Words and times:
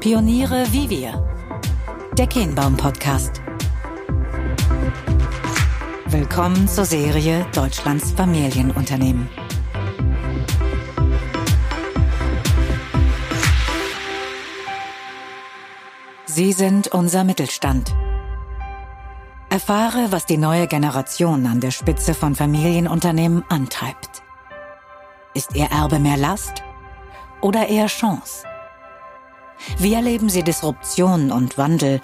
Pioniere 0.00 0.66
wie 0.70 0.90
wir. 0.90 1.26
Der 2.18 2.26
Kehnbaum 2.26 2.76
Podcast. 2.76 3.42
Willkommen 6.06 6.68
zur 6.68 6.84
Serie 6.84 7.46
Deutschlands 7.54 8.12
Familienunternehmen. 8.12 9.28
Sie 16.26 16.52
sind 16.52 16.88
unser 16.88 17.24
Mittelstand. 17.24 17.94
Erfahre, 19.48 20.12
was 20.12 20.26
die 20.26 20.36
neue 20.36 20.66
Generation 20.66 21.46
an 21.46 21.60
der 21.60 21.70
Spitze 21.70 22.14
von 22.14 22.34
Familienunternehmen 22.34 23.44
antreibt. 23.48 24.22
Ist 25.34 25.54
ihr 25.54 25.66
Erbe 25.66 25.98
mehr 25.98 26.16
Last 26.16 26.65
oder 27.40 27.68
eher 27.68 27.86
Chance? 27.86 28.44
Wie 29.78 29.94
erleben 29.94 30.28
sie 30.28 30.42
Disruption 30.42 31.32
und 31.32 31.58
Wandel? 31.58 32.00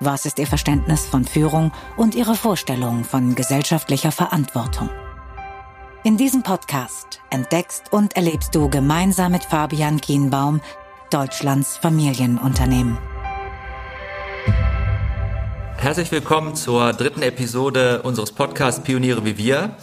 Was 0.00 0.26
ist 0.26 0.38
ihr 0.38 0.46
Verständnis 0.46 1.06
von 1.06 1.24
Führung 1.24 1.72
und 1.96 2.14
ihre 2.14 2.34
Vorstellung 2.34 3.04
von 3.04 3.34
gesellschaftlicher 3.34 4.12
Verantwortung? 4.12 4.90
In 6.04 6.16
diesem 6.16 6.42
Podcast 6.42 7.20
entdeckst 7.30 7.92
und 7.92 8.14
erlebst 8.14 8.54
du 8.54 8.68
gemeinsam 8.68 9.32
mit 9.32 9.44
Fabian 9.44 10.00
Kienbaum 10.00 10.60
Deutschlands 11.10 11.76
Familienunternehmen. 11.76 12.98
Herzlich 15.78 16.10
willkommen 16.10 16.54
zur 16.56 16.92
dritten 16.92 17.22
Episode 17.22 18.02
unseres 18.02 18.32
Podcasts 18.32 18.82
Pioniere 18.82 19.24
wie 19.24 19.38
wir. 19.38 19.76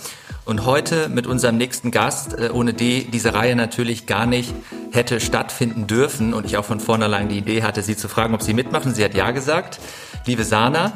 Und 0.45 0.65
heute 0.65 1.07
mit 1.07 1.25
unserem 1.25 1.57
nächsten 1.57 1.89
Gast, 1.89 2.37
äh, 2.37 2.49
ohne 2.51 2.73
die 2.73 3.05
diese 3.05 3.33
Reihe 3.33 3.55
natürlich 3.55 4.07
gar 4.07 4.25
nicht 4.25 4.53
hätte 4.91 5.21
stattfinden 5.21 5.87
dürfen 5.87 6.33
und 6.33 6.45
ich 6.45 6.57
auch 6.57 6.65
von 6.65 6.81
vornherein 6.81 7.29
die 7.29 7.37
Idee 7.37 7.63
hatte, 7.63 7.81
sie 7.81 7.95
zu 7.95 8.09
fragen, 8.09 8.35
ob 8.35 8.41
sie 8.41 8.53
mitmachen. 8.53 8.93
Sie 8.93 9.03
hat 9.03 9.13
ja 9.13 9.31
gesagt. 9.31 9.79
Liebe 10.25 10.43
Sana, 10.43 10.91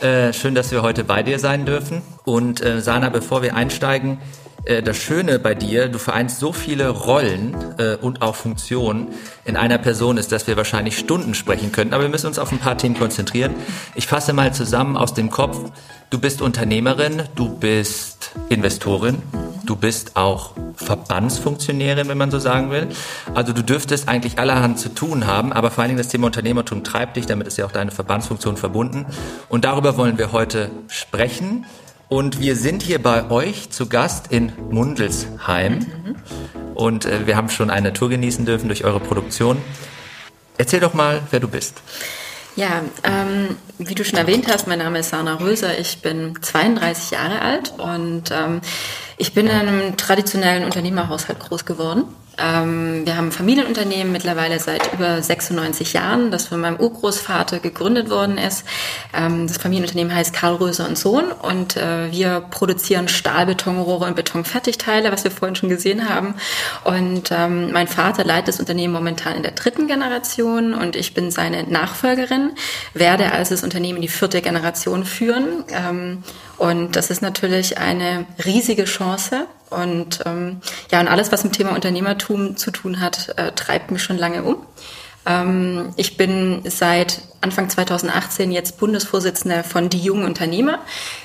äh, 0.00 0.32
schön, 0.32 0.56
dass 0.56 0.72
wir 0.72 0.82
heute 0.82 1.04
bei 1.04 1.22
dir 1.22 1.38
sein 1.38 1.64
dürfen. 1.64 2.02
Und 2.24 2.60
äh, 2.60 2.80
Sana, 2.80 3.08
bevor 3.08 3.42
wir 3.42 3.54
einsteigen, 3.54 4.18
das 4.64 4.96
Schöne 4.96 5.38
bei 5.38 5.54
dir, 5.54 5.88
du 5.88 5.98
vereinst 5.98 6.40
so 6.40 6.52
viele 6.52 6.88
Rollen 6.88 7.56
äh, 7.78 7.96
und 7.96 8.22
auch 8.22 8.34
Funktionen 8.34 9.08
in 9.44 9.56
einer 9.56 9.78
Person 9.78 10.18
ist, 10.18 10.32
dass 10.32 10.46
wir 10.46 10.56
wahrscheinlich 10.56 10.98
Stunden 10.98 11.34
sprechen 11.34 11.72
könnten, 11.72 11.94
aber 11.94 12.02
wir 12.02 12.10
müssen 12.10 12.26
uns 12.26 12.38
auf 12.38 12.52
ein 12.52 12.58
paar 12.58 12.76
Themen 12.76 12.98
konzentrieren. 12.98 13.54
Ich 13.94 14.06
fasse 14.06 14.32
mal 14.32 14.52
zusammen 14.52 14.96
aus 14.96 15.14
dem 15.14 15.30
Kopf. 15.30 15.70
Du 16.10 16.18
bist 16.18 16.42
Unternehmerin, 16.42 17.22
du 17.34 17.48
bist 17.48 18.32
Investorin, 18.48 19.22
du 19.64 19.76
bist 19.76 20.16
auch 20.16 20.52
Verbandsfunktionärin, 20.74 22.08
wenn 22.08 22.18
man 22.18 22.30
so 22.30 22.38
sagen 22.38 22.70
will. 22.70 22.88
Also 23.34 23.52
du 23.52 23.62
dürftest 23.62 24.08
eigentlich 24.08 24.38
allerhand 24.38 24.78
zu 24.78 24.88
tun 24.88 25.26
haben, 25.26 25.52
aber 25.52 25.70
vor 25.70 25.82
allen 25.82 25.90
Dingen 25.90 25.98
das 25.98 26.08
Thema 26.08 26.26
Unternehmertum 26.26 26.84
treibt 26.84 27.16
dich, 27.16 27.26
damit 27.26 27.46
ist 27.46 27.58
ja 27.58 27.66
auch 27.66 27.72
deine 27.72 27.90
Verbandsfunktion 27.90 28.56
verbunden. 28.56 29.06
Und 29.48 29.64
darüber 29.64 29.96
wollen 29.96 30.18
wir 30.18 30.32
heute 30.32 30.70
sprechen. 30.88 31.66
Und 32.08 32.40
wir 32.40 32.56
sind 32.56 32.82
hier 32.82 33.02
bei 33.02 33.30
euch 33.30 33.70
zu 33.70 33.86
Gast 33.86 34.32
in 34.32 34.52
Mundelsheim. 34.70 35.78
Mhm. 35.78 36.16
Und 36.74 37.04
äh, 37.04 37.26
wir 37.26 37.36
haben 37.36 37.50
schon 37.50 37.70
eine 37.70 37.92
Tour 37.92 38.08
genießen 38.08 38.46
dürfen 38.46 38.68
durch 38.68 38.84
eure 38.84 39.00
Produktion. 39.00 39.58
Erzähl 40.56 40.80
doch 40.80 40.94
mal, 40.94 41.20
wer 41.30 41.40
du 41.40 41.48
bist. 41.48 41.82
Ja, 42.56 42.82
ähm, 43.04 43.56
wie 43.78 43.94
du 43.94 44.04
schon 44.04 44.18
erwähnt 44.18 44.48
hast, 44.48 44.66
mein 44.66 44.78
Name 44.78 45.00
ist 45.00 45.10
Sana 45.10 45.34
Röser. 45.34 45.78
Ich 45.78 46.02
bin 46.02 46.34
32 46.40 47.12
Jahre 47.12 47.40
alt 47.40 47.74
und 47.78 48.30
ähm, 48.32 48.62
ich 49.16 49.34
bin 49.34 49.46
in 49.46 49.52
einem 49.52 49.96
traditionellen 49.96 50.64
Unternehmerhaushalt 50.64 51.38
groß 51.38 51.66
geworden. 51.66 52.04
Ähm, 52.38 53.04
wir 53.04 53.16
haben 53.16 53.26
ein 53.26 53.32
Familienunternehmen 53.32 54.12
mittlerweile 54.12 54.58
seit 54.60 54.92
über 54.92 55.20
96 55.20 55.92
Jahren, 55.92 56.30
das 56.30 56.46
von 56.46 56.60
meinem 56.60 56.78
Urgroßvater 56.78 57.58
gegründet 57.58 58.10
worden 58.10 58.38
ist. 58.38 58.64
Ähm, 59.12 59.46
das 59.46 59.58
Familienunternehmen 59.58 60.14
heißt 60.14 60.32
Karl 60.32 60.54
Röser 60.54 60.86
und 60.86 60.96
Sohn 60.96 61.24
und 61.32 61.76
äh, 61.76 62.10
wir 62.12 62.40
produzieren 62.40 63.08
Stahlbetonrohre 63.08 64.06
und 64.06 64.16
Betonfertigteile, 64.16 65.10
was 65.10 65.24
wir 65.24 65.30
vorhin 65.30 65.56
schon 65.56 65.68
gesehen 65.68 66.08
haben. 66.08 66.34
Und 66.84 67.30
ähm, 67.32 67.72
mein 67.72 67.88
Vater 67.88 68.24
leitet 68.24 68.48
das 68.48 68.60
Unternehmen 68.60 68.94
momentan 68.94 69.36
in 69.36 69.42
der 69.42 69.52
dritten 69.52 69.88
Generation 69.88 70.74
und 70.74 70.96
ich 70.96 71.14
bin 71.14 71.30
seine 71.30 71.64
Nachfolgerin, 71.64 72.52
werde 72.94 73.32
also 73.32 73.54
das 73.54 73.64
Unternehmen 73.64 73.96
in 73.96 74.02
die 74.02 74.08
vierte 74.08 74.42
Generation 74.42 75.04
führen. 75.04 75.64
Ähm, 75.70 76.22
und 76.56 76.96
das 76.96 77.10
ist 77.10 77.22
natürlich 77.22 77.78
eine 77.78 78.26
riesige 78.44 78.84
Chance. 78.84 79.46
Und 79.70 80.20
ähm, 80.26 80.60
ja, 80.90 81.00
und 81.00 81.08
alles, 81.08 81.32
was 81.32 81.44
mit 81.44 81.54
dem 81.54 81.58
Thema 81.58 81.74
Unternehmertum 81.74 82.56
zu 82.56 82.70
tun 82.70 83.00
hat, 83.00 83.34
äh, 83.36 83.52
treibt 83.52 83.90
mich 83.90 84.02
schon 84.02 84.18
lange 84.18 84.42
um. 84.42 84.56
Ähm, 85.26 85.92
ich 85.96 86.16
bin 86.16 86.62
seit 86.64 87.22
Anfang 87.40 87.68
2018 87.68 88.50
jetzt 88.50 88.78
Bundesvorsitzende 88.78 89.62
von 89.62 89.88
Die 89.88 90.00
Jungen 90.00 90.24
Unternehmer, 90.24 90.80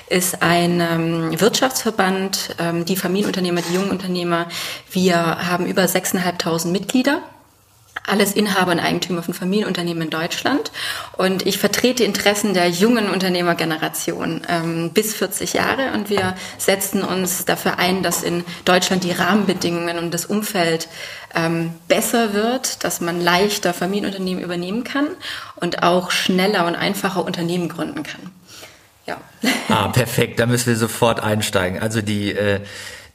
ist 0.08 0.42
ein 0.42 0.80
ähm, 0.80 1.40
Wirtschaftsverband, 1.40 2.56
ähm, 2.58 2.84
die 2.84 2.96
Familienunternehmer, 2.96 3.62
die 3.62 3.74
jungen 3.74 3.90
Unternehmer. 3.90 4.46
Wir 4.90 5.16
haben 5.16 5.66
über 5.66 5.82
6.500 5.82 6.68
Mitglieder 6.68 7.20
alles 8.02 8.32
Inhaber 8.32 8.72
und 8.72 8.80
Eigentümer 8.80 9.22
von 9.22 9.34
Familienunternehmen 9.34 10.04
in 10.04 10.10
Deutschland. 10.10 10.72
Und 11.16 11.46
ich 11.46 11.58
vertrete 11.58 12.04
Interessen 12.04 12.52
der 12.52 12.68
jungen 12.68 13.08
Unternehmergeneration 13.08 14.42
ähm, 14.48 14.90
bis 14.90 15.14
40 15.14 15.54
Jahre. 15.54 15.92
Und 15.94 16.10
wir 16.10 16.34
setzen 16.58 17.02
uns 17.02 17.44
dafür 17.44 17.78
ein, 17.78 18.02
dass 18.02 18.22
in 18.22 18.44
Deutschland 18.64 19.04
die 19.04 19.12
Rahmenbedingungen 19.12 19.98
und 19.98 20.12
das 20.12 20.26
Umfeld 20.26 20.88
ähm, 21.34 21.72
besser 21.88 22.34
wird, 22.34 22.84
dass 22.84 23.00
man 23.00 23.20
leichter 23.20 23.72
Familienunternehmen 23.72 24.42
übernehmen 24.42 24.84
kann 24.84 25.06
und 25.56 25.82
auch 25.82 26.10
schneller 26.10 26.66
und 26.66 26.74
einfacher 26.74 27.24
Unternehmen 27.24 27.68
gründen 27.68 28.02
kann. 28.02 28.30
Ja. 29.06 29.18
Ah, 29.68 29.88
perfekt. 29.88 30.40
Da 30.40 30.46
müssen 30.46 30.66
wir 30.66 30.76
sofort 30.76 31.20
einsteigen. 31.20 31.80
Also 31.80 32.00
die 32.00 32.32
äh, 32.32 32.60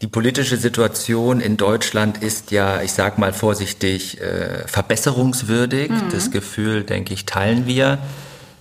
die 0.02 0.08
politische 0.08 0.56
Situation 0.56 1.42
in 1.42 1.58
Deutschland 1.58 2.24
ist 2.24 2.52
ja, 2.52 2.82
ich 2.82 2.94
sag 2.94 3.18
mal 3.18 3.34
vorsichtig, 3.34 4.22
äh, 4.22 4.66
verbesserungswürdig. 4.66 5.90
Mhm. 5.90 6.10
Das 6.12 6.32
Gefühl, 6.32 6.84
denke 6.84 7.14
ich, 7.14 7.26
teilen 7.26 7.66
wir. 7.66 8.00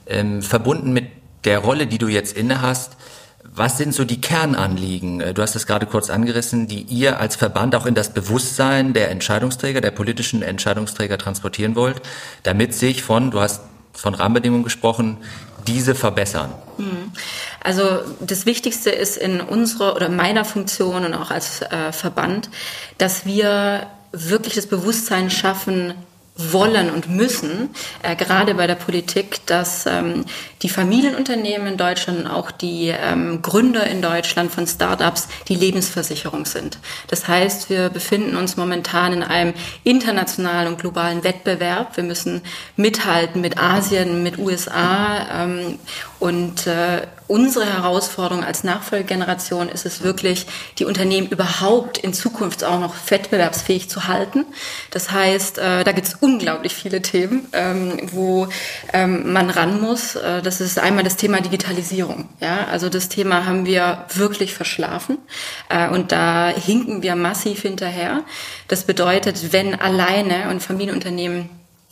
Ähm, 0.06 0.42
verbunden 0.42 0.92
mit 0.92 1.06
der 1.44 1.60
Rolle, 1.60 1.86
die 1.86 1.98
du 1.98 2.08
jetzt 2.08 2.36
inne 2.36 2.60
hast, 2.60 2.96
was 3.44 3.78
sind 3.78 3.94
so 3.94 4.04
die 4.04 4.20
Kernanliegen? 4.20 5.20
Äh, 5.20 5.32
du 5.32 5.42
hast 5.42 5.54
es 5.54 5.66
gerade 5.66 5.86
kurz 5.86 6.10
angerissen, 6.10 6.66
die 6.66 6.82
ihr 6.82 7.20
als 7.20 7.36
Verband 7.36 7.76
auch 7.76 7.86
in 7.86 7.94
das 7.94 8.12
Bewusstsein 8.12 8.92
der 8.92 9.10
Entscheidungsträger, 9.10 9.80
der 9.80 9.92
politischen 9.92 10.42
Entscheidungsträger 10.42 11.18
transportieren 11.18 11.76
wollt, 11.76 12.02
damit 12.42 12.74
sich 12.74 13.04
von, 13.04 13.30
du 13.30 13.40
hast 13.40 13.62
von 13.92 14.14
Rahmenbedingungen 14.14 14.64
gesprochen, 14.64 15.18
diese 15.68 15.94
verbessern? 15.94 16.52
Hm. 16.78 17.12
Also 17.62 17.84
das 18.20 18.46
Wichtigste 18.46 18.90
ist 18.90 19.16
in 19.16 19.40
unserer 19.40 19.94
oder 19.96 20.08
meiner 20.08 20.44
Funktion 20.44 21.04
und 21.04 21.14
auch 21.14 21.30
als 21.30 21.62
äh, 21.62 21.92
Verband, 21.92 22.48
dass 22.96 23.26
wir 23.26 23.86
wirklich 24.12 24.54
das 24.54 24.66
Bewusstsein 24.66 25.30
schaffen, 25.30 25.94
wollen 26.38 26.90
und 26.90 27.10
müssen, 27.10 27.70
äh, 28.02 28.14
gerade 28.14 28.54
bei 28.54 28.66
der 28.66 28.76
Politik, 28.76 29.44
dass 29.46 29.86
ähm, 29.86 30.24
die 30.62 30.68
Familienunternehmen 30.68 31.66
in 31.66 31.76
Deutschland 31.76 32.20
und 32.20 32.26
auch 32.28 32.52
die 32.52 32.88
ähm, 32.88 33.42
Gründer 33.42 33.86
in 33.86 34.00
Deutschland 34.00 34.52
von 34.52 34.66
Startups 34.66 35.28
die 35.48 35.56
Lebensversicherung 35.56 36.46
sind. 36.46 36.78
Das 37.08 37.26
heißt, 37.26 37.70
wir 37.70 37.90
befinden 37.90 38.36
uns 38.36 38.56
momentan 38.56 39.12
in 39.12 39.22
einem 39.24 39.52
internationalen 39.82 40.68
und 40.68 40.80
globalen 40.80 41.24
Wettbewerb. 41.24 41.96
Wir 41.96 42.04
müssen 42.04 42.42
mithalten 42.76 43.40
mit 43.40 43.58
Asien, 43.58 44.22
mit 44.22 44.38
USA 44.38 45.44
ähm, 45.44 45.78
und 46.20 46.68
äh, 46.68 47.02
unsere 47.28 47.66
Herausforderung 47.66 48.42
als 48.42 48.64
Nachfolgegeneration 48.64 49.68
ist 49.68 49.86
es 49.86 50.02
wirklich, 50.02 50.46
die 50.78 50.84
Unternehmen 50.84 51.28
überhaupt 51.28 51.98
in 51.98 52.12
Zukunft 52.14 52.64
auch 52.64 52.80
noch 52.80 52.94
wettbewerbsfähig 53.08 53.88
zu 53.88 54.08
halten. 54.08 54.46
Das 54.90 55.10
heißt, 55.10 55.58
äh, 55.58 55.84
da 55.84 55.92
gibt 55.92 56.08
es 56.08 56.14
unglaublich 56.14 56.74
viele 56.74 57.02
Themen, 57.02 57.46
ähm, 57.52 58.00
wo 58.10 58.48
ähm, 58.92 59.32
man 59.32 59.50
ran 59.50 59.80
muss. 59.80 60.16
Äh, 60.16 60.42
das 60.42 60.60
ist 60.60 60.78
einmal 60.78 61.04
das 61.04 61.16
Thema 61.16 61.40
Digitalisierung. 61.40 62.28
Ja, 62.40 62.66
also 62.66 62.88
das 62.88 63.08
Thema 63.08 63.46
haben 63.46 63.66
wir 63.66 64.06
wirklich 64.14 64.54
verschlafen 64.54 65.18
äh, 65.68 65.88
und 65.88 66.10
da 66.12 66.48
hinken 66.48 67.02
wir 67.02 67.14
massiv 67.14 67.62
hinterher. 67.62 68.24
Das 68.66 68.84
bedeutet, 68.84 69.52
wenn 69.52 69.74
alleine 69.78 70.48
und 70.50 70.62
Familienunternehmen 70.62 71.50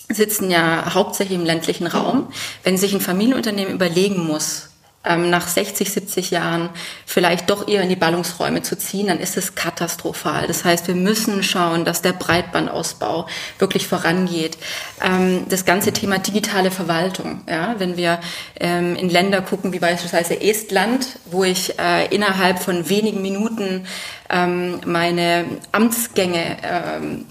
sitzen 0.09 0.51
ja 0.51 0.95
hauptsächlich 0.95 1.39
im 1.39 1.45
ländlichen 1.45 1.87
Raum. 1.87 2.29
Wenn 2.63 2.77
sich 2.77 2.95
ein 2.95 3.01
Familienunternehmen 3.01 3.75
überlegen 3.75 4.25
muss, 4.25 4.71
ähm, 5.07 5.31
nach 5.31 5.47
60, 5.49 5.91
70 5.91 6.31
Jahren 6.31 6.71
vielleicht 7.07 7.51
doch 7.51 7.69
eher 7.69 7.83
in 7.83 7.89
die 7.89 7.97
Ballungsräume 7.97 8.63
zu 8.63 8.77
ziehen, 8.77 9.07
dann 9.07 9.19
ist 9.19 9.37
es 9.37 9.55
katastrophal. 9.55 10.47
Das 10.47 10.65
heißt, 10.65 10.89
wir 10.89 10.95
müssen 10.95 11.43
schauen, 11.43 11.85
dass 11.85 12.03
der 12.03 12.13
Breitbandausbau 12.13 13.27
wirklich 13.59 13.87
vorangeht. 13.87 14.59
Ähm, 15.03 15.47
das 15.49 15.65
ganze 15.65 15.93
Thema 15.93 16.19
digitale 16.19 16.71
Verwaltung, 16.71 17.43
ja, 17.49 17.75
wenn 17.79 17.97
wir 17.97 18.21
ähm, 18.61 18.97
in 18.97 19.09
Länder 19.09 19.43
gucken, 19.43 19.73
wie 19.73 19.79
beispielsweise 19.79 20.41
Estland, 20.41 21.19
wo 21.27 21.45
ich 21.45 21.79
äh, 21.79 22.07
innerhalb 22.15 22.59
von 22.59 22.89
wenigen 22.89 23.23
Minuten 23.23 23.87
ähm, 24.31 24.81
meine 24.85 25.45
Amtsgänge 25.73 26.57
ähm, 26.63 27.27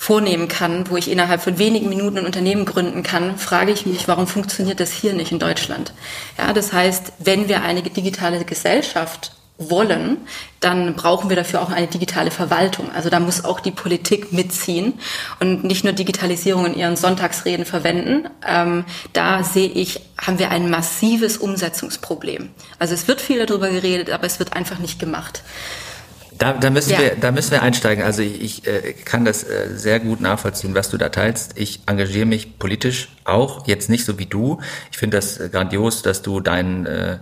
vornehmen 0.00 0.48
kann, 0.48 0.88
wo 0.88 0.96
ich 0.96 1.10
innerhalb 1.10 1.42
von 1.42 1.58
wenigen 1.58 1.90
Minuten 1.90 2.16
ein 2.16 2.24
Unternehmen 2.24 2.64
gründen 2.64 3.02
kann, 3.02 3.36
frage 3.36 3.70
ich 3.70 3.84
mich, 3.84 4.08
warum 4.08 4.26
funktioniert 4.26 4.80
das 4.80 4.90
hier 4.90 5.12
nicht 5.12 5.30
in 5.30 5.38
Deutschland? 5.38 5.92
Ja, 6.38 6.54
das 6.54 6.72
heißt, 6.72 7.12
wenn 7.18 7.48
wir 7.50 7.62
eine 7.62 7.82
digitale 7.82 8.42
Gesellschaft 8.46 9.32
wollen, 9.58 10.16
dann 10.60 10.94
brauchen 10.94 11.28
wir 11.28 11.36
dafür 11.36 11.60
auch 11.60 11.68
eine 11.68 11.86
digitale 11.86 12.30
Verwaltung. 12.30 12.90
Also 12.94 13.10
da 13.10 13.20
muss 13.20 13.44
auch 13.44 13.60
die 13.60 13.72
Politik 13.72 14.32
mitziehen 14.32 14.94
und 15.38 15.64
nicht 15.64 15.84
nur 15.84 15.92
Digitalisierung 15.92 16.64
in 16.64 16.74
ihren 16.76 16.96
Sonntagsreden 16.96 17.66
verwenden. 17.66 18.26
Ähm, 18.48 18.86
da 19.12 19.44
sehe 19.44 19.68
ich, 19.68 20.00
haben 20.16 20.38
wir 20.38 20.50
ein 20.50 20.70
massives 20.70 21.36
Umsetzungsproblem. 21.36 22.48
Also 22.78 22.94
es 22.94 23.06
wird 23.06 23.20
viel 23.20 23.44
darüber 23.44 23.68
geredet, 23.68 24.08
aber 24.08 24.24
es 24.24 24.38
wird 24.38 24.54
einfach 24.54 24.78
nicht 24.78 24.98
gemacht. 24.98 25.42
Da, 26.40 26.54
da, 26.54 26.70
müssen 26.70 26.92
ja. 26.92 27.00
wir, 27.00 27.16
da 27.16 27.32
müssen 27.32 27.50
wir 27.50 27.60
einsteigen. 27.60 28.02
Also 28.02 28.22
ich, 28.22 28.40
ich 28.40 28.66
äh, 28.66 28.94
kann 29.04 29.26
das 29.26 29.44
äh, 29.44 29.76
sehr 29.76 30.00
gut 30.00 30.22
nachvollziehen, 30.22 30.74
was 30.74 30.88
du 30.88 30.96
da 30.96 31.10
teilst. 31.10 31.58
Ich 31.58 31.80
engagiere 31.84 32.24
mich 32.24 32.58
politisch 32.58 33.10
auch, 33.26 33.66
jetzt 33.66 33.90
nicht 33.90 34.06
so 34.06 34.18
wie 34.18 34.24
du. 34.24 34.58
Ich 34.90 34.96
finde 34.96 35.18
das 35.18 35.38
äh, 35.38 35.50
grandios, 35.50 36.00
dass 36.00 36.22
du 36.22 36.40
deinen 36.40 36.86
äh, 36.86 37.18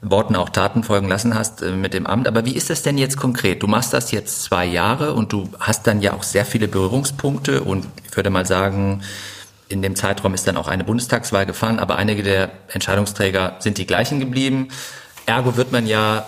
Worten 0.00 0.34
auch 0.36 0.48
Taten 0.48 0.84
folgen 0.84 1.06
lassen 1.06 1.34
hast 1.34 1.60
äh, 1.60 1.72
mit 1.72 1.92
dem 1.92 2.06
Amt. 2.06 2.26
Aber 2.26 2.46
wie 2.46 2.56
ist 2.56 2.70
das 2.70 2.80
denn 2.80 2.96
jetzt 2.96 3.18
konkret? 3.18 3.62
Du 3.62 3.66
machst 3.66 3.92
das 3.92 4.10
jetzt 4.10 4.42
zwei 4.42 4.64
Jahre 4.64 5.12
und 5.12 5.34
du 5.34 5.50
hast 5.60 5.86
dann 5.86 6.00
ja 6.00 6.14
auch 6.14 6.22
sehr 6.22 6.46
viele 6.46 6.66
Berührungspunkte 6.66 7.60
und 7.60 7.86
ich 8.08 8.16
würde 8.16 8.30
mal 8.30 8.46
sagen, 8.46 9.02
in 9.68 9.82
dem 9.82 9.96
Zeitraum 9.96 10.32
ist 10.32 10.46
dann 10.46 10.56
auch 10.56 10.68
eine 10.68 10.84
Bundestagswahl 10.84 11.44
gefahren, 11.44 11.78
aber 11.78 11.96
einige 11.96 12.22
der 12.22 12.48
Entscheidungsträger 12.68 13.56
sind 13.58 13.76
die 13.76 13.86
gleichen 13.86 14.18
geblieben. 14.18 14.68
Ergo 15.26 15.58
wird 15.58 15.72
man 15.72 15.86
ja 15.86 16.24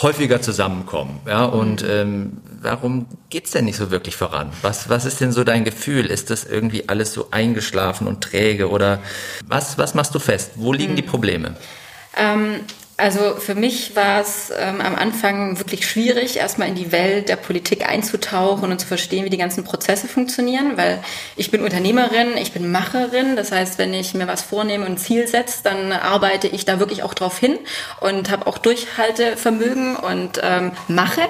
häufiger 0.00 0.40
zusammenkommen. 0.40 1.20
Ja, 1.26 1.44
und 1.44 1.82
mhm. 1.82 1.88
ähm, 1.90 2.32
warum 2.62 3.06
geht's 3.30 3.50
denn 3.50 3.64
nicht 3.64 3.76
so 3.76 3.90
wirklich 3.90 4.16
voran? 4.16 4.50
Was, 4.62 4.88
was 4.88 5.04
ist 5.04 5.20
denn 5.20 5.32
so 5.32 5.44
dein 5.44 5.64
Gefühl? 5.64 6.06
Ist 6.06 6.30
das 6.30 6.44
irgendwie 6.44 6.88
alles 6.88 7.12
so 7.12 7.28
eingeschlafen 7.30 8.06
und 8.06 8.22
träge 8.22 8.70
oder 8.70 9.00
was, 9.46 9.78
was 9.78 9.94
machst 9.94 10.14
du 10.14 10.18
fest? 10.18 10.52
Wo 10.56 10.72
liegen 10.72 10.96
die 10.96 11.02
mhm. 11.02 11.06
Probleme? 11.06 11.56
Ähm, 12.16 12.60
also 12.98 13.36
für 13.36 13.54
mich 13.54 13.94
war 13.94 14.20
es 14.20 14.52
ähm, 14.58 14.80
am 14.80 14.96
Anfang 14.96 15.56
wirklich 15.58 15.88
schwierig, 15.88 16.36
erstmal 16.36 16.66
in 16.66 16.74
die 16.74 16.90
Welt 16.90 17.28
der 17.28 17.36
Politik 17.36 17.88
einzutauchen 17.88 18.72
und 18.72 18.80
zu 18.80 18.88
verstehen, 18.88 19.24
wie 19.24 19.30
die 19.30 19.38
ganzen 19.38 19.62
Prozesse 19.62 20.08
funktionieren, 20.08 20.76
weil 20.76 20.98
ich 21.36 21.52
bin 21.52 21.62
Unternehmerin, 21.62 22.36
ich 22.36 22.50
bin 22.50 22.72
Macherin. 22.72 23.36
Das 23.36 23.52
heißt, 23.52 23.78
wenn 23.78 23.94
ich 23.94 24.14
mir 24.14 24.26
was 24.26 24.42
vornehme 24.42 24.84
und 24.84 24.92
ein 24.92 24.98
Ziel 24.98 25.28
setze, 25.28 25.62
dann 25.62 25.92
arbeite 25.92 26.48
ich 26.48 26.64
da 26.64 26.80
wirklich 26.80 27.04
auch 27.04 27.14
drauf 27.14 27.38
hin 27.38 27.56
und 28.00 28.32
habe 28.32 28.48
auch 28.48 28.58
Durchhaltevermögen 28.58 29.94
und 29.94 30.40
ähm, 30.42 30.72
mache. 30.88 31.22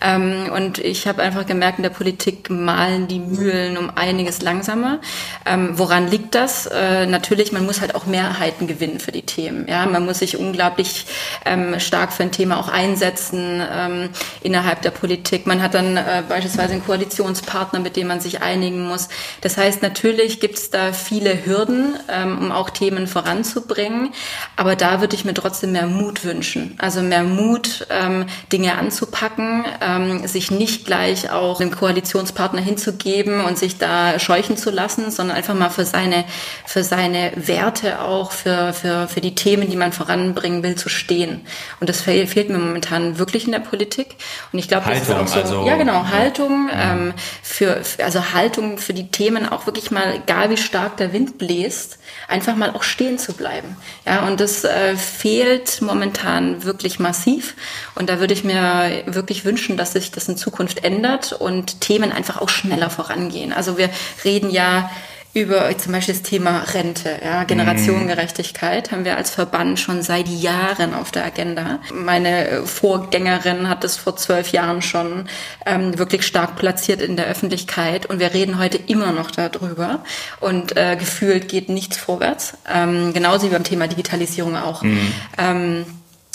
Ähm, 0.00 0.50
und 0.54 0.78
ich 0.78 1.08
habe 1.08 1.20
einfach 1.22 1.46
gemerkt, 1.46 1.78
in 1.78 1.82
der 1.82 1.90
Politik 1.90 2.48
malen 2.48 3.08
die 3.08 3.18
Mühlen 3.18 3.76
um 3.76 3.90
einiges 3.92 4.40
langsamer. 4.40 5.00
Ähm, 5.44 5.70
woran 5.72 6.08
liegt 6.08 6.36
das? 6.36 6.66
Äh, 6.66 7.06
natürlich, 7.06 7.50
man 7.50 7.66
muss 7.66 7.80
halt 7.80 7.96
auch 7.96 8.06
Mehrheiten 8.06 8.68
gewinnen 8.68 9.00
für 9.00 9.10
die 9.10 9.22
Themen. 9.22 9.66
Ja, 9.68 9.84
man 9.86 10.04
muss 10.04 10.20
sich 10.20 10.36
unglaublich 10.36 11.06
ähm, 11.44 11.78
stark 11.80 12.12
für 12.12 12.22
ein 12.22 12.32
Thema 12.32 12.58
auch 12.58 12.68
einsetzen 12.68 13.62
ähm, 13.72 14.10
innerhalb 14.42 14.82
der 14.82 14.90
Politik. 14.90 15.46
Man 15.46 15.62
hat 15.62 15.74
dann 15.74 15.96
äh, 15.96 16.22
beispielsweise 16.28 16.72
einen 16.72 16.84
Koalitionspartner, 16.84 17.80
mit 17.80 17.96
dem 17.96 18.08
man 18.08 18.20
sich 18.20 18.42
einigen 18.42 18.86
muss. 18.86 19.08
Das 19.40 19.56
heißt, 19.56 19.82
natürlich 19.82 20.40
gibt 20.40 20.58
es 20.58 20.70
da 20.70 20.92
viele 20.92 21.46
Hürden, 21.46 21.94
ähm, 22.08 22.38
um 22.38 22.52
auch 22.52 22.70
Themen 22.70 23.06
voranzubringen. 23.06 24.10
Aber 24.56 24.76
da 24.76 25.00
würde 25.00 25.16
ich 25.16 25.24
mir 25.24 25.34
trotzdem 25.34 25.72
mehr 25.72 25.86
Mut 25.86 26.24
wünschen. 26.24 26.76
Also 26.78 27.02
mehr 27.02 27.22
Mut, 27.22 27.86
ähm, 27.90 28.26
Dinge 28.52 28.76
anzupacken 28.76 29.64
ähm, 29.80 30.26
sich 30.26 30.50
nicht 30.50 30.84
gleich 30.84 31.30
auch 31.30 31.58
dem 31.58 31.74
Koalitionspartner 31.74 32.60
hinzugeben 32.60 33.44
und 33.44 33.58
sich 33.58 33.78
da 33.78 34.18
scheuchen 34.18 34.56
zu 34.56 34.70
lassen, 34.70 35.10
sondern 35.10 35.36
einfach 35.36 35.54
mal 35.54 35.70
für 35.70 35.84
seine, 35.84 36.24
für 36.64 36.84
seine 36.84 37.32
Werte 37.36 38.00
auch, 38.00 38.32
für, 38.32 38.72
für, 38.72 39.08
für 39.08 39.20
die 39.20 39.34
Themen, 39.34 39.70
die 39.70 39.76
man 39.76 39.92
voranbringen 39.92 40.62
will, 40.62 40.76
zu 40.76 40.88
stehen. 40.98 41.40
Und 41.80 41.88
das 41.88 42.02
fehlt, 42.02 42.28
fehlt 42.28 42.50
mir 42.50 42.58
momentan 42.58 43.18
wirklich 43.18 43.46
in 43.46 43.52
der 43.52 43.60
Politik. 43.60 44.16
Und 44.52 44.58
ich 44.58 44.68
glaube, 44.68 44.90
das 44.90 45.02
ist 45.02 45.10
auch 45.10 45.26
so, 45.26 45.40
also, 45.40 45.66
ja 45.66 45.76
genau, 45.76 46.06
Haltung, 46.08 46.68
ja. 46.70 46.92
Ähm, 46.92 47.14
für, 47.42 47.80
also 48.04 48.32
Haltung 48.32 48.78
für 48.78 48.92
die 48.92 49.08
Themen 49.08 49.48
auch 49.48 49.66
wirklich 49.66 49.90
mal, 49.90 50.14
egal 50.14 50.50
wie 50.50 50.56
stark 50.56 50.96
der 50.96 51.12
Wind 51.12 51.38
bläst, 51.38 51.98
einfach 52.28 52.56
mal 52.56 52.70
auch 52.70 52.82
stehen 52.82 53.18
zu 53.18 53.32
bleiben. 53.32 53.76
Ja, 54.04 54.26
und 54.26 54.40
das 54.40 54.64
äh, 54.64 54.96
fehlt 54.96 55.80
momentan 55.80 56.64
wirklich 56.64 56.98
massiv. 56.98 57.54
Und 57.94 58.10
da 58.10 58.20
würde 58.20 58.34
ich 58.34 58.44
mir 58.44 59.04
wirklich 59.06 59.44
wünschen, 59.44 59.76
dass 59.76 59.92
sich 59.92 60.10
das 60.10 60.28
in 60.28 60.36
Zukunft 60.36 60.84
ändert 60.84 61.32
und 61.32 61.80
Themen 61.80 62.12
einfach 62.12 62.40
auch 62.40 62.48
schneller 62.48 62.90
vorangehen. 62.90 63.52
Also 63.52 63.78
wir 63.78 63.90
reden 64.24 64.50
ja 64.50 64.90
über 65.34 65.76
zum 65.76 65.92
Beispiel 65.92 66.14
das 66.14 66.22
Thema 66.22 66.60
Rente, 66.74 67.20
ja, 67.22 67.44
Generationengerechtigkeit 67.44 68.90
haben 68.90 69.04
wir 69.04 69.16
als 69.16 69.30
Verband 69.30 69.78
schon 69.78 70.02
seit 70.02 70.26
Jahren 70.26 70.94
auf 70.94 71.10
der 71.10 71.24
Agenda. 71.24 71.80
Meine 71.92 72.62
Vorgängerin 72.64 73.68
hat 73.68 73.84
es 73.84 73.96
vor 73.96 74.16
zwölf 74.16 74.52
Jahren 74.52 74.82
schon 74.82 75.28
ähm, 75.66 75.98
wirklich 75.98 76.26
stark 76.26 76.56
platziert 76.56 77.02
in 77.02 77.16
der 77.16 77.26
Öffentlichkeit 77.26 78.06
und 78.06 78.20
wir 78.20 78.32
reden 78.32 78.58
heute 78.58 78.78
immer 78.78 79.12
noch 79.12 79.30
darüber 79.30 80.02
und 80.40 80.76
äh, 80.76 80.96
gefühlt 80.96 81.48
geht 81.48 81.68
nichts 81.68 81.98
vorwärts. 81.98 82.54
Ähm, 82.72 83.12
genauso 83.12 83.46
wie 83.46 83.52
beim 83.52 83.64
Thema 83.64 83.86
Digitalisierung 83.86 84.56
auch. 84.56 84.82
Mhm. 84.82 85.12
Ähm, 85.36 85.86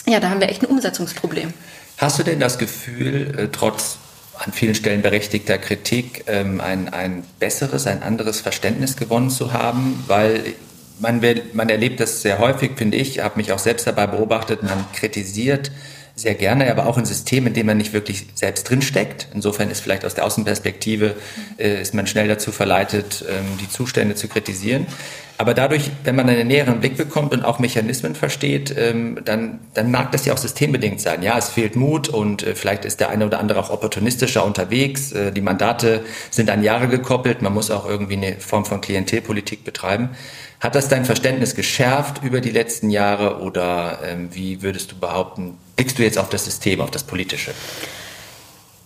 ja, 0.05 0.19
da 0.19 0.29
haben 0.29 0.39
wir 0.39 0.49
echt 0.49 0.61
ein 0.61 0.67
Umsetzungsproblem. 0.67 1.53
Hast 1.97 2.19
du 2.19 2.23
denn 2.23 2.39
das 2.39 2.57
Gefühl, 2.57 3.33
äh, 3.37 3.47
trotz 3.51 3.97
an 4.45 4.51
vielen 4.51 4.75
Stellen 4.75 5.01
berechtigter 5.01 5.57
Kritik 5.57 6.25
ähm, 6.27 6.59
ein, 6.59 6.89
ein 6.89 7.23
besseres, 7.39 7.87
ein 7.87 8.03
anderes 8.03 8.41
Verständnis 8.41 8.97
gewonnen 8.97 9.29
zu 9.29 9.53
haben, 9.53 10.03
weil 10.07 10.43
man, 10.99 11.21
man 11.53 11.69
erlebt 11.69 11.99
das 11.99 12.21
sehr 12.21 12.39
häufig, 12.39 12.71
finde 12.75 12.97
ich, 12.97 13.19
habe 13.19 13.37
mich 13.37 13.51
auch 13.51 13.59
selbst 13.59 13.87
dabei 13.87 14.07
beobachtet, 14.07 14.63
man 14.63 14.85
kritisiert 14.93 15.71
sehr 16.15 16.35
gerne, 16.35 16.69
aber 16.69 16.85
auch 16.85 16.97
ein 16.97 17.05
System, 17.05 17.47
in 17.47 17.53
dem 17.53 17.65
man 17.65 17.77
nicht 17.77 17.91
wirklich 17.91 18.27
selbst 18.35 18.69
drinsteckt. 18.69 19.27
Insofern 19.33 19.71
ist 19.71 19.79
vielleicht 19.79 20.05
aus 20.05 20.13
der 20.13 20.25
Außenperspektive, 20.25 21.15
äh, 21.57 21.81
ist 21.81 21.95
man 21.95 22.05
schnell 22.05 22.27
dazu 22.27 22.51
verleitet, 22.51 23.25
ähm, 23.27 23.57
die 23.59 23.69
Zustände 23.69 24.13
zu 24.13 24.27
kritisieren. 24.27 24.85
Aber 25.37 25.53
dadurch, 25.53 25.89
wenn 26.03 26.15
man 26.15 26.29
einen 26.29 26.47
näheren 26.47 26.79
Blick 26.79 26.95
bekommt 26.95 27.33
und 27.33 27.43
auch 27.43 27.57
Mechanismen 27.59 28.13
versteht, 28.15 28.73
ähm, 28.77 29.19
dann, 29.25 29.59
dann 29.73 29.89
mag 29.89 30.11
das 30.11 30.25
ja 30.25 30.33
auch 30.33 30.37
systembedingt 30.37 31.01
sein. 31.01 31.23
Ja, 31.23 31.37
es 31.37 31.49
fehlt 31.49 31.75
Mut 31.75 32.07
und 32.07 32.43
äh, 32.43 32.55
vielleicht 32.55 32.85
ist 32.85 32.99
der 32.99 33.09
eine 33.09 33.25
oder 33.25 33.39
andere 33.39 33.59
auch 33.59 33.71
opportunistischer 33.71 34.45
unterwegs. 34.45 35.11
Äh, 35.11 35.31
die 35.31 35.41
Mandate 35.41 36.01
sind 36.29 36.49
an 36.49 36.63
Jahre 36.63 36.87
gekoppelt. 36.87 37.41
Man 37.41 37.53
muss 37.53 37.71
auch 37.71 37.87
irgendwie 37.87 38.17
eine 38.17 38.35
Form 38.35 38.65
von 38.65 38.79
Klientelpolitik 38.79 39.63
betreiben. 39.63 40.09
Hat 40.59 40.75
das 40.75 40.87
dein 40.87 41.03
Verständnis 41.03 41.55
geschärft 41.55 42.23
über 42.23 42.39
die 42.39 42.51
letzten 42.51 42.89
Jahre 42.89 43.41
oder 43.41 43.99
ähm, 44.05 44.29
wie 44.31 44.61
würdest 44.61 44.91
du 44.91 44.95
behaupten, 44.95 45.57
blickst 45.75 45.97
du 45.97 46.03
jetzt 46.03 46.17
auf 46.17 46.29
das 46.29 46.45
System, 46.45 46.79
auf 46.79 46.91
das 46.91 47.03
Politische? 47.03 47.51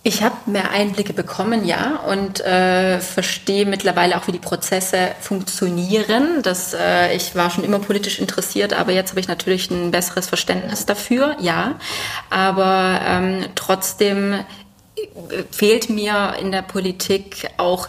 Ich 0.08 0.22
habe 0.22 0.36
mehr 0.46 0.70
Einblicke 0.70 1.12
bekommen, 1.12 1.66
ja, 1.66 1.96
und 1.96 2.40
äh, 2.40 2.98
verstehe 2.98 3.66
mittlerweile 3.66 4.16
auch, 4.16 4.26
wie 4.26 4.32
die 4.32 4.38
Prozesse 4.38 5.10
funktionieren. 5.20 6.40
Das, 6.42 6.72
äh, 6.72 7.14
ich 7.14 7.34
war 7.34 7.50
schon 7.50 7.62
immer 7.62 7.78
politisch 7.78 8.18
interessiert, 8.18 8.72
aber 8.72 8.92
jetzt 8.92 9.10
habe 9.10 9.20
ich 9.20 9.28
natürlich 9.28 9.70
ein 9.70 9.90
besseres 9.90 10.26
Verständnis 10.26 10.86
dafür, 10.86 11.36
ja. 11.40 11.74
Aber 12.30 13.02
ähm, 13.06 13.44
trotzdem 13.54 14.32
äh, 14.32 14.42
fehlt 15.50 15.90
mir 15.90 16.36
in 16.40 16.52
der 16.52 16.62
Politik 16.62 17.50
auch 17.58 17.86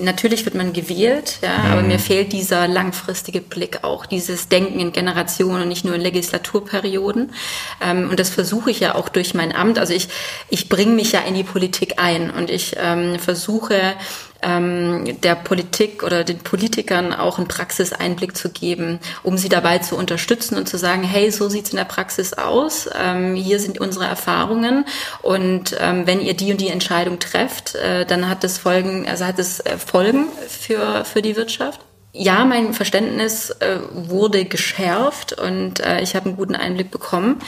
natürlich 0.00 0.44
wird 0.44 0.54
man 0.54 0.72
gewählt, 0.72 1.38
ja, 1.42 1.58
mhm. 1.58 1.72
aber 1.72 1.82
mir 1.82 1.98
fehlt 1.98 2.32
dieser 2.32 2.68
langfristige 2.68 3.40
Blick 3.40 3.82
auch, 3.82 4.06
dieses 4.06 4.48
Denken 4.48 4.80
in 4.80 4.92
Generationen 4.92 5.62
und 5.62 5.68
nicht 5.68 5.84
nur 5.84 5.94
in 5.94 6.00
Legislaturperioden. 6.00 7.32
Ähm, 7.80 8.10
und 8.10 8.18
das 8.18 8.30
versuche 8.30 8.70
ich 8.70 8.80
ja 8.80 8.94
auch 8.94 9.08
durch 9.08 9.34
mein 9.34 9.54
Amt. 9.54 9.78
Also 9.78 9.92
ich, 9.94 10.08
ich 10.48 10.68
bringe 10.68 10.92
mich 10.92 11.12
ja 11.12 11.20
in 11.20 11.34
die 11.34 11.44
Politik 11.44 11.94
ein 11.98 12.30
und 12.30 12.50
ich 12.50 12.76
ähm, 12.78 13.18
versuche 13.18 13.94
ähm, 14.42 15.20
der 15.22 15.34
Politik 15.34 16.02
oder 16.02 16.24
den 16.24 16.38
Politikern 16.38 17.12
auch 17.12 17.38
einen 17.38 17.48
Praxiseinblick 17.48 18.36
zu 18.36 18.50
geben, 18.50 19.00
um 19.22 19.36
sie 19.38 19.48
dabei 19.48 19.78
zu 19.78 19.96
unterstützen 19.96 20.56
und 20.56 20.68
zu 20.68 20.78
sagen, 20.78 21.02
hey, 21.02 21.30
so 21.30 21.48
sieht's 21.48 21.70
in 21.70 21.76
der 21.76 21.84
Praxis 21.84 22.32
aus, 22.32 22.88
ähm, 22.98 23.34
hier 23.34 23.60
sind 23.60 23.80
unsere 23.80 24.06
Erfahrungen 24.06 24.84
und 25.22 25.76
ähm, 25.78 26.06
wenn 26.06 26.20
ihr 26.20 26.34
die 26.34 26.52
und 26.52 26.60
die 26.60 26.68
Entscheidung 26.68 27.18
trefft, 27.18 27.74
äh, 27.74 28.06
dann 28.06 28.28
hat 28.28 28.44
das 28.44 28.58
Folgen, 28.58 29.08
also 29.08 29.24
hat 29.24 29.38
es 29.38 29.60
äh, 29.60 29.78
Folgen 29.78 30.26
für, 30.48 31.04
für 31.04 31.22
die 31.22 31.36
Wirtschaft. 31.36 31.80
Ja, 32.12 32.44
mein 32.44 32.74
Verständnis 32.74 33.50
äh, 33.50 33.78
wurde 33.92 34.44
geschärft 34.44 35.32
und 35.32 35.78
äh, 35.78 36.00
ich 36.00 36.16
habe 36.16 36.26
einen 36.26 36.36
guten 36.36 36.56
Einblick 36.56 36.90
bekommen, 36.90 37.38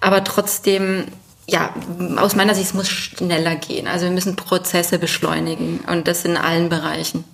aber 0.00 0.22
trotzdem 0.22 1.06
ja, 1.46 1.74
aus 2.16 2.36
meiner 2.36 2.54
Sicht 2.54 2.74
muss 2.74 2.88
schneller 2.88 3.56
gehen. 3.56 3.86
Also 3.86 4.06
wir 4.06 4.12
müssen 4.12 4.36
Prozesse 4.36 4.98
beschleunigen 4.98 5.80
und 5.90 6.08
das 6.08 6.24
in 6.24 6.36
allen 6.36 6.68
Bereichen. 6.68 7.24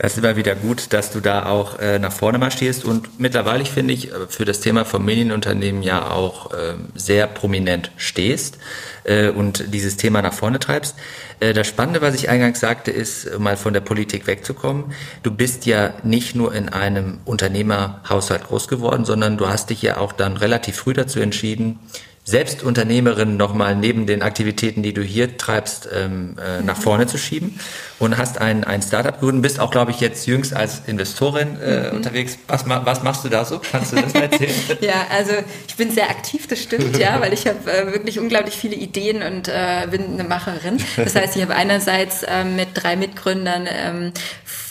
Das 0.00 0.12
ist 0.12 0.18
immer 0.18 0.36
wieder 0.36 0.54
gut, 0.54 0.92
dass 0.92 1.10
du 1.10 1.18
da 1.18 1.46
auch 1.46 1.80
äh, 1.80 1.98
nach 1.98 2.12
vorne 2.12 2.38
marschierst 2.38 2.84
und 2.84 3.18
mittlerweile 3.18 3.64
finde 3.64 3.94
ich 3.94 4.12
äh, 4.12 4.28
für 4.28 4.44
das 4.44 4.60
Thema 4.60 4.84
Familienunternehmen 4.84 5.82
ja 5.82 6.12
auch 6.12 6.52
äh, 6.52 6.74
sehr 6.94 7.26
prominent 7.26 7.90
stehst 7.96 8.58
äh, 9.02 9.30
und 9.30 9.74
dieses 9.74 9.96
Thema 9.96 10.22
nach 10.22 10.34
vorne 10.34 10.60
treibst. 10.60 10.94
Äh, 11.40 11.52
das 11.52 11.66
Spannende, 11.66 12.00
was 12.00 12.14
ich 12.14 12.28
eingangs 12.28 12.60
sagte, 12.60 12.92
ist, 12.92 13.40
mal 13.40 13.56
von 13.56 13.72
der 13.72 13.80
Politik 13.80 14.28
wegzukommen. 14.28 14.84
Du 15.24 15.32
bist 15.32 15.66
ja 15.66 15.94
nicht 16.04 16.36
nur 16.36 16.54
in 16.54 16.68
einem 16.68 17.18
Unternehmerhaushalt 17.24 18.44
groß 18.44 18.68
geworden, 18.68 19.04
sondern 19.04 19.36
du 19.36 19.48
hast 19.48 19.70
dich 19.70 19.82
ja 19.82 19.96
auch 19.96 20.12
dann 20.12 20.36
relativ 20.36 20.76
früh 20.76 20.92
dazu 20.92 21.18
entschieden, 21.18 21.80
selbst 22.28 22.62
Unternehmerin 22.62 23.38
nochmal 23.38 23.74
neben 23.74 24.06
den 24.06 24.20
Aktivitäten, 24.20 24.82
die 24.82 24.92
du 24.92 25.00
hier 25.00 25.38
treibst, 25.38 25.88
ähm, 25.90 26.36
äh, 26.38 26.62
nach 26.62 26.76
vorne 26.76 27.06
zu 27.06 27.16
schieben 27.16 27.58
und 27.98 28.18
hast 28.18 28.38
ein, 28.38 28.64
ein 28.64 28.82
Startup 28.82 29.14
gegründet, 29.14 29.42
bist 29.42 29.60
auch, 29.60 29.70
glaube 29.70 29.92
ich, 29.92 30.00
jetzt 30.00 30.26
jüngst 30.26 30.54
als 30.54 30.82
Investorin 30.86 31.58
äh, 31.58 31.88
mhm. 31.88 31.96
unterwegs. 31.96 32.36
Was, 32.46 32.68
was 32.68 33.02
machst 33.02 33.24
du 33.24 33.30
da 33.30 33.46
so? 33.46 33.58
Kannst 33.58 33.92
du 33.92 33.96
das 33.96 34.12
mal 34.12 34.24
erzählen? 34.24 34.52
ja, 34.80 35.06
also 35.10 35.32
ich 35.66 35.76
bin 35.76 35.90
sehr 35.90 36.10
aktiv, 36.10 36.46
das 36.46 36.62
stimmt, 36.62 36.98
ja, 36.98 37.18
weil 37.20 37.32
ich 37.32 37.46
habe 37.46 37.58
äh, 37.70 37.92
wirklich 37.94 38.18
unglaublich 38.18 38.54
viele 38.54 38.76
Ideen 38.76 39.22
und 39.22 39.48
äh, 39.48 39.86
bin 39.90 40.12
eine 40.12 40.24
Macherin. 40.24 40.78
Das 40.96 41.14
heißt, 41.14 41.34
ich 41.34 41.42
habe 41.42 41.54
einerseits 41.54 42.24
äh, 42.24 42.44
mit 42.44 42.68
drei 42.74 42.96
Mitgründern 42.96 43.66
ähm, 43.70 44.12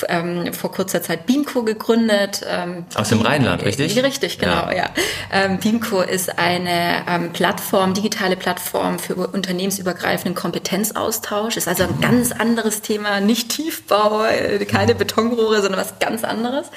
ähm, 0.07 0.53
vor 0.53 0.71
kurzer 0.71 1.01
Zeit 1.01 1.25
Beamco 1.25 1.63
gegründet. 1.63 2.45
Ähm, 2.47 2.85
Aus 2.95 3.09
dem 3.09 3.21
Rheinland, 3.21 3.63
richtig? 3.63 4.01
Richtig, 4.01 4.39
genau, 4.39 4.69
ja. 4.69 4.73
ja. 4.73 4.89
Ähm, 5.31 5.59
Beamco 5.59 6.01
ist 6.01 6.37
eine 6.37 7.03
ähm, 7.07 7.33
Plattform, 7.33 7.46
digitale 7.93 8.35
Plattform 8.35 8.99
für 8.99 9.15
unternehmensübergreifenden 9.15 10.35
Kompetenzaustausch. 10.35 11.57
Ist 11.57 11.67
also 11.67 11.83
ein 11.83 12.01
ganz 12.01 12.31
anderes 12.31 12.81
Thema, 12.81 13.19
nicht 13.19 13.49
Tiefbau, 13.49 14.25
äh, 14.25 14.63
keine 14.65 14.95
Betonrohre, 14.95 15.61
sondern 15.61 15.79
was 15.79 15.99
ganz 15.99 16.23
anderes. 16.23 16.67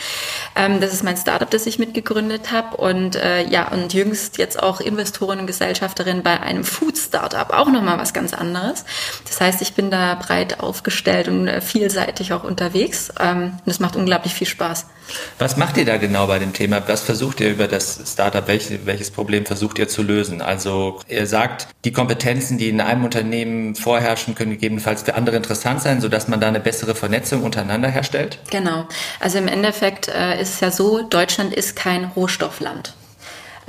Ähm, 0.56 0.80
das 0.80 0.92
ist 0.92 1.04
mein 1.04 1.16
Startup, 1.16 1.50
das 1.50 1.66
ich 1.66 1.78
mitgegründet 1.78 2.52
habe 2.52 2.76
und 2.76 3.16
äh, 3.16 3.46
ja 3.48 3.68
und 3.68 3.92
jüngst 3.92 4.38
jetzt 4.38 4.62
auch 4.62 4.80
Investorin 4.80 5.40
und 5.40 5.46
Gesellschafterin 5.46 6.22
bei 6.22 6.40
einem 6.40 6.64
Food 6.64 6.98
Startup, 6.98 7.50
auch 7.52 7.68
nochmal 7.70 7.98
was 7.98 8.12
ganz 8.12 8.34
anderes. 8.34 8.84
Das 9.26 9.40
heißt, 9.40 9.62
ich 9.62 9.74
bin 9.74 9.90
da 9.90 10.14
breit 10.14 10.60
aufgestellt 10.60 11.28
und 11.28 11.48
äh, 11.48 11.60
vielseitig 11.60 12.32
auch 12.32 12.44
unterwegs 12.44 13.12
ähm, 13.18 13.58
und 13.64 13.70
es 13.70 13.80
macht 13.80 13.96
unglaublich 13.96 14.34
viel 14.34 14.46
Spaß. 14.46 14.86
Was 15.38 15.56
macht 15.56 15.76
ihr 15.76 15.84
da 15.84 15.96
genau 15.96 16.26
bei 16.26 16.38
dem 16.38 16.52
Thema? 16.52 16.82
Was 16.86 17.02
versucht 17.02 17.40
ihr 17.40 17.50
über 17.50 17.68
das 17.68 18.00
Startup, 18.06 18.46
welche, 18.46 18.86
welches 18.86 19.10
Problem 19.10 19.46
versucht 19.46 19.78
ihr 19.78 19.88
zu 19.88 20.02
lösen? 20.02 20.42
Also 20.50 20.98
ihr 21.08 21.28
sagt, 21.28 21.68
die 21.84 21.92
Kompetenzen, 21.92 22.58
die 22.58 22.70
in 22.70 22.80
einem 22.80 23.04
Unternehmen 23.04 23.76
vorherrschen, 23.76 24.34
können 24.34 24.50
gegebenenfalls 24.50 25.02
für 25.02 25.14
andere 25.14 25.36
interessant 25.36 25.80
sein, 25.80 26.00
sodass 26.00 26.26
man 26.26 26.40
da 26.40 26.48
eine 26.48 26.58
bessere 26.58 26.96
Vernetzung 26.96 27.44
untereinander 27.44 27.88
herstellt? 27.88 28.40
Genau. 28.50 28.88
Also 29.20 29.38
im 29.38 29.46
Endeffekt 29.46 30.08
äh, 30.08 30.42
ist 30.42 30.54
es 30.54 30.60
ja 30.60 30.72
so, 30.72 31.02
Deutschland 31.02 31.54
ist 31.54 31.76
kein 31.76 32.04
Rohstoffland. 32.04 32.94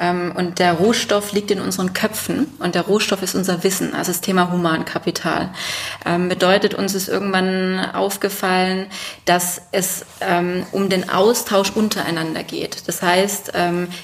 Ähm, 0.01 0.34
und 0.36 0.60
der 0.60 0.74
Rohstoff 0.74 1.31
liegt 1.31 1.51
in 1.51 1.62
unseren 1.62 1.93
Köpfen 1.93 2.48
und 2.60 2.74
der 2.75 2.81
Rohstoff 2.81 3.22
ist 3.22 3.36
unser 3.36 3.63
Wissen, 3.63 3.93
also 3.93 4.12
das 4.12 4.22
Thema 4.22 4.51
Humankapital. 4.51 5.51
Ähm, 6.05 6.27
bedeutet, 6.27 6.74
uns 6.74 6.96
ist 6.96 7.08
irgendwann 7.08 7.79
aufgefallen, 7.93 8.88
dass 9.25 9.62
es 9.72 10.05
ähm, 10.20 10.65
um 10.72 10.89
den 10.89 11.10
Austausch 11.10 11.72
untereinander 11.72 12.43
geht. 12.43 12.88
Das 12.88 13.01
heißt, 13.01 13.51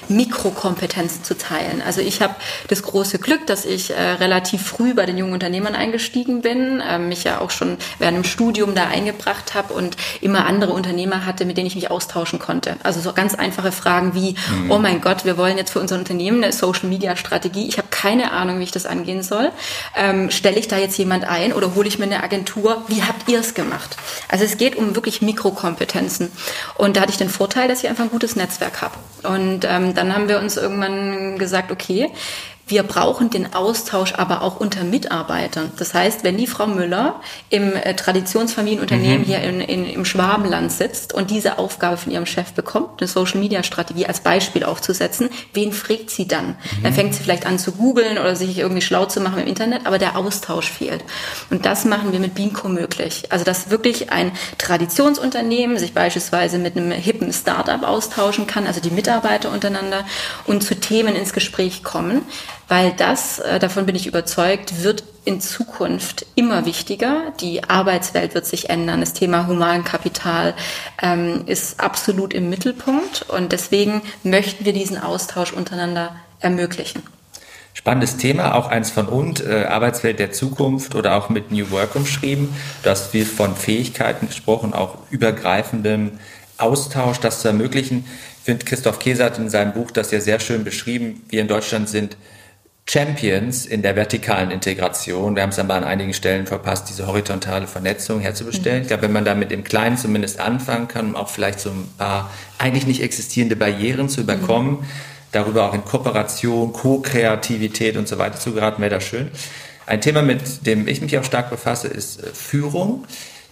Mikrokompetenzen 0.08 1.24
zu 1.24 1.36
teilen. 1.36 1.82
Also 1.84 2.00
ich 2.00 2.22
habe 2.22 2.34
das 2.68 2.82
große 2.82 3.18
Glück, 3.18 3.46
dass 3.46 3.64
ich 3.64 3.90
äh, 3.90 3.94
relativ 3.94 4.62
früh 4.62 4.94
bei 4.94 5.06
den 5.06 5.18
jungen 5.18 5.32
Unternehmern 5.32 5.74
eingestiegen 5.74 6.42
bin, 6.42 6.82
mich 7.08 7.24
ja 7.24 7.40
auch 7.40 7.50
schon 7.50 7.78
während 7.98 8.18
dem 8.18 8.24
Studium 8.24 8.74
da 8.74 8.86
eingebracht 8.86 9.54
habe 9.54 9.74
und 9.74 9.96
immer 10.20 10.46
andere 10.46 10.72
Unternehmer 10.72 11.26
hatte, 11.26 11.44
mit 11.44 11.56
denen 11.56 11.66
ich 11.66 11.74
mich 11.74 11.90
austauschen 11.90 12.38
konnte. 12.38 12.76
Also 12.82 13.00
so 13.00 13.12
ganz 13.12 13.34
einfache 13.34 13.72
Fragen 13.72 14.14
wie, 14.14 14.36
mhm. 14.50 14.70
oh 14.70 14.78
mein 14.78 15.00
Gott, 15.00 15.24
wir 15.24 15.36
wollen 15.36 15.56
jetzt 15.56 15.72
für 15.72 15.80
unser 15.88 15.98
Unternehmen 15.98 16.44
eine 16.44 16.52
Social-Media-Strategie. 16.52 17.66
Ich 17.66 17.78
habe 17.78 17.88
keine 17.90 18.32
Ahnung, 18.32 18.58
wie 18.58 18.64
ich 18.64 18.72
das 18.72 18.84
angehen 18.84 19.22
soll. 19.22 19.50
Ähm, 19.96 20.30
Stelle 20.30 20.58
ich 20.58 20.68
da 20.68 20.76
jetzt 20.76 20.98
jemand 20.98 21.24
ein 21.24 21.54
oder 21.54 21.74
hole 21.74 21.88
ich 21.88 21.98
mir 21.98 22.04
eine 22.04 22.22
Agentur? 22.22 22.82
Wie 22.88 23.02
habt 23.02 23.26
ihr 23.28 23.40
es 23.40 23.54
gemacht? 23.54 23.96
Also 24.28 24.44
es 24.44 24.58
geht 24.58 24.76
um 24.76 24.94
wirklich 24.94 25.22
Mikrokompetenzen. 25.22 26.30
Und 26.76 26.96
da 26.96 27.00
hatte 27.00 27.12
ich 27.12 27.16
den 27.16 27.30
Vorteil, 27.30 27.68
dass 27.68 27.82
ich 27.82 27.88
einfach 27.88 28.04
ein 28.04 28.10
gutes 28.10 28.36
Netzwerk 28.36 28.82
habe. 28.82 28.94
Und 29.22 29.64
ähm, 29.64 29.94
dann 29.94 30.14
haben 30.14 30.28
wir 30.28 30.38
uns 30.38 30.58
irgendwann 30.58 31.38
gesagt, 31.38 31.72
okay, 31.72 32.10
wir 32.68 32.82
brauchen 32.82 33.30
den 33.30 33.54
Austausch 33.54 34.14
aber 34.14 34.42
auch 34.42 34.60
unter 34.60 34.84
Mitarbeitern. 34.84 35.72
Das 35.78 35.94
heißt, 35.94 36.22
wenn 36.24 36.36
die 36.36 36.46
Frau 36.46 36.66
Müller 36.66 37.20
im 37.48 37.74
äh, 37.74 37.94
Traditionsfamilienunternehmen 37.94 39.20
mhm. 39.20 39.24
hier 39.24 39.40
in, 39.40 39.60
in, 39.60 39.86
im 39.86 40.04
Schwabenland 40.04 40.70
sitzt 40.70 41.14
und 41.14 41.30
diese 41.30 41.58
Aufgabe 41.58 41.96
von 41.96 42.12
ihrem 42.12 42.26
Chef 42.26 42.52
bekommt, 42.52 43.00
eine 43.00 43.08
Social-Media-Strategie 43.08 44.06
als 44.06 44.20
Beispiel 44.20 44.64
aufzusetzen, 44.64 45.30
wen 45.54 45.72
fragt 45.72 46.10
sie 46.10 46.28
dann? 46.28 46.48
Mhm. 46.48 46.82
Dann 46.82 46.92
fängt 46.92 47.14
sie 47.14 47.22
vielleicht 47.22 47.46
an 47.46 47.58
zu 47.58 47.72
googeln 47.72 48.18
oder 48.18 48.36
sich 48.36 48.58
irgendwie 48.58 48.82
schlau 48.82 49.06
zu 49.06 49.20
machen 49.20 49.40
im 49.40 49.46
Internet, 49.46 49.86
aber 49.86 49.98
der 49.98 50.16
Austausch 50.16 50.70
fehlt. 50.70 51.04
Und 51.50 51.64
das 51.64 51.84
machen 51.84 52.12
wir 52.12 52.20
mit 52.20 52.34
Beamco 52.34 52.68
möglich. 52.68 53.24
Also, 53.30 53.44
dass 53.44 53.70
wirklich 53.70 54.12
ein 54.12 54.32
Traditionsunternehmen 54.58 55.78
sich 55.78 55.94
beispielsweise 55.94 56.58
mit 56.58 56.76
einem 56.76 56.90
hippen 56.92 57.32
Startup 57.32 57.82
austauschen 57.82 58.46
kann, 58.46 58.66
also 58.66 58.80
die 58.80 58.90
Mitarbeiter 58.90 59.50
untereinander 59.50 60.04
und 60.46 60.62
zu 60.62 60.74
Themen 60.74 61.16
ins 61.16 61.32
Gespräch 61.32 61.82
kommen, 61.82 62.22
weil 62.68 62.92
das, 62.92 63.38
äh, 63.38 63.58
davon 63.58 63.86
bin 63.86 63.96
ich 63.96 64.06
überzeugt, 64.06 64.82
wird 64.82 65.04
in 65.24 65.40
Zukunft 65.40 66.26
immer 66.34 66.64
wichtiger. 66.64 67.32
Die 67.40 67.64
Arbeitswelt 67.64 68.34
wird 68.34 68.46
sich 68.46 68.70
ändern. 68.70 69.00
Das 69.00 69.14
Thema 69.14 69.46
Humankapital 69.46 70.54
ähm, 71.02 71.42
ist 71.46 71.80
absolut 71.80 72.32
im 72.32 72.48
Mittelpunkt 72.50 73.26
und 73.28 73.52
deswegen 73.52 74.02
möchten 74.22 74.64
wir 74.64 74.72
diesen 74.72 74.98
Austausch 74.98 75.52
untereinander 75.52 76.14
ermöglichen. 76.40 77.02
Spannendes 77.74 78.16
Thema, 78.16 78.54
auch 78.54 78.66
eins 78.66 78.90
von 78.90 79.06
und, 79.06 79.44
äh, 79.46 79.64
Arbeitswelt 79.64 80.18
der 80.18 80.32
Zukunft 80.32 80.94
oder 80.94 81.14
auch 81.14 81.28
mit 81.28 81.52
New 81.52 81.70
Work 81.70 81.94
umschrieben. 81.94 82.54
Du 82.82 82.90
hast 82.90 83.12
viel 83.12 83.24
von 83.24 83.54
Fähigkeiten 83.54 84.26
gesprochen, 84.26 84.74
auch 84.74 84.96
übergreifendem 85.10 86.18
Austausch, 86.58 87.20
das 87.20 87.40
zu 87.40 87.48
ermöglichen. 87.48 88.04
Ich 88.38 88.44
finde, 88.44 88.64
Christoph 88.64 88.98
Käse 88.98 89.24
hat 89.24 89.38
in 89.38 89.48
seinem 89.48 89.74
Buch 89.74 89.90
das 89.90 90.10
ja 90.10 90.20
sehr 90.20 90.40
schön 90.40 90.64
beschrieben. 90.64 91.22
Wir 91.28 91.40
in 91.40 91.48
Deutschland 91.48 91.88
sind 91.88 92.16
Champions 92.88 93.66
in 93.66 93.82
der 93.82 93.96
vertikalen 93.96 94.50
Integration. 94.50 95.36
Wir 95.36 95.42
haben 95.42 95.50
es 95.50 95.56
dann 95.56 95.70
an 95.70 95.84
einigen 95.84 96.14
Stellen 96.14 96.46
verpasst, 96.46 96.88
diese 96.88 97.06
horizontale 97.06 97.66
Vernetzung 97.66 98.20
herzubestellen. 98.20 98.78
Mhm. 98.78 98.82
Ich 98.82 98.88
glaube, 98.88 99.02
wenn 99.02 99.12
man 99.12 99.24
da 99.26 99.34
mit 99.34 99.50
dem 99.50 99.62
Kleinen 99.62 99.98
zumindest 99.98 100.40
anfangen 100.40 100.88
kann, 100.88 101.08
um 101.10 101.16
auch 101.16 101.28
vielleicht 101.28 101.60
so 101.60 101.70
ein 101.70 101.88
paar 101.98 102.30
eigentlich 102.56 102.86
nicht 102.86 103.02
existierende 103.02 103.56
Barrieren 103.56 104.08
zu 104.08 104.22
überkommen, 104.22 104.72
mhm. 104.72 104.84
darüber 105.32 105.68
auch 105.68 105.74
in 105.74 105.84
Kooperation, 105.84 106.72
Co-Kreativität 106.72 107.96
und 107.98 108.08
so 108.08 108.16
weiter 108.16 108.38
zu 108.38 108.54
geraten, 108.54 108.80
wäre 108.80 108.94
das 108.94 109.04
schön. 109.04 109.30
Ein 109.84 110.00
Thema, 110.00 110.22
mit 110.22 110.66
dem 110.66 110.88
ich 110.88 111.02
mich 111.02 111.16
auch 111.18 111.24
stark 111.24 111.50
befasse, 111.50 111.88
ist 111.88 112.22
äh, 112.22 112.28
Führung. 112.32 113.04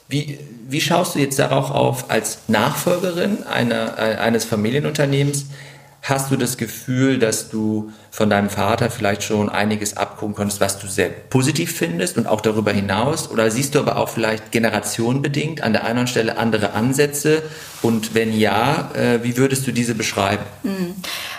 Wie, 0.08 0.38
wie 0.68 0.80
schaust 0.80 1.14
du 1.14 1.18
jetzt 1.18 1.38
darauf 1.38 1.70
auf 1.70 2.10
als 2.10 2.38
Nachfolgerin 2.48 3.42
einer, 3.42 3.98
äh, 3.98 4.16
eines 4.16 4.46
Familienunternehmens? 4.46 5.46
Hast 6.08 6.30
du 6.30 6.36
das 6.36 6.56
Gefühl, 6.56 7.18
dass 7.18 7.48
du 7.48 7.90
von 8.12 8.30
deinem 8.30 8.48
Vater 8.48 8.90
vielleicht 8.90 9.24
schon 9.24 9.48
einiges 9.48 9.96
abgucken 9.96 10.36
konntest, 10.36 10.60
was 10.60 10.78
du 10.78 10.86
sehr 10.86 11.08
positiv 11.08 11.76
findest 11.76 12.16
und 12.16 12.28
auch 12.28 12.40
darüber 12.40 12.70
hinaus? 12.70 13.28
Oder 13.28 13.50
siehst 13.50 13.74
du 13.74 13.80
aber 13.80 13.96
auch 13.96 14.08
vielleicht 14.08 14.52
generationenbedingt 14.52 15.64
an 15.64 15.72
der 15.72 15.82
einen 15.82 16.06
Stelle 16.06 16.38
andere 16.38 16.74
Ansätze? 16.74 17.42
Und 17.82 18.14
wenn 18.14 18.32
ja, 18.32 18.88
äh, 18.94 19.24
wie 19.24 19.36
würdest 19.36 19.66
du 19.66 19.72
diese 19.72 19.96
beschreiben? 19.96 20.44
Mhm. 20.62 20.94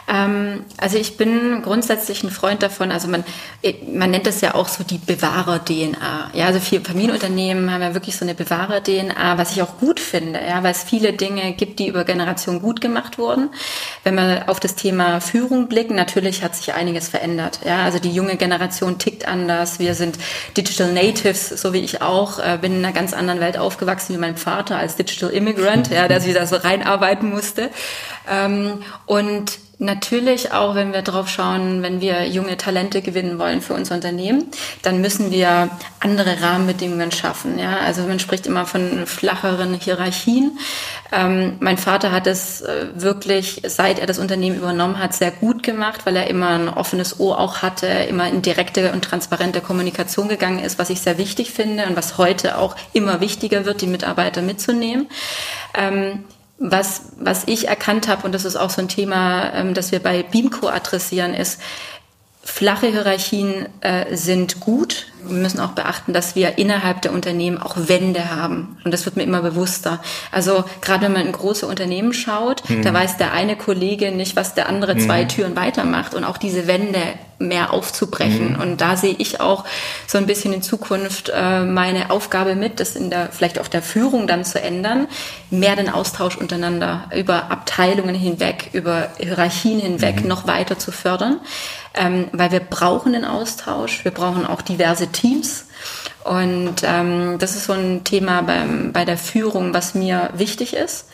Ähm, 0.10 0.47
also 0.78 0.98
ich 0.98 1.18
bin 1.18 1.64
grundsätzlich 1.64 2.24
ein 2.24 2.30
Freund 2.30 2.62
davon, 2.62 2.92
also 2.92 3.08
man, 3.08 3.24
äh, 3.64 3.74
man 3.92 4.12
nennt 4.12 4.28
das 4.28 4.42
ja 4.42 4.54
auch 4.54 4.68
so 4.68 4.84
die 4.84 5.00
Bewahrer-DNA. 5.00 6.32
Ja, 6.34 6.46
also 6.46 6.60
viele 6.60 6.84
Familienunternehmen 6.84 7.72
haben 7.72 7.82
ja 7.82 7.94
wirklich 7.96 8.16
so 8.16 8.24
eine 8.24 8.36
Bewahrer-DNA, 8.36 9.38
was 9.38 9.54
ich 9.54 9.62
auch 9.64 9.80
gut 9.80 10.00
finde, 10.00 10.40
ja, 10.40 10.62
weil 10.62 10.72
es 10.72 10.84
viele 10.84 11.14
Dinge 11.14 11.54
gibt, 11.54 11.80
die 11.80 11.88
über 11.88 12.04
Generationen 12.04 12.62
gut 12.62 12.80
gemacht 12.80 13.18
wurden. 13.18 13.50
Wenn 14.04 14.16
wir 14.16 14.44
auf 14.48 14.60
das 14.60 14.76
Thema 14.76 15.20
Führung 15.20 15.68
blicken, 15.68 15.96
natürlich 15.96 16.44
hat 16.44 16.56
sich 16.56 16.74
einiges 16.74 17.10
verändert. 17.10 17.60
Ja, 17.66 17.84
also 17.84 17.98
die 17.98 18.12
junge 18.12 18.36
Generation 18.36 19.00
tickt 19.00 19.28
anders. 19.28 19.80
Wir 19.80 19.96
sind 19.96 20.20
Digital 20.56 20.94
Natives, 20.94 21.50
so 21.50 21.74
wie 21.74 21.80
ich 21.80 22.04
auch, 22.04 22.38
äh, 22.38 22.60
bin 22.62 22.74
in 22.74 22.86
einer 22.86 22.94
ganz 22.94 23.14
anderen 23.14 23.40
Welt 23.40 23.58
aufgewachsen 23.58 24.14
wie 24.14 24.20
mein 24.20 24.38
Vater 24.38 24.78
als 24.78 24.96
Digital 24.96 25.32
Immigrant, 25.32 25.90
ja, 25.90 26.08
der 26.08 26.22
sich 26.22 26.36
da 26.36 26.46
so 26.46 26.56
reinarbeiten 26.58 27.30
musste. 27.30 27.72
Ähm, 28.30 28.84
und 29.06 29.60
natürlich 29.80 30.54
auch, 30.54 30.74
wenn 30.74 30.92
wir 30.92 31.04
drauf 31.04 31.30
schauen, 31.30 31.84
wenn 31.84 32.02
wir 32.02 32.28
junge 32.28 32.58
Talente 32.58 33.02
gewinnen 33.02 33.38
wollen 33.38 33.62
für 33.62 33.76
unser 33.76 33.96
Unternehmen, 33.96 34.50
dann 34.82 35.02
müssen 35.02 35.32
wir 35.32 35.70
andere 36.00 36.42
Rahmenbedingungen 36.42 37.12
schaffen. 37.12 37.60
Ja, 37.60 37.78
also 37.78 38.02
man 38.04 38.20
spricht 38.20 38.48
immer 38.48 38.66
von 38.66 39.06
flacheren 39.06 39.76
Hierarchien. 39.76 40.58
Ähm, 41.12 41.58
mein 41.60 41.78
Vater 41.78 42.12
hat 42.12 42.26
es 42.26 42.62
äh, 42.62 42.88
wirklich, 42.96 43.62
seit 43.68 44.00
er 44.00 44.08
das 44.08 44.18
Unternehmen 44.18 44.58
übernommen 44.58 44.98
hat, 44.98 45.14
sehr 45.14 45.32
gut 45.32 45.62
gemacht, 45.62 46.06
weil 46.06 46.16
er 46.16 46.28
immer 46.28 46.50
ein 46.50 46.70
offenes 46.70 47.20
Ohr 47.20 47.40
auch 47.40 47.62
hatte, 47.62 47.88
immer 47.88 48.28
in 48.28 48.42
direkte 48.42 48.92
und 48.94 49.04
transparente 49.04 49.62
Kommunikation 49.62 50.28
gegangen 50.28 50.60
ist, 50.60 50.80
was 50.80 50.90
ich 50.90 51.02
sehr 51.02 51.20
wichtig 51.20 51.52
finde 51.52 51.86
und 51.86 51.96
was 51.96 52.18
heute 52.18 52.58
auch 52.58 52.76
immer 52.94 53.22
wichtiger 53.22 53.66
wird, 53.66 53.82
die 53.82 53.88
Mitarbeiter 53.88 54.42
mitzunehmen. 54.42 55.08
Ähm, 55.76 56.24
was, 56.60 57.04
was 57.20 57.44
ich 57.46 57.68
erkannt 57.68 58.08
habe, 58.08 58.26
und 58.26 58.34
das 58.34 58.46
ist 58.46 58.56
auch 58.56 58.70
so 58.70 58.82
ein 58.82 58.88
Thema, 58.88 59.54
ähm, 59.54 59.74
das 59.74 59.92
wir 59.92 60.00
bei 60.00 60.24
Beamco 60.24 60.68
adressieren, 60.68 61.34
ist, 61.34 61.60
flache 62.44 62.88
Hierarchien 62.88 63.68
äh, 63.82 64.16
sind 64.16 64.60
gut, 64.60 65.08
wir 65.30 65.38
müssen 65.38 65.60
auch 65.60 65.72
beachten, 65.72 66.14
dass 66.14 66.36
wir 66.36 66.58
innerhalb 66.58 67.02
der 67.02 67.14
Unternehmen 67.14 67.58
auch 67.58 67.76
Wände 67.78 68.36
haben. 68.36 68.78
Und 68.84 68.94
das 68.94 69.06
wird 69.06 69.16
mir 69.16 69.24
immer 69.24 69.42
bewusster. 69.42 70.00
Also 70.32 70.64
gerade 70.82 71.06
wenn 71.06 71.14
man 71.14 71.26
in 71.26 71.32
große 71.32 71.68
Unternehmen 71.68 72.14
schaut, 72.14 72.68
mhm. 72.70 72.84
da 72.84 72.94
weiß 72.94 73.18
der 73.18 73.34
eine 73.34 73.56
Kollege 73.56 74.12
nicht, 74.12 74.36
was 74.36 74.54
der 74.54 74.70
andere 74.70 74.96
mhm. 74.96 75.00
zwei 75.00 75.24
Türen 75.26 75.56
weitermacht. 75.56 76.14
Und 76.16 76.24
auch 76.24 76.38
diese 76.38 76.68
Wände 76.68 77.00
mehr 77.40 77.72
aufzubrechen. 77.72 78.54
Mhm. 78.54 78.60
Und 78.60 78.82
da 78.82 78.98
sehe 78.98 79.16
ich 79.18 79.40
auch 79.40 79.66
so 80.08 80.18
ein 80.18 80.26
bisschen 80.26 80.54
in 80.54 80.62
Zukunft 80.62 81.32
äh, 81.34 81.64
meine 81.64 82.10
Aufgabe 82.10 82.56
mit, 82.56 82.80
das 82.80 82.96
in 82.96 83.10
der, 83.10 83.30
vielleicht 83.32 83.60
auch 83.60 83.68
der 83.68 83.82
Führung 83.82 84.28
dann 84.28 84.44
zu 84.44 84.62
ändern, 84.62 85.08
mehr 85.50 85.76
den 85.76 85.90
Austausch 85.90 86.38
untereinander 86.38 87.10
über 87.16 87.52
Abteilungen 87.52 88.16
hinweg, 88.16 88.70
über 88.74 89.10
Hierarchien 89.20 89.80
hinweg 89.80 90.22
mhm. 90.22 90.28
noch 90.28 90.48
weiter 90.48 90.80
zu 90.80 90.92
fördern. 90.92 91.40
Ähm, 91.94 92.28
weil 92.32 92.52
wir 92.52 92.60
brauchen 92.60 93.14
den 93.14 93.26
Austausch, 93.26 94.04
wir 94.04 94.12
brauchen 94.12 94.46
auch 94.46 94.62
diverse 94.62 95.12
Teams. 95.18 95.66
Und 96.24 96.76
ähm, 96.84 97.38
das 97.40 97.56
ist 97.56 97.66
so 97.66 97.74
ein 97.74 98.04
Thema 98.04 98.42
beim, 98.42 98.92
bei 98.92 99.06
der 99.06 99.18
Führung, 99.18 99.74
was 99.74 99.96
mir 99.96 100.30
wichtig 100.36 100.74
ist, 100.74 101.06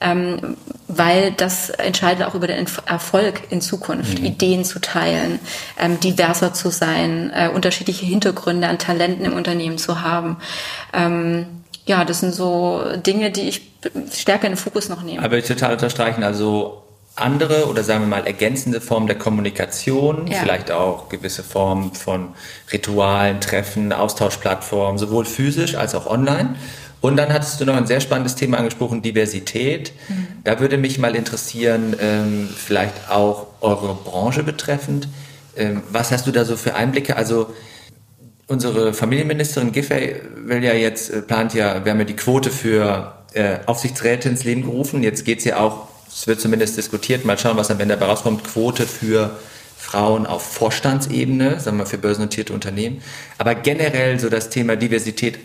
ähm, 0.00 0.56
weil 0.88 1.32
das 1.32 1.68
entscheidet 1.68 2.26
auch 2.26 2.34
über 2.34 2.46
den 2.46 2.66
Erfolg 2.86 3.42
in 3.50 3.60
Zukunft, 3.60 4.18
mhm. 4.18 4.24
Ideen 4.24 4.64
zu 4.64 4.80
teilen, 4.80 5.40
ähm, 5.78 6.00
diverser 6.00 6.54
zu 6.54 6.70
sein, 6.70 7.30
äh, 7.34 7.48
unterschiedliche 7.48 8.06
Hintergründe 8.06 8.66
an 8.66 8.78
Talenten 8.78 9.26
im 9.26 9.34
Unternehmen 9.34 9.76
zu 9.76 10.00
haben. 10.00 10.38
Ähm, 10.94 11.46
ja, 11.84 12.04
das 12.04 12.20
sind 12.20 12.34
so 12.34 12.82
Dinge, 12.96 13.30
die 13.30 13.48
ich 13.48 13.72
stärker 14.12 14.46
in 14.46 14.52
den 14.52 14.58
Fokus 14.58 14.88
noch 14.88 15.02
nehme. 15.02 15.22
Aber 15.22 15.36
ich 15.36 15.46
total 15.46 15.72
unterstreichen. 15.72 16.22
Also 16.22 16.81
andere 17.14 17.68
oder 17.68 17.84
sagen 17.84 18.00
wir 18.00 18.08
mal 18.08 18.26
ergänzende 18.26 18.80
Formen 18.80 19.06
der 19.06 19.18
Kommunikation, 19.18 20.26
ja. 20.26 20.38
vielleicht 20.38 20.70
auch 20.70 21.08
gewisse 21.08 21.42
Formen 21.42 21.92
von 21.92 22.28
Ritualen, 22.72 23.40
Treffen, 23.40 23.92
Austauschplattformen, 23.92 24.98
sowohl 24.98 25.24
physisch 25.24 25.74
als 25.74 25.94
auch 25.94 26.06
online. 26.06 26.56
Und 27.02 27.16
dann 27.16 27.32
hattest 27.32 27.60
du 27.60 27.64
noch 27.64 27.74
ein 27.74 27.86
sehr 27.86 28.00
spannendes 28.00 28.36
Thema 28.36 28.58
angesprochen, 28.58 29.02
Diversität. 29.02 29.92
Mhm. 30.08 30.28
Da 30.44 30.60
würde 30.60 30.78
mich 30.78 30.98
mal 30.98 31.16
interessieren, 31.16 31.96
ähm, 32.00 32.48
vielleicht 32.56 33.10
auch 33.10 33.48
eure 33.60 33.94
Branche 33.94 34.44
betreffend. 34.44 35.08
Ähm, 35.56 35.82
was 35.90 36.12
hast 36.12 36.26
du 36.26 36.30
da 36.30 36.44
so 36.44 36.56
für 36.56 36.76
Einblicke? 36.76 37.16
Also 37.16 37.52
unsere 38.46 38.94
Familienministerin 38.94 39.72
Giffey 39.72 40.14
will 40.36 40.62
ja 40.62 40.74
jetzt, 40.74 41.10
äh, 41.10 41.22
plant 41.22 41.54
ja, 41.54 41.84
wir 41.84 41.90
haben 41.90 41.98
ja 41.98 42.04
die 42.04 42.16
Quote 42.16 42.50
für 42.50 43.14
äh, 43.34 43.56
Aufsichtsräte 43.66 44.28
ins 44.28 44.44
Leben 44.44 44.62
gerufen. 44.62 45.02
Jetzt 45.02 45.24
geht 45.24 45.40
es 45.40 45.44
ja 45.44 45.58
auch 45.58 45.88
es 46.14 46.26
wird 46.26 46.40
zumindest 46.40 46.76
diskutiert, 46.76 47.24
mal 47.24 47.38
schauen, 47.38 47.56
was 47.56 47.70
am 47.70 47.80
Ende 47.80 47.96
dabei 47.96 48.10
rauskommt, 48.10 48.44
Quote 48.44 48.86
für 48.86 49.38
Frauen 49.76 50.26
auf 50.26 50.42
Vorstandsebene, 50.42 51.58
sagen 51.58 51.78
wir 51.78 51.86
für 51.86 51.98
börsennotierte 51.98 52.52
Unternehmen. 52.52 53.02
Aber 53.38 53.54
generell 53.54 54.20
so 54.20 54.28
das 54.28 54.48
Thema 54.50 54.76
Diversität 54.76 55.38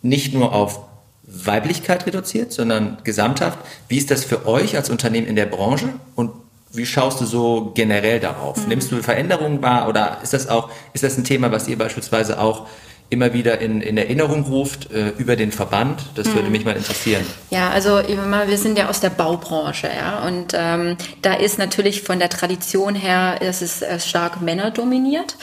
nicht 0.00 0.34
nur 0.34 0.54
auf 0.54 0.80
Weiblichkeit 1.24 2.06
reduziert, 2.06 2.52
sondern 2.52 2.98
gesamthaft. 3.04 3.58
Wie 3.88 3.98
ist 3.98 4.10
das 4.10 4.24
für 4.24 4.46
euch 4.46 4.76
als 4.76 4.90
Unternehmen 4.90 5.26
in 5.26 5.36
der 5.36 5.46
Branche 5.46 5.88
und 6.14 6.30
wie 6.72 6.86
schaust 6.86 7.20
du 7.20 7.26
so 7.26 7.72
generell 7.74 8.18
darauf? 8.18 8.56
Mhm. 8.62 8.68
Nimmst 8.68 8.90
du 8.90 9.02
Veränderungen 9.02 9.62
wahr 9.62 9.88
oder 9.88 10.18
ist 10.22 10.32
das 10.32 10.48
auch, 10.48 10.70
ist 10.94 11.04
das 11.04 11.18
ein 11.18 11.24
Thema, 11.24 11.52
was 11.52 11.68
ihr 11.68 11.76
beispielsweise 11.76 12.40
auch 12.40 12.66
immer 13.12 13.34
wieder 13.34 13.60
in, 13.60 13.82
in 13.82 13.98
Erinnerung 13.98 14.44
ruft 14.44 14.90
äh, 14.90 15.10
über 15.18 15.36
den 15.36 15.52
Verband. 15.52 16.02
Das 16.14 16.26
würde 16.28 16.44
mhm. 16.44 16.52
mich 16.52 16.64
mal 16.64 16.74
interessieren. 16.74 17.24
Ja, 17.50 17.70
also 17.70 18.00
wir 18.08 18.58
sind 18.58 18.78
ja 18.78 18.88
aus 18.88 19.00
der 19.00 19.10
Baubranche, 19.10 19.88
ja, 19.94 20.26
und 20.26 20.54
ähm, 20.54 20.96
da 21.20 21.34
ist 21.34 21.58
natürlich 21.58 22.02
von 22.02 22.18
der 22.18 22.30
Tradition 22.30 22.94
her, 22.94 23.36
es 23.40 23.60
ist 23.60 23.82
äh, 23.82 24.00
stark 24.00 24.40
männerdominiert 24.40 25.36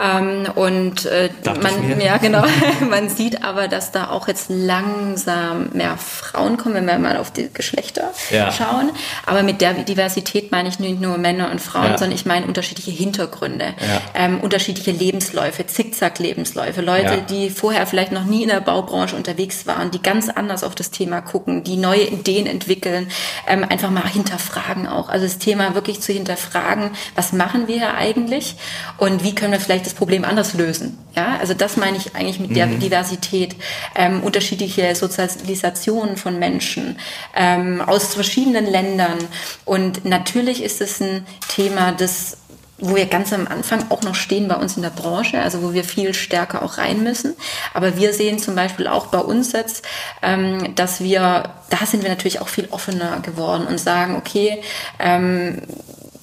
ähm, 0.00 0.46
und 0.56 1.06
äh, 1.06 1.30
man, 1.44 2.00
ja 2.00 2.16
genau, 2.18 2.44
man 2.90 3.08
sieht 3.08 3.44
aber, 3.44 3.68
dass 3.68 3.92
da 3.92 4.10
auch 4.10 4.26
jetzt 4.26 4.46
langsam 4.48 5.70
mehr 5.72 5.96
Frauen 5.96 6.56
kommen, 6.56 6.74
wenn 6.74 6.86
wir 6.86 6.98
mal 6.98 7.16
auf 7.16 7.30
die 7.30 7.48
Geschlechter 7.52 8.10
ja. 8.30 8.50
schauen. 8.50 8.90
Aber 9.26 9.44
mit 9.44 9.60
der 9.60 9.74
Diversität 9.74 10.50
meine 10.50 10.68
ich 10.68 10.80
nicht 10.80 11.00
nur 11.00 11.18
Männer 11.18 11.50
und 11.52 11.60
Frauen, 11.60 11.92
ja. 11.92 11.98
sondern 11.98 12.16
ich 12.16 12.26
meine 12.26 12.46
unterschiedliche 12.46 12.90
Hintergründe, 12.90 13.74
ähm, 14.14 14.40
unterschiedliche 14.40 14.90
Lebensläufe, 14.90 15.66
Zickzack-Lebensläufe, 15.66 16.80
Leute 16.80 17.11
Leute, 17.12 17.26
die 17.28 17.50
vorher 17.50 17.86
vielleicht 17.86 18.12
noch 18.12 18.24
nie 18.24 18.42
in 18.42 18.48
der 18.48 18.60
Baubranche 18.60 19.16
unterwegs 19.16 19.66
waren, 19.66 19.90
die 19.90 20.02
ganz 20.02 20.28
anders 20.28 20.64
auf 20.64 20.74
das 20.74 20.90
Thema 20.90 21.20
gucken, 21.20 21.64
die 21.64 21.76
neue 21.76 22.06
Ideen 22.06 22.46
entwickeln, 22.46 23.08
ähm, 23.46 23.64
einfach 23.68 23.90
mal 23.90 24.06
hinterfragen 24.06 24.86
auch. 24.86 25.08
Also 25.08 25.26
das 25.26 25.38
Thema 25.38 25.74
wirklich 25.74 26.00
zu 26.00 26.12
hinterfragen, 26.12 26.90
was 27.14 27.32
machen 27.32 27.68
wir 27.68 27.76
hier 27.76 27.94
eigentlich 27.94 28.56
und 28.98 29.24
wie 29.24 29.34
können 29.34 29.52
wir 29.52 29.60
vielleicht 29.60 29.86
das 29.86 29.94
Problem 29.94 30.24
anders 30.24 30.54
lösen. 30.54 30.98
Ja, 31.14 31.36
also 31.38 31.54
das 31.54 31.76
meine 31.76 31.96
ich 31.96 32.14
eigentlich 32.14 32.40
mit 32.40 32.56
der 32.56 32.66
mhm. 32.66 32.80
Diversität, 32.80 33.56
ähm, 33.94 34.22
unterschiedliche 34.22 34.94
Sozialisationen 34.94 36.16
von 36.16 36.38
Menschen 36.38 36.98
ähm, 37.36 37.82
aus 37.82 38.14
verschiedenen 38.14 38.66
Ländern 38.66 39.18
und 39.64 40.04
natürlich 40.04 40.62
ist 40.62 40.80
es 40.80 41.00
ein 41.00 41.26
Thema, 41.48 41.92
das 41.92 42.38
wo 42.82 42.96
wir 42.96 43.06
ganz 43.06 43.32
am 43.32 43.46
Anfang 43.46 43.84
auch 43.90 44.02
noch 44.02 44.16
stehen 44.16 44.48
bei 44.48 44.56
uns 44.56 44.76
in 44.76 44.82
der 44.82 44.90
Branche, 44.90 45.40
also 45.40 45.62
wo 45.62 45.72
wir 45.72 45.84
viel 45.84 46.14
stärker 46.14 46.62
auch 46.62 46.78
rein 46.78 47.02
müssen. 47.04 47.34
Aber 47.74 47.96
wir 47.96 48.12
sehen 48.12 48.40
zum 48.40 48.56
Beispiel 48.56 48.88
auch 48.88 49.06
bei 49.06 49.20
uns 49.20 49.52
jetzt, 49.52 49.84
ähm, 50.20 50.74
dass 50.74 51.00
wir, 51.00 51.44
da 51.70 51.86
sind 51.86 52.02
wir 52.02 52.10
natürlich 52.10 52.40
auch 52.40 52.48
viel 52.48 52.68
offener 52.70 53.20
geworden 53.20 53.68
und 53.68 53.78
sagen, 53.78 54.16
okay, 54.16 54.62
ähm, 54.98 55.62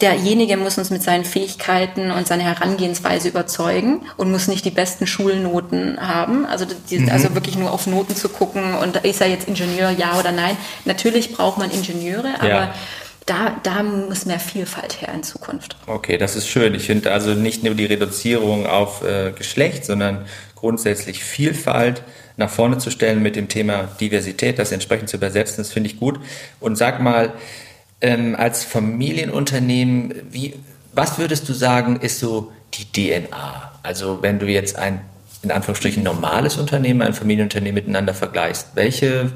derjenige 0.01 0.57
muss 0.57 0.77
uns 0.77 0.89
mit 0.89 1.01
seinen 1.01 1.23
Fähigkeiten 1.23 2.11
und 2.11 2.27
seiner 2.27 2.43
Herangehensweise 2.43 3.29
überzeugen 3.29 4.01
und 4.17 4.29
muss 4.29 4.49
nicht 4.49 4.65
die 4.65 4.71
besten 4.71 5.07
Schulnoten 5.07 5.97
haben. 6.05 6.45
Also, 6.45 6.65
die, 6.89 6.99
mhm. 6.99 7.09
also 7.09 7.33
wirklich 7.35 7.57
nur 7.57 7.71
auf 7.71 7.87
Noten 7.87 8.17
zu 8.17 8.27
gucken 8.27 8.75
und 8.75 8.97
ist 8.97 9.21
er 9.21 9.27
jetzt 9.27 9.47
Ingenieur, 9.47 9.91
ja 9.91 10.19
oder 10.19 10.33
nein. 10.33 10.57
Natürlich 10.83 11.33
braucht 11.33 11.57
man 11.57 11.71
Ingenieure, 11.71 12.33
aber 12.39 12.49
ja 12.49 12.73
da, 13.29 13.59
da 13.61 13.83
muss 13.83 14.25
mehr 14.25 14.39
Vielfalt 14.39 15.01
her 15.01 15.13
in 15.13 15.21
Zukunft. 15.23 15.77
Okay, 15.85 16.17
das 16.17 16.35
ist 16.35 16.47
schön. 16.47 16.73
Ich 16.73 16.87
finde 16.87 17.11
also 17.11 17.35
nicht 17.35 17.63
nur 17.63 17.75
die 17.75 17.85
Reduzierung 17.85 18.65
auf 18.65 19.03
äh, 19.03 19.31
Geschlecht, 19.31 19.85
sondern 19.85 20.25
grundsätzlich 20.55 21.23
Vielfalt 21.23 22.01
nach 22.37 22.49
vorne 22.49 22.79
zu 22.79 22.89
stellen 22.89 23.21
mit 23.21 23.35
dem 23.35 23.47
Thema 23.47 23.83
Diversität, 23.99 24.57
das 24.57 24.71
entsprechend 24.71 25.09
zu 25.09 25.17
übersetzen, 25.17 25.57
das 25.57 25.71
finde 25.71 25.89
ich 25.89 25.99
gut. 25.99 26.19
Und 26.59 26.75
sag 26.75 27.01
mal, 27.01 27.33
ähm, 28.01 28.35
als 28.35 28.63
Familienunternehmen, 28.63 30.13
wie, 30.31 30.55
was 30.93 31.19
würdest 31.19 31.47
du 31.47 31.53
sagen, 31.53 31.97
ist 31.97 32.19
so 32.19 32.51
die 32.73 32.85
DNA? 32.91 33.73
Also 33.83 34.19
wenn 34.21 34.39
du 34.39 34.47
jetzt 34.47 34.75
ein 34.75 35.01
in 35.41 35.51
Anführungsstrichen 35.51 36.03
normales 36.03 36.57
Unternehmen, 36.57 37.01
ein 37.01 37.13
Familienunternehmen 37.13 37.75
miteinander 37.75 38.13
vergleichst, 38.13 38.69
welche 38.75 39.31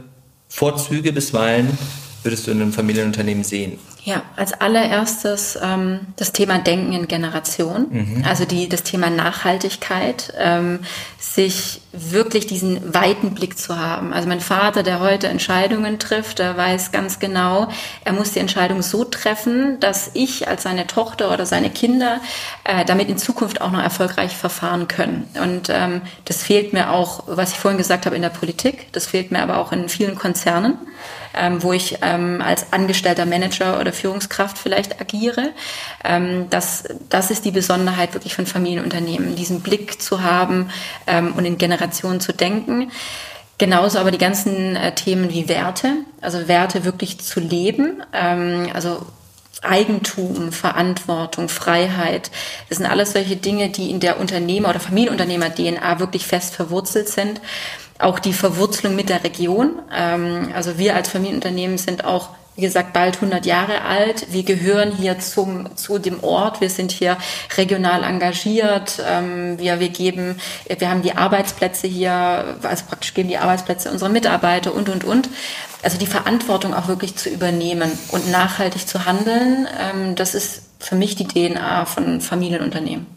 Vorzüge 0.50 1.14
bisweilen 1.14 1.78
würdest 2.24 2.48
du 2.48 2.52
in 2.52 2.62
einem 2.62 2.74
Familienunternehmen 2.74 3.44
sehen? 3.44 3.80
Ja, 4.06 4.24
als 4.36 4.52
allererstes 4.52 5.58
ähm, 5.62 6.02
das 6.18 6.34
Thema 6.34 6.60
Denken 6.60 6.92
in 6.92 7.08
Generation, 7.08 7.88
mhm. 7.90 8.26
also 8.28 8.44
die, 8.44 8.68
das 8.68 8.84
Thema 8.84 9.10
Nachhaltigkeit, 9.10 10.34
ähm, 10.38 10.80
sich 11.20 11.80
wirklich 11.94 12.46
diesen 12.48 12.94
weiten 12.94 13.34
Blick 13.34 13.58
zu 13.58 13.80
haben. 13.80 14.12
Also 14.12 14.28
mein 14.28 14.42
Vater, 14.42 14.84
der 14.84 15.00
heute 15.00 15.30
Entscheidungen 15.30 16.00
trifft, 16.00 16.40
der 16.40 16.58
weiß 16.58 16.92
ganz 16.92 17.20
genau, 17.20 17.70
er 18.04 18.12
muss 18.12 18.34
die 18.34 18.40
Entscheidung 18.40 18.82
so 18.82 19.06
treffen, 19.06 19.80
dass 19.80 20.12
ich 20.14 20.50
als 20.50 20.64
seine 20.64 20.86
Tochter 20.86 21.32
oder 21.32 21.46
seine 21.46 21.70
Kinder 21.70 22.20
äh, 22.66 22.84
damit 22.84 23.08
in 23.08 23.18
Zukunft 23.18 23.62
auch 23.62 23.72
noch 23.72 23.82
erfolgreich 23.82 24.36
verfahren 24.36 24.90
können. 24.90 25.30
Und 25.42 25.70
ähm, 25.70 26.02
das 26.26 26.44
fehlt 26.44 26.74
mir 26.74 26.92
auch, 26.92 27.24
was 27.28 27.54
ich 27.54 27.60
vorhin 27.60 27.78
gesagt 27.78 28.06
habe, 28.06 28.18
in 28.18 28.22
der 28.22 28.30
Politik, 28.30 28.92
das 28.92 29.06
fehlt 29.06 29.32
mir 29.32 29.42
aber 29.42 29.60
auch 29.60 29.72
in 29.72 29.88
vielen 29.88 30.16
Konzernen 30.16 30.78
ähm, 31.34 31.64
wo 31.64 31.74
ich 31.74 31.98
ähm, 32.02 32.42
als 32.42 32.72
angestellter 32.72 33.26
Manager 33.26 33.80
oder 33.80 33.94
Führungskraft 33.94 34.58
vielleicht 34.58 35.00
agiere. 35.02 35.52
Ähm, 36.04 36.48
das, 36.50 36.84
das 37.10 37.32
ist 37.32 37.46
die 37.46 37.52
Besonderheit 37.52 38.14
wirklich 38.14 38.36
von 38.36 38.46
Familienunternehmen, 38.46 39.36
diesen 39.36 39.62
Blick 39.62 40.02
zu 40.02 40.24
haben 40.24 40.70
ähm, 41.08 41.34
und 41.36 41.46
in 41.46 41.58
Generationen 41.58 42.20
zu 42.20 42.34
denken. 42.34 42.92
Genauso 43.58 44.00
aber 44.00 44.12
die 44.12 44.18
ganzen 44.18 44.76
äh, 44.76 44.94
Themen 44.96 45.30
wie 45.30 45.48
Werte, 45.48 45.94
also 46.22 46.48
Werte 46.48 46.86
wirklich 46.86 47.20
zu 47.20 47.40
leben, 47.40 48.04
ähm, 48.12 48.70
also 48.74 49.06
Eigentum, 49.62 50.52
Verantwortung, 50.52 51.48
Freiheit. 51.48 52.32
Das 52.68 52.80
sind 52.80 52.88
alles 52.88 53.14
solche 53.14 53.38
Dinge, 53.38 53.70
die 53.70 53.90
in 53.90 54.00
der 54.00 54.20
Unternehmer- 54.20 54.70
oder 54.70 54.80
Familienunternehmer-DNA 54.80 56.00
wirklich 56.00 56.28
fest 56.28 56.56
verwurzelt 56.56 57.08
sind. 57.08 57.40
Auch 58.00 58.20
die 58.20 58.34
Verwurzelung 58.34 58.96
mit 58.96 59.10
der 59.10 59.24
Region. 59.24 59.80
Ähm, 59.96 60.52
also 60.56 60.78
wir 60.78 60.96
als 60.96 61.10
Familienunternehmen 61.10 61.78
sind 61.78 62.06
auch 62.06 62.30
wie 62.56 62.62
gesagt, 62.62 62.94
bald 62.94 63.16
100 63.16 63.46
Jahre 63.46 63.82
alt. 63.82 64.32
Wir 64.32 64.44
gehören 64.44 64.92
hier 64.92 65.20
zum, 65.20 65.76
zu 65.76 65.98
dem 65.98 66.24
Ort. 66.24 66.62
Wir 66.62 66.70
sind 66.70 66.92
hier 66.92 67.18
regional 67.58 68.04
engagiert. 68.04 69.02
Ähm, 69.08 69.58
wir, 69.58 69.80
wir 69.80 69.90
geben, 69.90 70.40
wir 70.68 70.90
haben 70.90 71.02
die 71.02 71.18
Arbeitsplätze 71.18 71.88
hier, 71.88 72.58
also 72.62 72.86
praktisch 72.88 73.14
geben 73.16 73.30
die 73.30 73.38
Arbeitsplätze 73.38 73.90
unserer 73.92 74.10
Mitarbeiter 74.10 74.74
und, 74.74 74.90
und, 74.90 75.04
und. 75.04 75.30
Also 75.82 75.98
die 75.98 76.06
Verantwortung 76.06 76.74
auch 76.74 76.88
wirklich 76.88 77.16
zu 77.16 77.30
übernehmen 77.30 77.92
und 78.12 78.30
nachhaltig 78.30 78.88
zu 78.88 79.06
handeln, 79.06 79.68
ähm, 79.80 80.16
das 80.16 80.36
ist 80.36 80.62
für 80.80 80.96
mich 80.96 81.16
die 81.16 81.28
DNA 81.28 81.86
von 81.86 82.22
Familienunternehmen. 82.22 83.08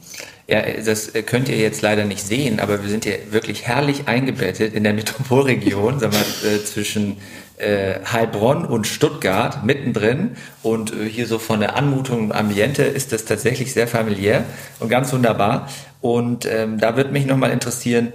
Ja, 0.49 0.63
das 0.63 1.13
könnt 1.27 1.49
ihr 1.49 1.57
jetzt 1.57 1.83
leider 1.83 2.05
nicht 2.05 2.25
sehen, 2.25 2.61
aber 2.61 2.83
wir 2.83 2.89
sind 2.89 3.05
hier 3.05 3.19
wirklich 3.31 3.67
herrlich 3.67 4.07
eingebettet 4.07 4.75
in 4.75 4.85
der 4.85 4.93
Metropolregion, 4.93 5.99
sagen 5.99 6.15
wir, 6.15 6.53
äh, 6.53 6.65
zwischen 6.65 7.17
äh, 7.59 8.01
Heilbronn 8.13 8.65
und 8.65 8.87
Stuttgart 8.87 9.65
mittendrin. 9.65 10.37
Und 10.63 10.93
äh, 10.93 11.09
hier 11.09 11.27
so 11.27 11.39
von 11.39 11.61
der 11.61 11.77
Anmutung 11.77 12.27
und 12.27 12.33
Ambiente 12.33 12.83
ist 12.83 13.13
das 13.13 13.25
tatsächlich 13.25 13.73
sehr 13.73 13.89
familiär 13.89 14.45
und 14.79 14.89
ganz 14.89 15.13
wunderbar. 15.13 15.69
Und 16.01 16.47
ähm, 16.47 16.79
da 16.79 16.97
würde 16.97 17.11
mich 17.11 17.27
nochmal 17.27 17.51
interessieren, 17.51 18.13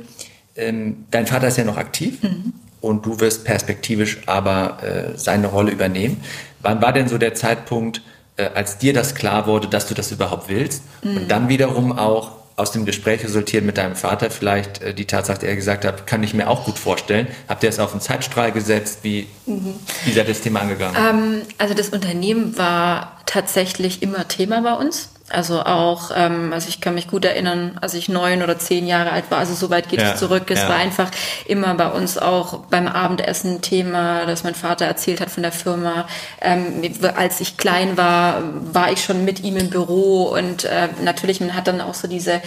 ähm, 0.55 1.05
dein 1.11 1.27
Vater 1.27 1.47
ist 1.47 1.57
ja 1.57 1.63
noch 1.63 1.77
aktiv 1.77 2.21
mhm. 2.23 2.53
und 2.79 3.05
du 3.05 3.19
wirst 3.19 3.43
perspektivisch 3.43 4.19
aber 4.25 4.83
äh, 4.83 5.17
seine 5.17 5.47
Rolle 5.47 5.71
übernehmen. 5.71 6.23
Wann 6.61 6.81
war 6.81 6.93
denn 6.93 7.07
so 7.07 7.17
der 7.17 7.33
Zeitpunkt, 7.33 7.97
äh, 7.97 8.01
als 8.49 8.77
dir 8.77 8.93
das 8.93 9.15
klar 9.15 9.47
wurde, 9.47 9.67
dass 9.67 9.87
du 9.87 9.93
das 9.93 10.11
überhaupt 10.11 10.49
willst? 10.49 10.83
Mhm. 11.03 11.17
Und 11.17 11.31
dann 11.31 11.49
wiederum 11.49 11.97
auch, 11.97 12.31
aus 12.57 12.71
dem 12.71 12.85
Gespräch 12.85 13.23
resultiert 13.23 13.65
mit 13.65 13.77
deinem 13.77 13.95
Vater 13.95 14.29
vielleicht 14.29 14.81
äh, 14.81 14.93
die 14.93 15.05
Tatsache, 15.05 15.39
die 15.39 15.45
er 15.47 15.55
gesagt 15.55 15.85
hat, 15.85 16.05
kann 16.05 16.21
ich 16.21 16.33
mir 16.33 16.49
auch 16.49 16.65
gut 16.65 16.77
vorstellen. 16.77 17.27
Habt 17.47 17.63
ihr 17.63 17.69
es 17.69 17.79
auf 17.79 17.91
den 17.91 18.01
Zeitstrahl 18.01 18.51
gesetzt? 18.51 18.99
Wie, 19.03 19.27
mhm. 19.45 19.75
wie 20.05 20.11
seid 20.11 20.27
ihr 20.27 20.33
das 20.33 20.41
Thema 20.41 20.61
angegangen? 20.61 20.95
Ähm, 20.97 21.41
also 21.57 21.73
das 21.73 21.89
Unternehmen 21.89 22.57
war 22.57 23.17
tatsächlich 23.25 24.03
immer 24.03 24.27
Thema 24.27 24.61
bei 24.61 24.73
uns. 24.73 25.09
Also 25.33 25.61
auch, 25.63 26.11
ähm, 26.15 26.51
also 26.53 26.69
ich 26.69 26.81
kann 26.81 26.93
mich 26.93 27.07
gut 27.07 27.25
erinnern, 27.25 27.77
als 27.81 27.93
ich 27.93 28.09
neun 28.09 28.43
oder 28.43 28.57
zehn 28.57 28.87
Jahre 28.87 29.11
alt 29.11 29.25
war, 29.29 29.39
also 29.39 29.53
so 29.53 29.69
weit 29.69 29.89
geht 29.89 30.01
ja, 30.01 30.13
es 30.13 30.19
zurück. 30.19 30.49
Es 30.49 30.59
ja. 30.59 30.69
war 30.69 30.77
einfach 30.77 31.09
immer 31.45 31.73
bei 31.75 31.87
uns 31.87 32.17
auch 32.17 32.59
beim 32.69 32.87
Abendessen 32.87 33.61
Thema, 33.61 34.25
dass 34.25 34.43
mein 34.43 34.55
Vater 34.55 34.85
erzählt 34.85 35.21
hat 35.21 35.29
von 35.29 35.43
der 35.43 35.51
Firma. 35.51 36.07
Ähm, 36.41 36.83
als 37.15 37.39
ich 37.41 37.57
klein 37.57 37.97
war, 37.97 38.43
war 38.73 38.91
ich 38.91 39.03
schon 39.03 39.25
mit 39.25 39.43
ihm 39.43 39.57
im 39.57 39.69
Büro 39.69 40.23
und 40.23 40.65
äh, 40.65 40.89
natürlich, 41.03 41.39
man 41.39 41.55
hat 41.55 41.67
dann 41.67 41.81
auch 41.81 41.93
so 41.93 42.07
diese, 42.07 42.41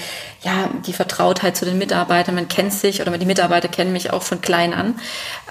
ja, 0.44 0.68
die 0.86 0.92
Vertrautheit 0.92 1.56
zu 1.56 1.64
den 1.64 1.78
Mitarbeitern. 1.78 2.34
Man 2.34 2.48
kennt 2.48 2.72
sich 2.74 3.00
oder 3.00 3.16
die 3.16 3.26
Mitarbeiter 3.26 3.68
kennen 3.68 3.92
mich 3.92 4.12
auch 4.12 4.22
von 4.22 4.42
klein 4.42 4.74
an. 4.74 4.94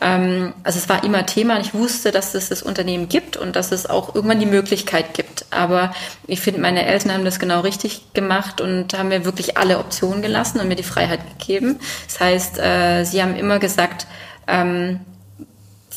Ähm, 0.02 0.54
also 0.64 0.78
es 0.78 0.88
war 0.88 1.04
immer 1.04 1.26
Thema 1.26 1.60
ich 1.60 1.74
wusste, 1.74 2.12
dass 2.12 2.36
es 2.36 2.50
das 2.50 2.62
Unternehmen 2.62 3.10
gibt 3.10 3.36
und 3.36 3.56
dass 3.56 3.72
es 3.72 3.90
auch 3.90 4.14
irgendwann 4.14 4.40
die 4.40 4.46
Möglichkeit 4.46 5.16
gibt. 5.16 5.46
Aber 5.50 5.94
ich 6.28 6.42
finde, 6.42 6.62
meine 6.62 6.86
Eltern 6.86 7.14
haben 7.14 7.26
das 7.26 7.40
genau 7.40 7.62
richtig 7.62 8.14
gemacht 8.14 8.62
und 8.62 8.98
haben 8.98 9.10
mir 9.10 9.26
wirklich 9.26 9.58
alle 9.58 9.80
Optionen 9.80 10.22
gelassen 10.22 10.60
und 10.60 10.68
mir 10.68 10.76
die 10.76 10.84
Freiheit 10.84 11.22
gegeben. 11.40 11.80
Das 12.08 12.20
heißt, 12.20 12.60
äh, 12.60 13.04
sie 13.04 13.24
haben 13.24 13.36
immer 13.36 13.58
gesagt, 13.58 14.06
ähm, 14.48 15.00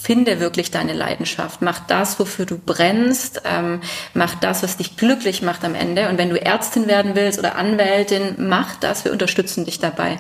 finde 0.07 0.39
wirklich 0.39 0.71
deine 0.71 0.93
Leidenschaft. 0.93 1.63
Mach 1.63 1.81
das, 1.81 2.21
wofür 2.21 2.47
du 2.47 2.59
brennst. 2.59 3.43
Ähm, 3.45 3.81
mach 4.15 4.37
das, 4.37 4.63
was 4.63 4.77
dich 4.77 4.97
glücklich 4.97 5.43
macht 5.43 5.65
am 5.65 5.75
Ende. 5.75 6.09
Und 6.09 6.17
wenn 6.17 6.31
du 6.31 6.41
Ärztin 6.41 6.87
werden 6.87 7.17
willst 7.17 7.41
oder 7.41 7.57
Anwältin, 7.57 8.37
mach 8.39 8.77
das. 8.77 9.05
Wir 9.05 9.11
unterstützen 9.11 9.65
dich 9.65 9.81
dabei. 9.81 10.19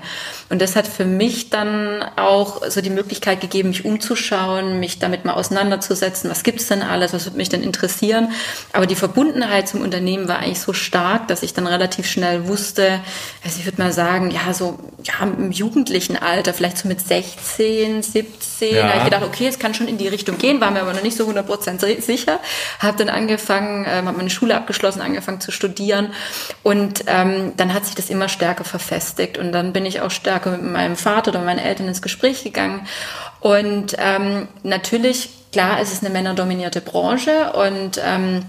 Und 0.49 0.61
das 0.61 0.75
hat 0.75 0.89
für 0.89 1.05
mich 1.05 1.51
dann 1.51 2.03
auch 2.17 2.69
so 2.69 2.81
die 2.81 2.91
Möglichkeit 2.91 3.41
gegeben, 3.41 3.69
mich 3.69 3.85
umzuschauen, 3.85 4.81
mich 4.81 4.99
damit 4.99 5.25
mal 5.25 5.35
auseinanderzusetzen. 5.35 6.29
Was 6.31 6.43
gibt's 6.43 6.67
denn 6.67 6.83
alles? 6.83 7.13
Was 7.13 7.25
würde 7.25 7.37
mich 7.37 7.49
denn 7.49 7.63
interessieren? 7.63 8.33
Aber 8.73 8.87
die 8.87 8.97
Verbundenheit 8.97 9.69
zum 9.69 9.83
Unternehmen 9.83 10.27
war 10.27 10.41
eigentlich 10.41 10.61
so 10.61 10.73
stark, 10.73 11.29
dass 11.29 11.45
ich 11.45 11.55
dann 11.55 11.69
relativ 11.69 12.09
schnell 12.09 12.49
wusste, 12.49 12.99
also 13.45 13.61
ich 13.61 13.67
würde 13.67 13.81
mal 13.81 13.93
sagen, 13.93 14.33
ja, 14.33 14.53
so 14.53 14.81
ja, 15.05 15.25
im 15.25 15.53
jugendlichen 15.53 16.17
Alter, 16.17 16.53
vielleicht 16.53 16.79
so 16.79 16.89
mit 16.89 17.01
16, 17.01 18.03
17, 18.03 18.75
ja. 18.75 18.89
habe 18.89 18.99
ich 18.99 19.05
gedacht, 19.05 19.23
okay, 19.23 19.47
es 19.47 19.61
kann 19.61 19.76
schon 19.77 19.89
in 19.89 19.99
die 19.99 20.09
Richtung 20.09 20.39
gehen, 20.39 20.61
war 20.61 20.71
mir 20.71 20.81
aber 20.81 20.93
noch 20.93 21.03
nicht 21.03 21.17
so 21.17 21.29
100% 21.29 22.01
sicher. 22.01 22.41
Habe 22.81 22.99
dann 22.99 23.09
angefangen, 23.09 23.87
ähm, 23.89 24.07
habe 24.07 24.17
meine 24.17 24.31
Schule 24.31 24.57
abgeschlossen, 24.57 25.01
angefangen 25.01 25.41
zu 25.41 25.53
studieren. 25.53 26.13
Und 26.63 27.05
ähm, 27.07 27.53
dann 27.57 27.75
hat 27.75 27.87
sich 27.87 27.95
das 27.95 28.11
immer 28.11 28.29
stärker 28.29 28.65
verfestigt. 28.65 29.39
Und 29.39 29.53
dann 29.53 29.73
bin 29.73 29.87
ich 29.87 30.01
auch 30.01 30.11
stärker 30.11 30.51
mit 30.51 30.63
meinem 30.63 30.97
Vater 30.97 31.31
oder 31.31 31.43
meinen 31.43 31.59
Eltern 31.59 31.89
ins 31.89 32.03
Gespräch 32.03 32.43
gegangen. 32.43 32.87
Und 33.41 33.97
ähm, 33.99 34.49
natürlich, 34.63 35.31
klar, 35.53 35.79
es 35.81 35.93
ist 35.93 36.03
eine 36.05 36.13
männerdominierte 36.13 36.81
Branche. 36.81 37.53
Und 37.53 38.01
ähm, 38.05 38.47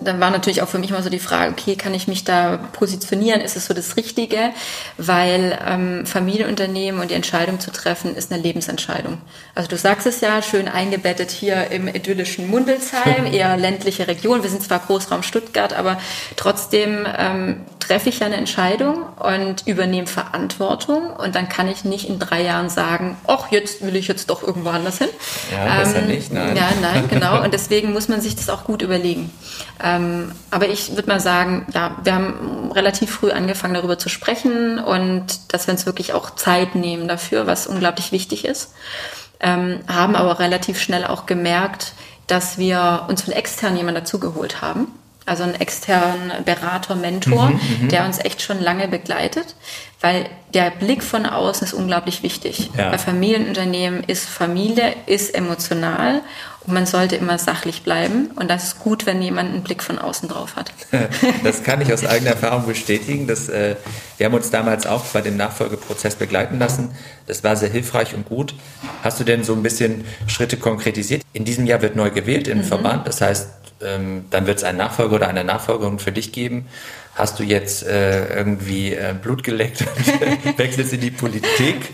dann 0.00 0.20
war 0.20 0.30
natürlich 0.30 0.62
auch 0.62 0.68
für 0.68 0.78
mich 0.78 0.90
mal 0.90 1.02
so 1.02 1.10
die 1.10 1.18
Frage, 1.18 1.52
okay, 1.52 1.76
kann 1.76 1.94
ich 1.94 2.08
mich 2.08 2.24
da 2.24 2.58
positionieren? 2.72 3.40
Ist 3.40 3.56
es 3.56 3.66
so 3.66 3.74
das 3.74 3.96
Richtige? 3.96 4.50
Weil 4.98 5.58
ähm, 5.66 6.06
Familienunternehmen 6.06 7.00
und 7.00 7.10
die 7.10 7.14
Entscheidung 7.14 7.60
zu 7.60 7.70
treffen, 7.70 8.14
ist 8.14 8.32
eine 8.32 8.42
Lebensentscheidung. 8.42 9.18
Also 9.54 9.68
du 9.68 9.76
sagst 9.76 10.06
es 10.06 10.20
ja, 10.20 10.42
schön 10.42 10.68
eingebettet 10.68 11.30
hier 11.30 11.70
im 11.70 11.88
idyllischen 11.88 12.48
Mundelsheim, 12.48 13.26
eher 13.32 13.56
ländliche 13.56 14.08
Region. 14.08 14.42
Wir 14.42 14.50
sind 14.50 14.62
zwar 14.62 14.80
Großraum 14.80 15.22
Stuttgart, 15.22 15.72
aber 15.72 15.98
trotzdem 16.36 17.06
ähm, 17.16 17.60
treffe 17.80 18.08
ich 18.08 18.20
ja 18.20 18.26
eine 18.26 18.36
Entscheidung 18.36 19.04
und 19.18 19.66
übernehme 19.66 20.06
Verantwortung 20.06 21.10
und 21.10 21.34
dann 21.34 21.48
kann 21.48 21.68
ich 21.68 21.84
nicht 21.84 22.08
in 22.08 22.18
drei 22.18 22.42
Jahren 22.42 22.70
sagen, 22.70 23.16
ach, 23.26 23.50
jetzt 23.50 23.82
will 23.82 23.96
ich 23.96 24.08
jetzt 24.08 24.30
doch 24.30 24.42
irgendwo 24.42 24.70
anders 24.70 24.98
hin. 24.98 25.08
Ja, 25.52 25.78
besser 25.78 25.98
ähm, 25.98 26.06
nicht, 26.06 26.32
nein. 26.32 26.56
Ja, 26.56 26.68
nein, 26.80 27.08
genau. 27.08 27.34
Und 27.44 27.52
deswegen 27.52 27.92
muss 27.92 28.08
man 28.08 28.20
sich 28.20 28.36
das 28.36 28.48
auch 28.48 28.64
gut 28.64 28.82
überlegen. 28.82 29.30
Ähm, 29.84 30.32
aber 30.50 30.68
ich 30.68 30.96
würde 30.96 31.08
mal 31.08 31.20
sagen, 31.20 31.66
ja, 31.74 31.96
wir 32.02 32.14
haben 32.14 32.72
relativ 32.72 33.10
früh 33.10 33.30
angefangen, 33.30 33.74
darüber 33.74 33.98
zu 33.98 34.08
sprechen 34.08 34.78
und 34.78 35.52
dass 35.52 35.66
wir 35.66 35.72
uns 35.72 35.84
wirklich 35.84 36.14
auch 36.14 36.30
Zeit 36.30 36.74
nehmen 36.74 37.06
dafür, 37.06 37.46
was 37.46 37.66
unglaublich 37.66 38.10
wichtig 38.10 38.46
ist. 38.46 38.72
Ähm, 39.40 39.80
haben 39.86 40.16
aber 40.16 40.38
relativ 40.38 40.80
schnell 40.80 41.04
auch 41.04 41.26
gemerkt, 41.26 41.92
dass 42.26 42.56
wir 42.56 43.04
uns 43.08 43.22
von 43.22 43.34
extern 43.34 43.76
jemanden 43.76 44.00
dazugeholt 44.00 44.62
haben 44.62 44.86
also 45.26 45.42
einen 45.42 45.54
externen 45.54 46.44
Berater, 46.44 46.94
Mentor, 46.96 47.50
mhm, 47.50 47.60
mhm, 47.82 47.88
der 47.88 48.04
uns 48.04 48.18
echt 48.18 48.42
schon 48.42 48.60
lange 48.60 48.88
begleitet, 48.88 49.54
weil 50.00 50.26
der 50.52 50.70
Blick 50.70 51.02
von 51.02 51.24
außen 51.24 51.66
ist 51.66 51.72
unglaublich 51.72 52.22
wichtig. 52.22 52.70
Ja. 52.76 52.90
Bei 52.90 52.98
Familienunternehmen 52.98 54.04
ist 54.04 54.28
Familie, 54.28 54.94
ist 55.06 55.34
emotional 55.34 56.20
und 56.66 56.74
man 56.74 56.84
sollte 56.84 57.16
immer 57.16 57.38
sachlich 57.38 57.82
bleiben 57.82 58.30
und 58.36 58.50
das 58.50 58.64
ist 58.64 58.78
gut, 58.80 59.06
wenn 59.06 59.22
jemand 59.22 59.50
einen 59.50 59.62
Blick 59.62 59.82
von 59.82 59.98
außen 59.98 60.28
drauf 60.28 60.56
hat. 60.56 60.72
Das 61.42 61.62
kann 61.62 61.80
ich 61.80 61.92
aus 61.92 62.04
eigener 62.06 62.30
Erfahrung 62.30 62.66
bestätigen. 62.66 63.26
Dass, 63.26 63.48
äh, 63.48 63.76
wir 64.18 64.26
haben 64.26 64.34
uns 64.34 64.50
damals 64.50 64.86
auch 64.86 65.04
bei 65.06 65.20
dem 65.20 65.36
Nachfolgeprozess 65.36 66.16
begleiten 66.16 66.58
lassen. 66.58 66.90
Das 67.26 67.44
war 67.44 67.56
sehr 67.56 67.68
hilfreich 67.70 68.14
und 68.14 68.26
gut. 68.26 68.54
Hast 69.02 69.20
du 69.20 69.24
denn 69.24 69.44
so 69.44 69.54
ein 69.54 69.62
bisschen 69.62 70.04
Schritte 70.26 70.56
konkretisiert? 70.56 71.22
In 71.32 71.44
diesem 71.44 71.66
Jahr 71.66 71.82
wird 71.82 71.96
neu 71.96 72.10
gewählt 72.10 72.48
im 72.48 72.58
mhm. 72.58 72.64
Verband. 72.64 73.06
Das 73.06 73.20
heißt, 73.20 73.48
ähm, 73.82 74.26
dann 74.30 74.46
wird 74.46 74.58
es 74.58 74.64
einen 74.64 74.78
Nachfolger 74.78 75.16
oder 75.16 75.28
eine 75.28 75.44
Nachfolgerin 75.44 75.98
für 75.98 76.12
dich 76.12 76.32
geben. 76.32 76.66
Hast 77.14 77.38
du 77.38 77.44
jetzt 77.44 77.86
äh, 77.86 78.34
irgendwie 78.34 78.92
äh, 78.92 79.14
Blut 79.20 79.44
geleckt 79.44 79.82
und 79.82 80.58
wechselst 80.58 80.92
in 80.92 81.00
die 81.00 81.12
Politik 81.12 81.90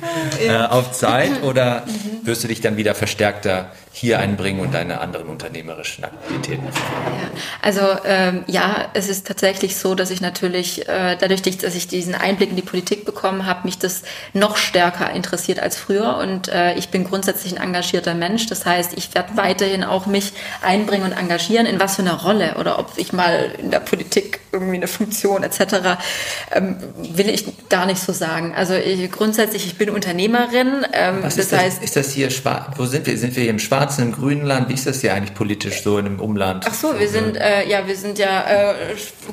äh, 0.47 0.57
auf 0.57 0.93
Zeit 0.93 1.31
oder 1.43 1.85
mhm. 1.87 2.27
wirst 2.27 2.45
du 2.45 2.49
dich 2.49 2.61
dann 2.61 2.77
wieder 2.77 2.95
verstärkter 2.95 3.73
hier 3.93 4.21
einbringen 4.21 4.61
und 4.61 4.73
deine 4.73 5.01
anderen 5.01 5.27
unternehmerischen 5.27 6.05
Aktivitäten? 6.05 6.65
Ja, 6.67 6.73
also 7.61 7.81
ähm, 8.05 8.45
ja, 8.47 8.89
es 8.95 9.09
ist 9.09 9.27
tatsächlich 9.27 9.77
so, 9.77 9.95
dass 9.95 10.11
ich 10.11 10.21
natürlich 10.21 10.89
äh, 10.89 11.17
dadurch, 11.19 11.43
dass 11.43 11.75
ich 11.75 11.89
diesen 11.89 12.15
Einblick 12.15 12.51
in 12.51 12.57
die 12.57 12.63
Politik 12.63 13.05
bekommen 13.05 13.47
habe, 13.47 13.65
mich 13.65 13.79
das 13.79 14.03
noch 14.33 14.57
stärker 14.57 15.11
interessiert 15.11 15.61
als 15.61 15.77
früher 15.77 16.19
und 16.19 16.49
äh, 16.49 16.75
ich 16.75 16.91
bin 16.91 17.05
grundsätzlich 17.05 17.57
ein 17.57 17.63
engagierter 17.63 18.15
Mensch. 18.15 18.47
Das 18.47 18.65
heißt, 18.65 18.93
ich 18.97 19.15
werde 19.15 19.37
weiterhin 19.37 19.85
auch 19.85 20.07
mich 20.07 20.33
einbringen 20.63 21.05
und 21.05 21.13
engagieren, 21.13 21.67
in 21.67 21.81
was 21.81 21.97
für 21.97 22.03
einer 22.03 22.23
Rolle 22.23 22.57
oder 22.59 22.79
ob 22.79 22.93
ich 22.97 23.13
mal 23.13 23.53
in 23.59 23.71
der 23.71 23.81
Politik 23.81 24.41
irgendwie 24.53 24.77
eine 24.77 24.89
Funktion 24.89 25.43
etc. 25.43 25.99
Ähm, 26.53 26.77
will 26.97 27.29
ich 27.29 27.69
gar 27.69 27.87
nicht 27.87 28.01
so 28.01 28.13
sagen. 28.13 28.55
Also 28.55 28.75
ich, 28.75 29.11
grundsätzlich, 29.11 29.67
ich 29.67 29.77
bin 29.77 29.91
Unternehmerin. 29.91 30.87
Ähm, 30.93 31.19
was 31.23 31.37
das 31.37 31.47
ist 31.47 31.53
heißt, 31.53 31.77
das, 31.79 31.85
ist 31.85 31.97
das 31.97 32.11
hier 32.13 32.31
schwarz? 32.31 32.75
Wo 32.77 32.87
sind 32.87 33.07
wir? 33.07 33.17
Sind 33.17 33.35
wir 33.37 33.43
hier 33.43 33.51
im 33.51 33.59
schwarzen, 33.81 34.05
im 34.05 34.13
grünen 34.13 34.45
Land? 34.45 34.69
Wie 34.69 34.75
ist 34.75 34.87
das 34.87 35.01
hier 35.01 35.15
eigentlich 35.15 35.35
politisch 35.35 35.83
so 35.83 35.99
in 35.99 36.07
einem 36.07 36.21
Umland? 36.21 36.65
Ach 36.69 36.75
so, 36.75 36.99
wir 36.99 37.09
sind 37.09 37.37
äh, 37.37 37.69
ja, 37.69 37.87
wir 37.87 37.97
sind 37.97 38.19
ja 38.19 38.45
äh, 38.45 38.75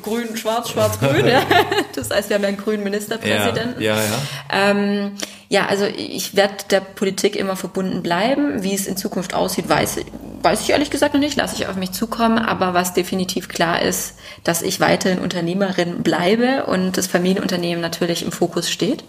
grün, 0.02 0.36
schwarz, 0.36 0.70
schwarz, 0.70 0.98
grün. 0.98 1.26
ja. 1.26 1.42
Das 1.94 2.10
heißt, 2.10 2.28
wir 2.28 2.36
haben 2.36 2.42
ja 2.42 2.48
einen 2.48 2.58
grünen 2.58 2.84
Ministerpräsidenten. 2.84 3.82
Ja, 3.82 3.96
ja. 3.96 4.02
ja. 4.02 4.70
Ähm, 4.70 5.12
ja, 5.48 5.66
also 5.66 5.84
ich 5.86 6.36
werde 6.36 6.54
der 6.70 6.80
Politik 6.80 7.34
immer 7.34 7.56
verbunden 7.56 8.02
bleiben. 8.02 8.62
Wie 8.62 8.74
es 8.74 8.86
in 8.86 8.96
Zukunft 8.96 9.34
aussieht, 9.34 9.68
weiß, 9.68 9.96
weiß 10.42 10.60
ich 10.60 10.70
ehrlich 10.70 10.90
gesagt 10.90 11.14
noch 11.14 11.20
nicht, 11.20 11.36
lasse 11.36 11.56
ich 11.56 11.66
auf 11.66 11.76
mich 11.76 11.92
zukommen. 11.92 12.38
Aber 12.38 12.74
was 12.74 12.94
definitiv 12.94 13.48
klar 13.48 13.82
ist, 13.82 14.14
dass 14.44 14.62
ich 14.62 14.80
weiterhin 14.80 15.18
Unternehmerin 15.18 16.02
bleibe 16.02 16.66
und 16.66 16.96
das 16.96 17.06
Familienunternehmen 17.06 17.80
natürlich 17.80 18.22
im 18.24 18.32
Fokus 18.32 18.70
steht. 18.70 19.04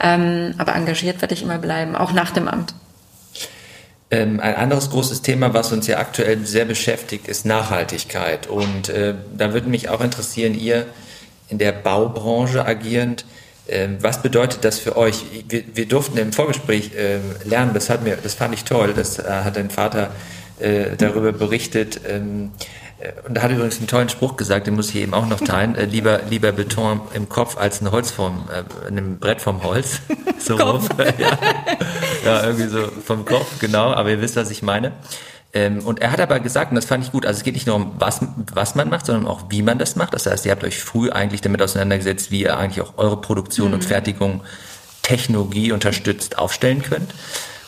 Ähm, 0.00 0.54
aber 0.58 0.74
engagiert 0.74 1.20
werde 1.22 1.34
ich 1.34 1.42
immer 1.42 1.58
bleiben, 1.58 1.96
auch 1.96 2.12
nach 2.12 2.32
dem 2.32 2.48
Amt. 2.48 2.74
Ähm, 4.10 4.38
ein 4.38 4.54
anderes 4.54 4.90
großes 4.90 5.22
Thema, 5.22 5.52
was 5.52 5.72
uns 5.72 5.88
ja 5.88 5.98
aktuell 5.98 6.46
sehr 6.46 6.64
beschäftigt, 6.64 7.26
ist 7.26 7.44
Nachhaltigkeit. 7.44 8.46
Und 8.46 8.88
äh, 8.88 9.14
da 9.36 9.52
würde 9.52 9.68
mich 9.68 9.88
auch 9.88 10.00
interessieren, 10.00 10.54
ihr 10.54 10.86
in 11.48 11.58
der 11.58 11.72
Baubranche 11.72 12.64
agierend, 12.64 13.24
äh, 13.66 13.88
was 14.00 14.22
bedeutet 14.22 14.64
das 14.64 14.78
für 14.78 14.96
euch? 14.96 15.24
Wir, 15.48 15.64
wir 15.74 15.86
durften 15.86 16.18
im 16.18 16.32
Vorgespräch 16.32 16.92
äh, 16.94 17.18
lernen, 17.48 17.72
das, 17.74 17.90
hat 17.90 18.04
mir, 18.04 18.16
das 18.16 18.34
fand 18.34 18.54
ich 18.54 18.62
toll, 18.62 18.92
das 18.94 19.18
äh, 19.18 19.24
hat 19.24 19.56
dein 19.56 19.70
Vater 19.70 20.12
äh, 20.60 20.96
darüber 20.96 21.32
berichtet. 21.32 22.00
Ähm, 22.08 22.52
äh, 22.60 22.85
und 23.26 23.34
da 23.34 23.42
hat 23.42 23.50
übrigens 23.50 23.78
einen 23.78 23.88
tollen 23.88 24.08
Spruch 24.08 24.36
gesagt, 24.36 24.66
den 24.66 24.74
muss 24.74 24.88
ich 24.90 24.96
eben 24.96 25.12
auch 25.12 25.26
noch 25.26 25.40
teilen. 25.40 25.74
Äh, 25.74 25.84
lieber, 25.84 26.20
lieber 26.30 26.52
Beton 26.52 27.00
im 27.12 27.28
Kopf 27.28 27.58
als 27.58 27.82
ein 27.82 27.90
Holz 27.90 28.10
vom, 28.10 28.48
äh, 28.48 28.88
ein 28.88 29.18
Brett 29.18 29.40
vom 29.40 29.62
Holz. 29.62 30.00
So 30.38 30.54
rum. 30.54 30.86
ja. 31.18 31.38
ja, 32.24 32.44
irgendwie 32.44 32.68
so 32.68 32.86
vom 33.04 33.24
Kopf, 33.24 33.58
genau. 33.58 33.92
Aber 33.92 34.10
ihr 34.10 34.20
wisst, 34.20 34.36
was 34.36 34.50
ich 34.50 34.62
meine. 34.62 34.92
Ähm, 35.52 35.80
und 35.80 36.00
er 36.00 36.12
hat 36.12 36.20
aber 36.20 36.38
gesagt, 36.38 36.70
und 36.70 36.76
das 36.76 36.84
fand 36.84 37.02
ich 37.02 37.10
gut, 37.10 37.26
also 37.26 37.38
es 37.38 37.42
geht 37.42 37.54
nicht 37.54 37.66
nur 37.66 37.74
um, 37.74 37.94
was, 37.98 38.20
was 38.52 38.76
man 38.76 38.88
macht, 38.88 39.06
sondern 39.06 39.26
auch, 39.26 39.46
wie 39.48 39.62
man 39.62 39.78
das 39.78 39.96
macht. 39.96 40.14
Das 40.14 40.26
heißt, 40.26 40.44
ihr 40.44 40.52
habt 40.52 40.62
euch 40.62 40.78
früh 40.78 41.10
eigentlich 41.10 41.40
damit 41.40 41.62
auseinandergesetzt, 41.62 42.30
wie 42.30 42.42
ihr 42.42 42.56
eigentlich 42.56 42.84
auch 42.86 42.92
eure 42.96 43.20
Produktion 43.20 43.68
mhm. 43.68 43.74
und 43.74 43.84
Fertigung 43.84 44.42
Technologie 45.02 45.72
unterstützt 45.72 46.38
aufstellen 46.38 46.82
könnt. 46.82 47.12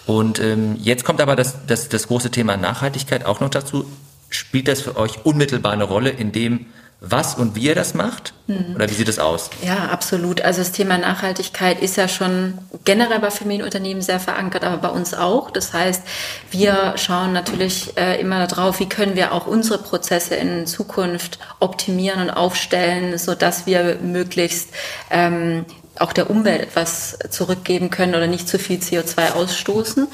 Und 0.07 0.39
ähm, 0.39 0.77
jetzt 0.79 1.05
kommt 1.05 1.21
aber 1.21 1.35
das, 1.35 1.67
das, 1.67 1.89
das 1.89 2.07
große 2.07 2.31
Thema 2.31 2.57
Nachhaltigkeit 2.57 3.25
auch 3.25 3.41
noch 3.41 3.51
dazu 3.51 3.87
spielt 4.31 4.69
das 4.69 4.81
für 4.81 4.97
euch 4.97 5.25
unmittelbar 5.25 5.73
eine 5.73 5.85
Rolle 5.85 6.11
in 6.11 6.33
dem, 6.33 6.67
was 7.01 7.37
und 7.37 7.55
wie 7.55 7.67
ihr 7.67 7.77
das 7.77 7.95
macht? 7.95 8.35
Mhm. 8.49 8.75
Oder 8.75 8.91
wie 8.91 8.95
sieht 8.95 9.09
es 9.09 9.21
aus? 9.21 9.51
Ja, 9.63 9.87
absolut. 9.87 10.41
Also 10.41 10.61
das 10.61 10.73
Thema 10.73 10.99
Nachhaltigkeit 10.99 11.81
ist 11.81 11.97
ja 11.97 12.09
schon 12.09 12.59
generell 12.85 13.21
bei 13.21 13.31
Familienunternehmen 13.31 14.03
sehr 14.03 14.19
verankert, 14.19 14.65
aber 14.65 14.79
bei 14.79 14.89
uns 14.89 15.15
auch. 15.15 15.53
Das 15.53 15.73
heißt, 15.73 16.03
wir 16.51 16.95
schauen 16.97 17.33
natürlich 17.33 17.97
äh, 17.97 18.21
immer 18.21 18.45
darauf, 18.49 18.81
wie 18.81 18.89
können 18.89 19.15
wir 19.15 19.33
auch 19.33 19.47
unsere 19.47 19.79
Prozesse 19.79 20.35
in 20.35 20.67
Zukunft 20.67 21.39
optimieren 21.61 22.23
und 22.23 22.31
aufstellen, 22.31 23.17
so 23.17 23.37
dass 23.37 23.67
wir 23.67 23.99
möglichst 24.03 24.71
ähm, 25.11 25.67
auch 26.01 26.13
der 26.13 26.31
Umwelt 26.31 26.61
etwas 26.61 27.19
zurückgeben 27.31 27.91
können 27.91 28.15
oder 28.15 28.27
nicht 28.27 28.49
zu 28.49 28.59
viel 28.59 28.79
CO2 28.79 29.33
ausstoßen. 29.33 30.09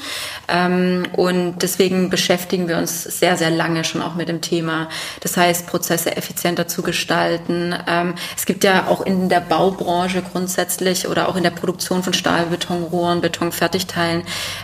Ähm, 0.47 1.07
und 1.15 1.61
deswegen 1.61 2.09
beschäftigen 2.09 2.67
wir 2.67 2.77
uns 2.77 3.03
sehr, 3.03 3.37
sehr 3.37 3.49
lange 3.49 3.83
schon 3.83 4.01
auch 4.01 4.15
mit 4.15 4.29
dem 4.29 4.41
Thema. 4.41 4.89
Das 5.21 5.37
heißt, 5.37 5.67
Prozesse 5.67 6.15
effizienter 6.15 6.67
zu 6.67 6.81
gestalten. 6.81 7.75
Ähm, 7.87 8.15
es 8.35 8.45
gibt 8.45 8.63
ja 8.63 8.87
auch 8.87 9.05
in 9.05 9.29
der 9.29 9.41
Baubranche 9.41 10.21
grundsätzlich 10.21 11.07
oder 11.07 11.29
auch 11.29 11.35
in 11.35 11.43
der 11.43 11.51
Produktion 11.51 12.03
von 12.03 12.13
Stahlbetonrohren, 12.13 13.21
Betonfertigteilen 13.21 14.23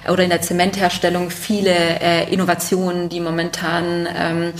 oder 0.10 0.24
in 0.24 0.30
der 0.30 0.42
Zementherstellung 0.42 1.30
viele 1.30 1.74
äh, 1.74 2.32
Innovationen, 2.32 3.10
die 3.10 3.20
momentan 3.20 4.08
ähm, 4.16 4.54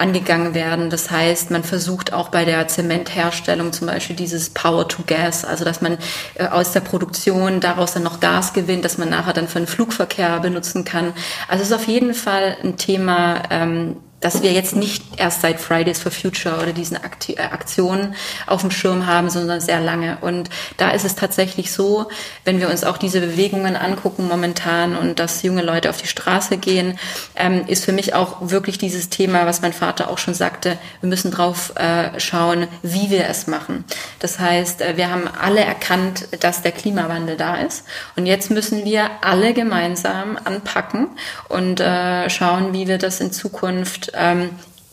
angegangen 0.00 0.54
werden. 0.54 0.90
Das 0.90 1.10
heißt, 1.10 1.50
man 1.50 1.64
versucht 1.64 2.12
auch 2.12 2.28
bei 2.28 2.44
der 2.44 2.68
Zementherstellung 2.68 3.72
zum 3.72 3.86
Beispiel 3.86 4.16
dieses 4.16 4.50
Power 4.50 4.88
to 4.88 5.02
Gas, 5.06 5.44
also 5.44 5.64
dass 5.64 5.80
man 5.80 5.98
äh, 6.34 6.46
aus 6.46 6.72
der 6.72 6.80
Produktion 6.80 7.60
daraus 7.60 7.92
dann 7.92 8.02
noch 8.02 8.20
Gas 8.20 8.52
gewinnt, 8.52 8.84
dass 8.84 8.98
man 8.98 9.10
nachher 9.10 9.32
dann 9.32 9.48
für 9.48 9.58
den 9.58 9.66
Flugverkehr 9.66 10.40
benutzen 10.40 10.84
kann. 10.84 11.12
Also 11.48 11.62
es 11.62 11.70
ist 11.70 11.76
auf 11.76 11.86
jeden 11.86 12.14
Fall 12.14 12.56
ein 12.62 12.76
Thema, 12.76 13.42
ähm, 13.50 13.96
dass 14.20 14.42
wir 14.42 14.52
jetzt 14.52 14.74
nicht 14.74 15.02
erst 15.16 15.42
seit 15.42 15.60
Fridays 15.60 16.00
for 16.00 16.10
Future 16.10 16.56
oder 16.56 16.72
diesen 16.72 16.96
äh, 16.96 17.40
Aktionen 17.40 18.14
auf 18.46 18.62
dem 18.62 18.70
Schirm 18.70 19.06
haben, 19.06 19.30
sondern 19.30 19.60
sehr 19.60 19.80
lange. 19.80 20.18
Und 20.20 20.50
da 20.76 20.90
ist 20.90 21.04
es 21.04 21.14
tatsächlich 21.14 21.72
so, 21.72 22.08
wenn 22.44 22.60
wir 22.60 22.68
uns 22.68 22.84
auch 22.84 22.98
diese 22.98 23.20
Bewegungen 23.20 23.76
angucken 23.76 24.26
momentan 24.28 24.96
und 24.96 25.18
dass 25.20 25.42
junge 25.42 25.62
Leute 25.62 25.90
auf 25.90 26.00
die 26.00 26.08
Straße 26.08 26.58
gehen, 26.58 26.98
ähm, 27.36 27.64
ist 27.68 27.84
für 27.84 27.92
mich 27.92 28.14
auch 28.14 28.36
wirklich 28.40 28.78
dieses 28.78 29.08
Thema, 29.08 29.46
was 29.46 29.62
mein 29.62 29.72
Vater 29.72 30.10
auch 30.10 30.18
schon 30.18 30.34
sagte, 30.34 30.78
wir 31.00 31.08
müssen 31.08 31.30
drauf 31.30 31.72
äh, 31.76 32.18
schauen, 32.18 32.66
wie 32.82 33.10
wir 33.10 33.26
es 33.28 33.46
machen. 33.46 33.84
Das 34.18 34.40
heißt, 34.40 34.82
äh, 34.82 34.96
wir 34.96 35.10
haben 35.10 35.28
alle 35.40 35.60
erkannt, 35.60 36.28
dass 36.40 36.62
der 36.62 36.72
Klimawandel 36.72 37.36
da 37.36 37.56
ist. 37.56 37.84
Und 38.16 38.26
jetzt 38.26 38.50
müssen 38.50 38.84
wir 38.84 39.10
alle 39.20 39.54
gemeinsam 39.54 40.38
anpacken 40.42 41.08
und 41.48 41.78
schauen, 41.78 42.72
wie 42.72 42.88
wir 42.88 42.98
das 42.98 43.20
in 43.20 43.32
Zukunft 43.32 44.07
ähm, 44.14 44.50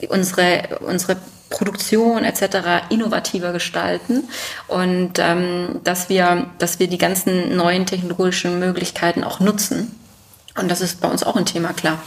unsere, 0.10 0.80
unsere 0.82 1.18
Produktion 1.50 2.24
etc. 2.24 2.90
innovativer 2.90 3.54
gestalten 3.54 4.24
und 4.68 5.14
ähm, 5.20 5.80
dass, 5.84 6.10
wir, 6.10 6.48
dass 6.58 6.80
wir 6.80 6.88
die 6.88 6.98
ganzen 6.98 7.56
neuen 7.56 7.86
technologischen 7.86 8.60
Möglichkeiten 8.60 9.24
auch 9.24 9.40
nutzen. 9.40 9.98
Und 10.60 10.70
das 10.70 10.82
ist 10.82 11.02
bei 11.02 11.08
uns 11.10 11.24
auch 11.24 11.36
ein 11.36 11.46
Thema, 11.46 11.74
klar. 11.74 12.00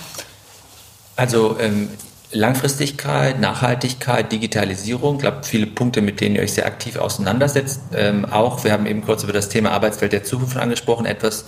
Also 1.16 1.57
ähm, 1.61 1.90
Langfristigkeit, 2.31 3.40
Nachhaltigkeit, 3.40 4.31
Digitalisierung, 4.31 5.16
ich 5.16 5.23
glaube, 5.23 5.44
viele 5.44 5.66
Punkte, 5.66 6.03
mit 6.03 6.21
denen 6.21 6.37
ihr 6.37 6.42
euch 6.42 6.53
sehr 6.53 6.66
aktiv 6.66 6.97
auseinandersetzt. 6.97 7.81
Ähm, 7.94 8.27
auch, 8.27 8.64
wir 8.64 8.73
haben 8.73 8.87
eben 8.87 9.03
kurz 9.03 9.23
über 9.23 9.33
das 9.33 9.49
Thema 9.49 9.71
Arbeitswelt 9.71 10.12
der 10.12 10.25
Zukunft 10.25 10.57
angesprochen, 10.57 11.07
etwas, 11.07 11.47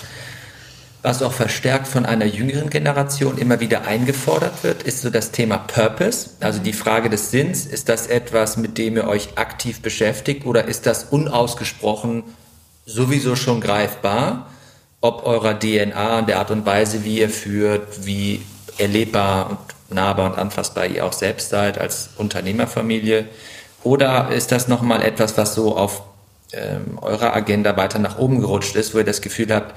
was 1.02 1.22
auch 1.22 1.32
verstärkt 1.32 1.88
von 1.88 2.04
einer 2.04 2.26
jüngeren 2.26 2.68
Generation 2.68 3.38
immer 3.38 3.60
wieder 3.60 3.86
eingefordert 3.86 4.62
wird, 4.62 4.82
ist 4.82 5.00
so 5.00 5.08
das 5.10 5.30
Thema 5.30 5.58
Purpose, 5.58 6.30
also 6.40 6.58
die 6.58 6.74
Frage 6.74 7.08
des 7.08 7.30
Sinns. 7.30 7.64
Ist 7.64 7.88
das 7.88 8.06
etwas, 8.06 8.56
mit 8.56 8.76
dem 8.76 8.96
ihr 8.96 9.08
euch 9.08 9.30
aktiv 9.36 9.80
beschäftigt 9.80 10.44
oder 10.44 10.66
ist 10.66 10.86
das 10.86 11.04
unausgesprochen 11.04 12.24
sowieso 12.84 13.34
schon 13.34 13.60
greifbar? 13.60 14.50
Ob 15.00 15.24
eurer 15.24 15.58
DNA 15.58 16.18
und 16.18 16.28
der 16.28 16.38
Art 16.38 16.50
und 16.50 16.66
Weise, 16.66 17.04
wie 17.04 17.20
ihr 17.20 17.30
führt, 17.30 18.04
wie 18.04 18.42
erlebbar 18.76 19.50
und 19.50 19.58
nahbar 19.96 20.30
und 20.30 20.38
anfassbar 20.38 20.86
ihr 20.86 21.06
auch 21.06 21.14
selbst 21.14 21.48
seid 21.48 21.78
als 21.78 22.10
Unternehmerfamilie? 22.18 23.26
Oder 23.82 24.30
ist 24.30 24.52
das 24.52 24.68
nochmal 24.68 25.02
etwas, 25.02 25.38
was 25.38 25.54
so 25.54 25.76
auf 25.78 26.02
ähm, 26.52 26.98
eurer 27.00 27.34
Agenda 27.34 27.76
weiter 27.78 27.98
nach 27.98 28.18
oben 28.18 28.40
gerutscht 28.40 28.76
ist, 28.76 28.94
wo 28.94 28.98
ihr 28.98 29.04
das 29.04 29.22
Gefühl 29.22 29.54
habt, 29.54 29.74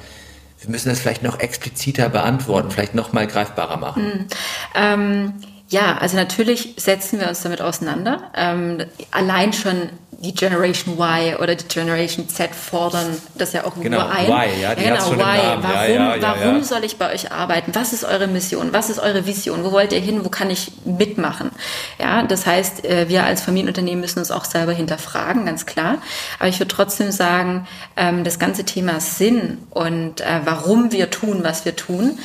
wir 0.64 0.72
müssen 0.72 0.90
das 0.90 1.00
vielleicht 1.00 1.24
noch 1.24 1.40
expliziter 1.40 2.10
beantworten, 2.10 2.72
vielleicht 2.72 2.96
noch 2.96 3.14
mal 3.14 3.28
greifbarer 3.28 3.78
machen. 3.78 4.04
Mhm. 4.04 4.28
Ähm, 4.76 5.34
ja, 5.70 5.98
also 5.98 6.18
natürlich 6.18 6.76
setzen 6.78 7.20
wir 7.20 7.28
uns 7.28 7.42
damit 7.42 7.62
auseinander. 7.62 8.32
Ähm, 8.36 8.84
allein 9.12 9.54
schon 9.54 9.90
die 10.24 10.34
Generation 10.34 10.98
Y 10.98 11.36
oder 11.42 11.56
die 11.56 11.68
Generation 11.68 12.30
Z 12.30 12.56
fordern 12.56 13.18
das 13.36 13.52
ja 13.52 13.66
auch 13.66 13.76
genau, 13.80 14.08
ein. 14.08 14.26
Y, 14.26 14.62
ja, 14.62 14.74
die 14.76 14.84
ja, 14.84 14.96
genau, 14.96 15.12
Y. 15.12 15.18
Warum, 15.20 15.64
ja, 15.64 15.86
ja, 15.86 16.16
ja, 16.16 16.22
warum 16.22 16.64
soll 16.64 16.86
ich 16.86 16.98
bei 16.98 17.14
euch 17.14 17.32
arbeiten? 17.32 17.76
Was 17.76 17.92
ist 17.92 18.06
eure 18.06 18.28
Mission? 18.28 18.72
Was 18.72 18.90
ist 18.90 19.00
eure 19.00 19.26
Vision? 19.26 19.66
Wo 19.66 19.74
wollt 19.74 19.92
ihr 19.92 20.00
hin? 20.00 20.24
Wo 20.24 20.30
kann 20.30 20.50
ich 20.50 20.72
mitmachen? 20.86 21.52
Ja, 22.00 22.24
das 22.24 22.46
heißt, 22.46 22.86
äh, 22.86 23.10
wir 23.10 23.26
als 23.26 23.42
Familienunternehmen 23.42 24.00
müssen 24.00 24.20
uns 24.20 24.32
auch 24.32 24.46
selber 24.46 24.72
hinterfragen, 24.72 25.46
ganz 25.46 25.66
klar. 25.66 25.98
Aber 26.40 26.48
ich 26.48 26.60
würde 26.60 26.74
trotzdem 26.74 27.12
sagen, 27.12 27.68
ähm, 27.98 28.24
das 28.24 28.40
ganze 28.40 28.64
Thema 28.64 29.02
Sinn 29.02 29.58
und 29.72 30.22
äh, 30.22 30.40
warum 30.46 30.94
wir 30.94 31.10
tun, 31.10 31.40
was 31.44 31.66
wir 31.66 31.76
tun, 31.76 32.18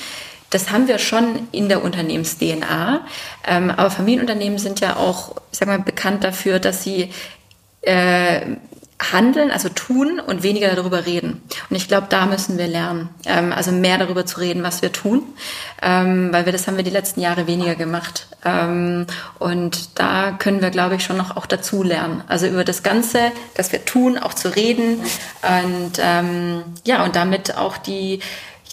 das 0.50 0.70
haben 0.70 0.88
wir 0.88 0.98
schon 0.98 1.48
in 1.52 1.68
der 1.68 1.84
Unternehmens-DNA. 1.84 3.06
Ähm, 3.46 3.70
aber 3.70 3.90
Familienunternehmen 3.90 4.58
sind 4.58 4.80
ja 4.80 4.96
auch, 4.96 5.36
ich 5.52 5.58
sag 5.58 5.68
mal, 5.68 5.78
bekannt 5.78 6.24
dafür, 6.24 6.58
dass 6.58 6.82
sie 6.82 7.10
äh, 7.82 8.56
handeln, 9.00 9.50
also 9.50 9.68
tun 9.68 10.20
und 10.20 10.42
weniger 10.42 10.74
darüber 10.74 11.06
reden. 11.06 11.42
Und 11.70 11.76
ich 11.76 11.86
glaube, 11.86 12.08
da 12.10 12.26
müssen 12.26 12.58
wir 12.58 12.66
lernen, 12.66 13.08
ähm, 13.26 13.52
also 13.52 13.70
mehr 13.70 13.96
darüber 13.96 14.26
zu 14.26 14.40
reden, 14.40 14.62
was 14.64 14.82
wir 14.82 14.92
tun, 14.92 15.22
ähm, 15.82 16.32
weil 16.32 16.46
wir 16.46 16.52
das 16.52 16.66
haben 16.66 16.76
wir 16.76 16.84
die 16.84 16.90
letzten 16.90 17.20
Jahre 17.20 17.46
weniger 17.46 17.76
gemacht. 17.76 18.26
Ähm, 18.44 19.06
und 19.38 19.98
da 19.98 20.32
können 20.32 20.62
wir, 20.62 20.70
glaube 20.70 20.96
ich, 20.96 21.04
schon 21.04 21.16
noch 21.16 21.36
auch 21.36 21.46
dazu 21.46 21.82
lernen. 21.84 22.24
Also 22.26 22.46
über 22.46 22.64
das 22.64 22.82
Ganze, 22.82 23.30
das 23.54 23.70
wir 23.70 23.84
tun, 23.84 24.18
auch 24.18 24.34
zu 24.34 24.54
reden 24.54 25.00
und 25.42 25.92
ähm, 26.00 26.64
ja 26.84 27.04
und 27.04 27.14
damit 27.14 27.56
auch 27.56 27.78
die 27.78 28.20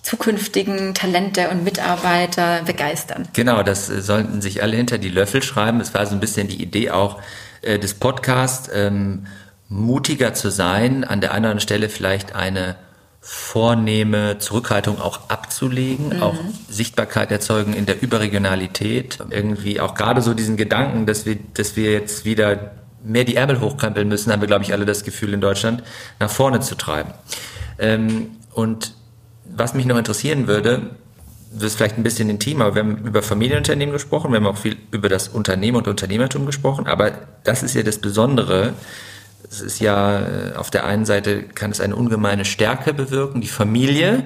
zukünftigen 0.05 0.93
Talente 0.93 1.49
und 1.49 1.63
Mitarbeiter 1.63 2.61
begeistern. 2.63 3.27
Genau, 3.33 3.63
das 3.63 3.87
sollten 3.87 4.39
sich 4.39 4.61
alle 4.61 4.77
hinter 4.77 4.99
die 4.99 5.09
Löffel 5.09 5.41
schreiben. 5.41 5.79
Das 5.79 5.95
war 5.95 6.05
so 6.05 6.13
ein 6.13 6.19
bisschen 6.19 6.47
die 6.47 6.61
Idee 6.61 6.91
auch 6.91 7.19
äh, 7.63 7.79
des 7.79 7.95
Podcasts, 7.95 8.69
ähm, 8.71 9.25
mutiger 9.67 10.35
zu 10.35 10.51
sein, 10.51 11.05
an 11.05 11.21
der 11.21 11.33
anderen 11.33 11.59
Stelle 11.59 11.89
vielleicht 11.89 12.35
eine 12.35 12.75
vornehme 13.19 14.37
Zurückhaltung 14.37 15.01
auch 15.01 15.31
abzulegen, 15.31 16.17
mhm. 16.17 16.21
auch 16.21 16.35
Sichtbarkeit 16.69 17.31
erzeugen 17.31 17.73
in 17.73 17.87
der 17.87 17.99
Überregionalität, 17.99 19.17
irgendwie 19.31 19.79
auch 19.79 19.95
gerade 19.95 20.21
so 20.21 20.35
diesen 20.35 20.55
Gedanken, 20.55 21.07
dass 21.07 21.25
wir, 21.25 21.35
dass 21.55 21.75
wir 21.75 21.91
jetzt 21.91 22.25
wieder 22.25 22.73
mehr 23.03 23.23
die 23.23 23.35
Ärmel 23.35 23.59
hochkrempeln 23.59 24.07
müssen, 24.07 24.31
haben 24.31 24.41
wir, 24.41 24.47
glaube 24.47 24.65
ich, 24.65 24.71
alle 24.71 24.85
das 24.85 25.03
Gefühl 25.03 25.33
in 25.33 25.41
Deutschland, 25.41 25.81
nach 26.19 26.29
vorne 26.29 26.59
zu 26.59 26.75
treiben. 26.75 27.11
Ähm, 27.79 28.37
und 28.53 28.93
was 29.55 29.73
mich 29.73 29.85
noch 29.85 29.97
interessieren 29.97 30.47
würde, 30.47 30.81
wirst 31.51 31.77
vielleicht 31.77 31.97
ein 31.97 32.03
bisschen 32.03 32.29
intimer, 32.29 32.65
aber 32.65 32.75
wir 32.75 32.83
haben 32.83 32.97
über 33.05 33.21
Familienunternehmen 33.21 33.93
gesprochen, 33.93 34.31
wir 34.31 34.37
haben 34.37 34.47
auch 34.47 34.57
viel 34.57 34.75
über 34.91 35.09
das 35.09 35.27
Unternehmen 35.29 35.77
und 35.77 35.87
Unternehmertum 35.87 36.45
gesprochen, 36.45 36.87
aber 36.87 37.11
das 37.43 37.63
ist 37.63 37.75
ja 37.75 37.83
das 37.83 37.99
Besondere. 37.99 38.73
Es 39.49 39.61
ist 39.61 39.79
ja, 39.79 40.19
äh, 40.19 40.55
auf 40.55 40.69
der 40.69 40.85
einen 40.85 41.05
Seite 41.05 41.43
kann 41.43 41.71
es 41.71 41.79
eine 41.79 41.95
ungemeine 41.95 42.45
Stärke 42.45 42.93
bewirken, 42.93 43.41
die 43.41 43.47
Familie, 43.47 44.23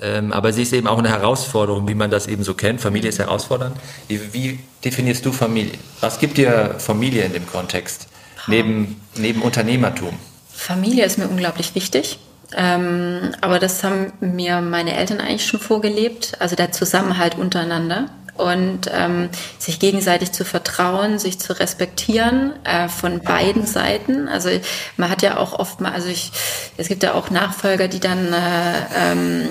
ähm, 0.00 0.32
aber 0.32 0.52
sie 0.52 0.62
ist 0.62 0.72
eben 0.72 0.86
auch 0.86 0.98
eine 0.98 1.10
Herausforderung, 1.10 1.86
wie 1.88 1.94
man 1.94 2.10
das 2.10 2.26
eben 2.26 2.42
so 2.42 2.54
kennt. 2.54 2.80
Familie 2.80 3.08
ist 3.08 3.18
herausfordernd. 3.18 3.76
Wie, 4.08 4.20
wie 4.32 4.58
definierst 4.84 5.24
du 5.26 5.32
Familie? 5.32 5.74
Was 6.00 6.18
gibt 6.18 6.38
dir 6.38 6.76
Familie 6.78 7.24
in 7.24 7.32
dem 7.32 7.46
Kontext? 7.46 8.08
Neben, 8.48 9.00
neben 9.14 9.42
Unternehmertum? 9.42 10.14
Familie 10.48 11.04
ist 11.04 11.18
mir 11.18 11.28
unglaublich 11.28 11.74
wichtig. 11.74 12.18
Ähm, 12.56 13.32
aber 13.40 13.58
das 13.58 13.82
haben 13.84 14.12
mir 14.20 14.60
meine 14.60 14.96
Eltern 14.96 15.20
eigentlich 15.20 15.46
schon 15.46 15.60
vorgelebt, 15.60 16.34
also 16.38 16.56
der 16.56 16.72
Zusammenhalt 16.72 17.36
untereinander 17.36 18.08
und 18.36 18.90
ähm, 18.92 19.28
sich 19.58 19.78
gegenseitig 19.78 20.32
zu 20.32 20.44
vertrauen, 20.44 21.18
sich 21.18 21.38
zu 21.38 21.58
respektieren 21.58 22.52
äh, 22.64 22.88
von 22.88 23.20
beiden 23.20 23.66
Seiten. 23.66 24.26
Also 24.28 24.48
man 24.96 25.10
hat 25.10 25.22
ja 25.22 25.36
auch 25.36 25.58
oft 25.58 25.80
mal, 25.80 25.92
also 25.92 26.08
ich, 26.08 26.32
es 26.78 26.88
gibt 26.88 27.02
ja 27.02 27.12
auch 27.14 27.30
Nachfolger, 27.30 27.88
die 27.88 28.00
dann 28.00 28.32
äh, 28.32 29.12
ähm, 29.12 29.48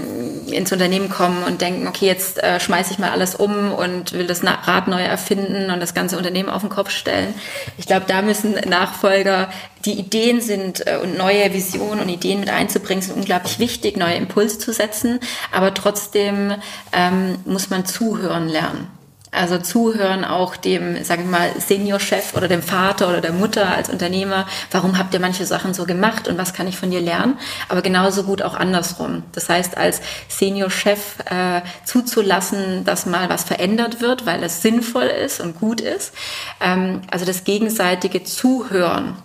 ins 0.47 0.71
Unternehmen 0.71 1.09
kommen 1.09 1.43
und 1.43 1.61
denken, 1.61 1.87
okay, 1.87 2.07
jetzt 2.07 2.41
äh, 2.41 2.59
schmeiße 2.59 2.91
ich 2.91 2.99
mal 2.99 3.11
alles 3.11 3.35
um 3.35 3.71
und 3.71 4.13
will 4.13 4.25
das 4.25 4.43
Rad 4.43 4.87
neu 4.87 5.01
erfinden 5.01 5.69
und 5.69 5.79
das 5.79 5.93
ganze 5.93 6.17
Unternehmen 6.17 6.49
auf 6.49 6.61
den 6.61 6.69
Kopf 6.69 6.89
stellen. 6.89 7.33
Ich 7.77 7.85
glaube, 7.85 8.05
da 8.07 8.21
müssen 8.23 8.53
Nachfolger 8.67 9.49
die 9.85 9.93
Ideen 9.93 10.41
sind 10.41 10.85
äh, 10.87 10.97
und 10.97 11.17
neue 11.17 11.53
Visionen 11.53 12.01
und 12.01 12.09
Ideen 12.09 12.39
mit 12.39 12.49
einzubringen, 12.49 13.01
sind 13.01 13.15
unglaublich 13.15 13.59
wichtig, 13.59 13.97
neue 13.97 14.15
Impulse 14.15 14.59
zu 14.59 14.73
setzen. 14.73 15.19
Aber 15.51 15.73
trotzdem 15.73 16.53
ähm, 16.93 17.37
muss 17.45 17.69
man 17.69 17.85
zuhören 17.85 18.47
lernen. 18.47 18.87
Also 19.33 19.57
zuhören 19.59 20.25
auch 20.25 20.57
dem, 20.57 21.05
sage 21.05 21.21
ich 21.21 21.27
mal, 21.29 21.49
Seniorchef 21.57 22.35
oder 22.35 22.49
dem 22.49 22.61
Vater 22.61 23.07
oder 23.07 23.21
der 23.21 23.31
Mutter 23.31 23.73
als 23.73 23.89
Unternehmer. 23.89 24.45
Warum 24.71 24.97
habt 24.97 25.13
ihr 25.13 25.21
manche 25.21 25.45
Sachen 25.45 25.73
so 25.73 25.85
gemacht 25.85 26.27
und 26.27 26.37
was 26.37 26.53
kann 26.53 26.67
ich 26.67 26.77
von 26.77 26.91
dir 26.91 26.99
lernen? 26.99 27.39
Aber 27.69 27.81
genauso 27.81 28.23
gut 28.23 28.41
auch 28.41 28.55
andersrum. 28.55 29.23
Das 29.31 29.47
heißt, 29.47 29.77
als 29.77 30.01
Seniorchef 30.27 31.19
äh, 31.29 31.61
zuzulassen, 31.85 32.83
dass 32.83 33.05
mal 33.05 33.29
was 33.29 33.45
verändert 33.45 34.01
wird, 34.01 34.25
weil 34.25 34.43
es 34.43 34.61
sinnvoll 34.61 35.05
ist 35.05 35.39
und 35.39 35.57
gut 35.61 35.79
ist. 35.79 36.13
Ähm, 36.59 37.01
also 37.09 37.23
das 37.23 37.45
gegenseitige 37.45 38.25
Zuhören 38.25 39.15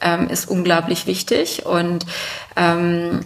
ähm, 0.00 0.28
ist 0.28 0.48
unglaublich 0.48 1.06
wichtig 1.06 1.66
und 1.66 2.06
ähm, 2.56 3.20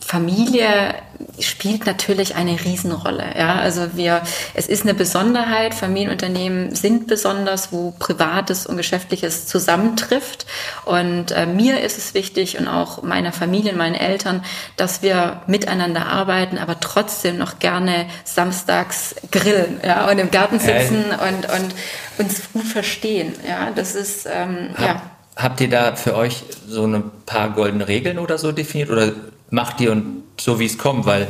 Familie 0.00 0.94
spielt 1.38 1.86
natürlich 1.86 2.34
eine 2.34 2.58
Riesenrolle. 2.64 3.24
Ja, 3.38 3.56
also 3.56 3.94
wir, 3.94 4.22
es 4.54 4.66
ist 4.66 4.82
eine 4.82 4.94
Besonderheit. 4.94 5.74
Familienunternehmen 5.74 6.74
sind 6.74 7.06
besonders, 7.06 7.72
wo 7.72 7.92
Privates 7.92 8.66
und 8.66 8.76
Geschäftliches 8.76 9.46
zusammentrifft. 9.46 10.46
Und 10.84 11.32
äh, 11.32 11.46
mir 11.46 11.80
ist 11.80 11.98
es 11.98 12.14
wichtig 12.14 12.58
und 12.58 12.66
auch 12.66 13.02
meiner 13.02 13.32
Familie, 13.32 13.74
meinen 13.74 13.94
Eltern, 13.94 14.42
dass 14.76 15.02
wir 15.02 15.42
miteinander 15.46 16.06
arbeiten, 16.06 16.58
aber 16.58 16.80
trotzdem 16.80 17.38
noch 17.38 17.58
gerne 17.58 18.06
samstags 18.24 19.14
grillen, 19.30 19.80
ja, 19.84 20.10
und 20.10 20.18
im 20.18 20.30
Garten 20.30 20.58
sitzen 20.58 21.04
hey. 21.10 21.34
und, 21.34 21.44
und 21.52 21.74
uns 22.18 22.42
gut 22.52 22.64
verstehen. 22.64 23.34
Ja, 23.46 23.70
das 23.74 23.94
ist, 23.94 24.26
ähm, 24.26 24.70
ja. 24.80 25.02
Habt 25.40 25.60
ihr 25.60 25.70
da 25.70 25.96
für 25.96 26.16
euch 26.16 26.42
so 26.66 26.86
ein 26.86 27.10
paar 27.24 27.50
goldene 27.50 27.88
Regeln 27.88 28.18
oder 28.18 28.36
so 28.36 28.52
definiert 28.52 28.90
oder 28.90 29.12
macht 29.50 29.80
ihr 29.80 29.92
und 29.92 30.24
so 30.38 30.58
wie 30.60 30.66
es 30.66 30.76
kommt? 30.76 31.06
Weil 31.06 31.28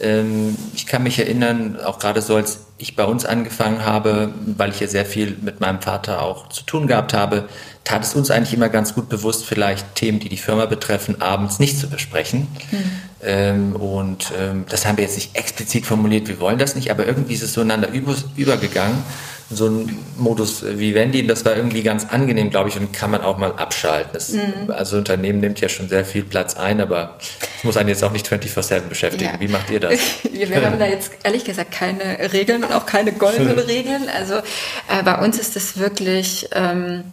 ähm, 0.00 0.56
ich 0.74 0.86
kann 0.86 1.02
mich 1.02 1.18
erinnern, 1.18 1.78
auch 1.84 1.98
gerade 1.98 2.22
so 2.22 2.36
als 2.36 2.66
ich 2.78 2.94
bei 2.94 3.04
uns 3.04 3.24
angefangen 3.24 3.84
habe, 3.84 4.32
weil 4.56 4.70
ich 4.70 4.80
ja 4.80 4.86
sehr 4.86 5.04
viel 5.04 5.36
mit 5.40 5.60
meinem 5.60 5.82
Vater 5.82 6.22
auch 6.22 6.48
zu 6.50 6.62
tun 6.62 6.86
gehabt 6.86 7.14
habe, 7.14 7.48
tat 7.84 8.04
es 8.04 8.14
uns 8.14 8.30
eigentlich 8.30 8.54
immer 8.54 8.68
ganz 8.68 8.94
gut 8.94 9.08
bewusst, 9.08 9.44
vielleicht 9.44 9.94
Themen, 9.94 10.20
die 10.20 10.28
die 10.28 10.36
Firma 10.36 10.66
betreffen, 10.66 11.20
abends 11.20 11.58
nicht 11.58 11.78
zu 11.78 11.88
besprechen. 11.88 12.48
Mhm. 12.70 12.90
Ähm, 13.22 13.76
und 13.76 14.32
ähm, 14.38 14.64
das 14.68 14.86
haben 14.86 14.96
wir 14.96 15.04
jetzt 15.04 15.16
nicht 15.16 15.36
explizit 15.36 15.86
formuliert, 15.86 16.28
wir 16.28 16.40
wollen 16.40 16.58
das 16.58 16.74
nicht, 16.74 16.90
aber 16.90 17.06
irgendwie 17.06 17.34
ist 17.34 17.42
es 17.42 17.52
so 17.52 17.62
einander 17.62 17.88
übergegangen 18.36 19.02
so 19.50 19.66
ein 19.66 19.98
Modus 20.18 20.62
wie 20.62 20.94
Wendy, 20.94 21.26
das 21.26 21.44
war 21.44 21.56
irgendwie 21.56 21.82
ganz 21.82 22.06
angenehm, 22.10 22.50
glaube 22.50 22.68
ich, 22.68 22.76
und 22.76 22.92
kann 22.92 23.10
man 23.10 23.22
auch 23.22 23.38
mal 23.38 23.52
abschalten. 23.52 24.10
Das, 24.12 24.30
mhm. 24.30 24.70
Also 24.70 24.98
Unternehmen 24.98 25.40
nimmt 25.40 25.60
ja 25.60 25.70
schon 25.70 25.88
sehr 25.88 26.04
viel 26.04 26.22
Platz 26.22 26.54
ein, 26.54 26.80
aber 26.80 27.16
es 27.56 27.64
muss 27.64 27.78
einen 27.78 27.88
jetzt 27.88 28.04
auch 28.04 28.12
nicht 28.12 28.30
24-7 28.30 28.80
beschäftigen. 28.80 29.32
Ja. 29.32 29.40
Wie 29.40 29.48
macht 29.48 29.70
ihr 29.70 29.80
das? 29.80 29.98
Wir 30.32 30.64
haben 30.64 30.78
da 30.78 30.86
jetzt 30.86 31.12
ehrlich 31.22 31.44
gesagt 31.44 31.72
keine 31.72 32.32
Regeln 32.32 32.62
und 32.62 32.72
auch 32.72 32.84
keine 32.84 33.12
goldenen 33.12 33.58
Regeln. 33.58 34.02
Also 34.14 34.34
äh, 34.34 35.02
bei 35.02 35.18
uns 35.24 35.38
ist 35.38 35.56
es 35.56 35.78
wirklich 35.78 36.48
ähm, 36.52 37.04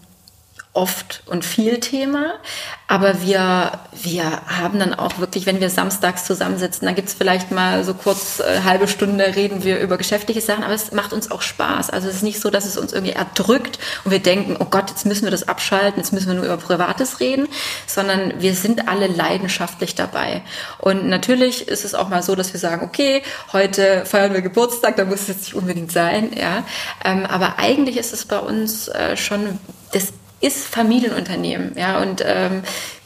oft 0.75 1.23
und 1.25 1.45
viel 1.45 1.79
Thema. 1.79 2.35
Aber 2.87 3.21
wir, 3.23 3.71
wir 3.93 4.23
haben 4.45 4.77
dann 4.77 4.93
auch 4.93 5.17
wirklich, 5.17 5.47
wenn 5.47 5.59
wir 5.59 5.71
samstags 5.71 6.25
zusammensitzen, 6.25 6.85
dann 6.85 6.93
gibt's 6.93 7.15
vielleicht 7.15 7.49
mal 7.49 7.83
so 7.83 7.95
kurz 7.95 8.39
äh, 8.39 8.61
halbe 8.63 8.87
Stunde, 8.87 9.35
reden 9.35 9.63
wir 9.63 9.79
über 9.79 9.97
geschäftliche 9.97 10.41
Sachen, 10.41 10.63
aber 10.63 10.73
es 10.73 10.91
macht 10.91 11.11
uns 11.11 11.31
auch 11.31 11.41
Spaß. 11.41 11.89
Also 11.89 12.09
es 12.09 12.17
ist 12.17 12.23
nicht 12.23 12.39
so, 12.39 12.51
dass 12.51 12.65
es 12.65 12.77
uns 12.77 12.93
irgendwie 12.93 13.13
erdrückt 13.13 13.79
und 14.03 14.11
wir 14.11 14.19
denken, 14.19 14.57
oh 14.59 14.65
Gott, 14.65 14.91
jetzt 14.91 15.05
müssen 15.05 15.23
wir 15.23 15.31
das 15.31 15.47
abschalten, 15.47 15.99
jetzt 15.99 16.13
müssen 16.13 16.27
wir 16.27 16.35
nur 16.35 16.45
über 16.45 16.57
Privates 16.57 17.19
reden, 17.19 17.47
sondern 17.87 18.39
wir 18.39 18.53
sind 18.53 18.87
alle 18.87 19.07
leidenschaftlich 19.07 19.95
dabei. 19.95 20.43
Und 20.77 21.07
natürlich 21.07 21.67
ist 21.67 21.85
es 21.85 21.95
auch 21.95 22.09
mal 22.09 22.21
so, 22.21 22.35
dass 22.35 22.53
wir 22.53 22.59
sagen, 22.59 22.85
okay, 22.85 23.23
heute 23.51 24.05
feiern 24.05 24.33
wir 24.33 24.41
Geburtstag, 24.41 24.97
da 24.97 25.05
muss 25.05 25.21
es 25.21 25.27
jetzt 25.29 25.41
nicht 25.41 25.55
unbedingt 25.55 25.91
sein, 25.91 26.31
ja. 26.37 26.63
Ähm, 27.03 27.25
aber 27.25 27.57
eigentlich 27.57 27.97
ist 27.97 28.13
es 28.13 28.25
bei 28.25 28.37
uns 28.37 28.89
äh, 28.89 29.17
schon 29.17 29.59
das 29.91 30.13
ist 30.45 30.67
Familienunternehmen, 30.67 31.77
ja, 31.77 31.99
und 32.01 32.23
ähm, 32.25 32.63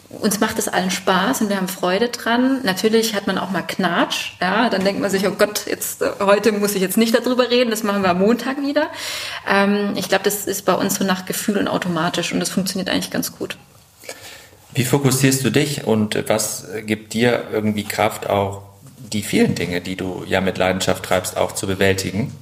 uns 0.10 0.39
macht 0.39 0.58
es 0.58 0.67
allen 0.67 0.89
Spaß 0.89 1.41
und 1.41 1.49
wir 1.49 1.58
haben 1.58 1.67
Freude 1.67 2.10
dran. 2.10 2.62
Natürlich 2.63 3.13
hat 3.13 3.28
man 3.28 3.38
auch 3.38 3.52
mal 3.52 3.62
Knatsch, 3.62 4.32
ja, 4.41 4.69
dann 4.69 4.84
denkt 4.84 5.02
man 5.02 5.12
sich, 5.12 5.28
oh 5.28 5.36
Gott, 5.38 5.67
jetzt 5.67 6.02
äh, 6.02 6.10
heute 6.19 6.52
muss 6.52 6.75
ich 6.75 6.82
jetzt 6.82 6.97
nicht 6.97 7.15
darüber 7.15 7.49
reden, 7.49 7.69
das 7.69 7.84
machen 7.84 8.02
wir 8.02 8.10
am 8.10 8.19
Montag 8.19 8.62
wieder. 8.62 8.89
Ähm, 9.47 9.93
ich 9.95 10.10
glaube, 10.10 10.23
das 10.23 10.45
ist 10.45 10.65
bei 10.65 10.73
uns 10.73 10.95
so 10.95 11.04
nach 11.04 11.25
Gefühl 11.25 11.58
und 11.58 11.67
automatisch 11.67 12.34
und 12.34 12.39
das 12.39 12.49
funktioniert 12.49 12.89
eigentlich 12.89 13.12
ganz 13.12 13.38
gut. 13.38 13.58
Wie 14.73 14.86
fokussierst 14.86 15.43
du 15.43 15.52
dich 15.52 15.86
und 15.86 16.23
was 16.28 16.67
gibt 16.86 17.13
dir 17.13 17.47
irgendwie 17.52 17.84
Kraft, 17.84 18.30
auch 18.30 18.63
die 18.97 19.23
vielen 19.23 19.56
Dinge, 19.56 19.82
die 19.82 19.95
du 19.95 20.23
ja 20.28 20.41
mit 20.41 20.58
Leidenschaft 20.58 21.04
treibst, 21.04 21.38
auch 21.38 21.54
zu 21.54 21.67
bewältigen? 21.67 22.36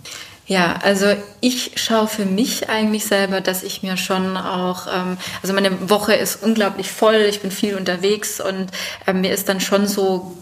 Ja, 0.47 0.79
also 0.81 1.07
ich 1.41 1.73
schaue 1.75 2.07
für 2.07 2.25
mich 2.25 2.69
eigentlich 2.69 3.05
selber, 3.05 3.41
dass 3.41 3.63
ich 3.63 3.83
mir 3.83 3.97
schon 3.97 4.37
auch, 4.37 4.87
ähm, 4.87 5.17
also 5.41 5.53
meine 5.53 5.89
Woche 5.89 6.13
ist 6.13 6.41
unglaublich 6.41 6.89
voll, 6.89 7.15
ich 7.29 7.41
bin 7.41 7.51
viel 7.51 7.75
unterwegs 7.75 8.39
und 8.39 8.71
ähm, 9.05 9.19
mir 9.21 9.33
ist 9.33 9.49
dann 9.49 9.59
schon 9.59 9.87
so 9.87 10.37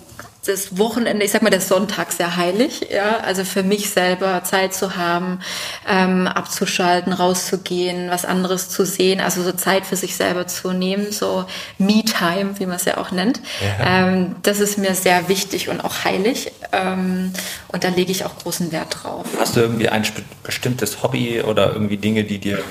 das 0.45 0.77
Wochenende, 0.77 1.25
ich 1.25 1.31
sag 1.31 1.41
mal, 1.41 1.49
der 1.49 1.61
Sonntag 1.61 2.11
sehr 2.11 2.35
heilig, 2.35 2.87
ja, 2.91 3.17
also 3.17 3.43
für 3.43 3.63
mich 3.63 3.89
selber 3.89 4.43
Zeit 4.43 4.73
zu 4.73 4.95
haben, 4.95 5.39
ähm, 5.89 6.27
abzuschalten, 6.27 7.13
rauszugehen, 7.13 8.09
was 8.09 8.25
anderes 8.25 8.69
zu 8.69 8.85
sehen, 8.85 9.19
also 9.19 9.43
so 9.43 9.51
Zeit 9.51 9.85
für 9.85 9.95
sich 9.95 10.15
selber 10.15 10.47
zu 10.47 10.71
nehmen, 10.71 11.11
so 11.11 11.45
Me-Time, 11.77 12.59
wie 12.59 12.65
man 12.65 12.75
es 12.75 12.85
ja 12.85 12.97
auch 12.97 13.11
nennt. 13.11 13.41
Ja. 13.79 14.07
Ähm, 14.07 14.35
das 14.43 14.59
ist 14.59 14.77
mir 14.77 14.93
sehr 14.95 15.27
wichtig 15.29 15.69
und 15.69 15.83
auch 15.83 16.03
heilig 16.03 16.51
ähm, 16.71 17.33
und 17.69 17.83
da 17.83 17.89
lege 17.89 18.11
ich 18.11 18.25
auch 18.25 18.37
großen 18.37 18.71
Wert 18.71 18.97
drauf. 19.03 19.25
Hast 19.39 19.55
du 19.55 19.61
irgendwie 19.61 19.89
ein 19.89 20.03
bestimmtes 20.43 21.01
Hobby 21.01 21.41
oder 21.41 21.73
irgendwie 21.73 21.97
Dinge, 21.97 22.23
die 22.23 22.39
dir 22.39 22.63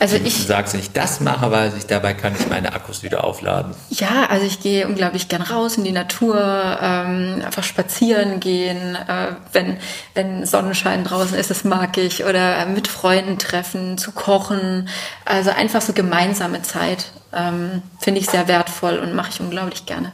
also 0.00 0.16
ich 0.16 0.38
du 0.38 0.42
sagst, 0.44 0.72
wenn 0.72 0.80
ich 0.80 0.92
das 0.92 1.20
mache, 1.20 1.50
weiß 1.50 1.74
ich, 1.76 1.86
dabei 1.86 2.14
kann 2.14 2.34
ich 2.38 2.48
meine 2.48 2.72
Akkus 2.72 3.02
wieder 3.02 3.22
aufladen. 3.22 3.74
Ja, 3.90 4.26
also 4.30 4.46
ich 4.46 4.60
gehe 4.60 4.88
unglaublich 4.88 5.28
gern 5.28 5.42
raus 5.42 5.76
in 5.76 5.84
die 5.84 5.92
Natur, 5.92 6.36
ähm, 6.36 7.42
einfach 7.44 7.62
spazieren 7.62 8.40
gehen, 8.40 8.96
äh, 8.96 9.32
wenn, 9.52 9.76
wenn 10.14 10.46
Sonnenschein 10.46 11.04
draußen 11.04 11.36
ist, 11.36 11.50
das 11.50 11.64
mag 11.64 11.98
ich. 11.98 12.24
Oder 12.24 12.64
mit 12.64 12.88
Freunden 12.88 13.38
treffen, 13.38 13.98
zu 13.98 14.12
kochen. 14.12 14.88
Also 15.26 15.50
einfach 15.50 15.82
so 15.82 15.92
gemeinsame 15.92 16.62
Zeit 16.62 17.12
ähm, 17.34 17.82
finde 17.98 18.20
ich 18.20 18.30
sehr 18.30 18.48
wertvoll 18.48 18.98
und 18.98 19.14
mache 19.14 19.30
ich 19.34 19.40
unglaublich 19.40 19.84
gerne. 19.84 20.12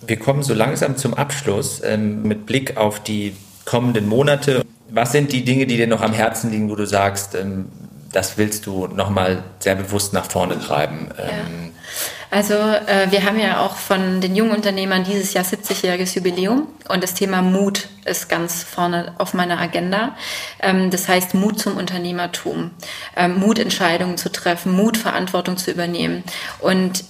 Wir 0.00 0.18
kommen 0.18 0.42
so 0.42 0.54
langsam 0.54 0.96
zum 0.96 1.12
Abschluss 1.12 1.82
ähm, 1.84 2.22
mit 2.22 2.46
Blick 2.46 2.78
auf 2.78 3.00
die 3.00 3.36
kommenden 3.66 4.08
Monate. 4.08 4.64
Was 4.88 5.12
sind 5.12 5.32
die 5.32 5.44
Dinge, 5.44 5.66
die 5.66 5.76
dir 5.76 5.86
noch 5.86 6.00
am 6.00 6.14
Herzen 6.14 6.50
liegen, 6.50 6.70
wo 6.70 6.76
du 6.76 6.86
sagst, 6.86 7.34
ähm, 7.34 7.66
das 8.12 8.38
willst 8.38 8.66
du 8.66 8.86
nochmal 8.86 9.42
sehr 9.58 9.74
bewusst 9.74 10.12
nach 10.12 10.30
vorne 10.30 10.58
treiben. 10.60 11.08
Ja. 11.16 11.24
Ähm, 11.24 11.72
also 12.30 12.54
äh, 12.54 13.10
wir 13.10 13.24
haben 13.24 13.38
ja 13.38 13.60
auch 13.60 13.76
von 13.76 14.22
den 14.22 14.34
jungen 14.34 14.52
Unternehmern 14.52 15.04
dieses 15.04 15.34
Jahr 15.34 15.44
70-jähriges 15.44 16.14
Jubiläum 16.14 16.66
und 16.88 17.02
das 17.02 17.12
Thema 17.12 17.42
Mut 17.42 17.88
ist 18.06 18.30
ganz 18.30 18.62
vorne 18.62 19.14
auf 19.18 19.34
meiner 19.34 19.60
Agenda. 19.60 20.16
Ähm, 20.60 20.90
das 20.90 21.08
heißt 21.08 21.34
Mut 21.34 21.58
zum 21.58 21.76
Unternehmertum, 21.76 22.70
ähm, 23.16 23.38
Mut 23.38 23.58
Entscheidungen 23.58 24.16
zu 24.16 24.32
treffen, 24.32 24.72
Mut 24.72 24.96
Verantwortung 24.96 25.58
zu 25.58 25.70
übernehmen 25.70 26.24
und 26.60 27.04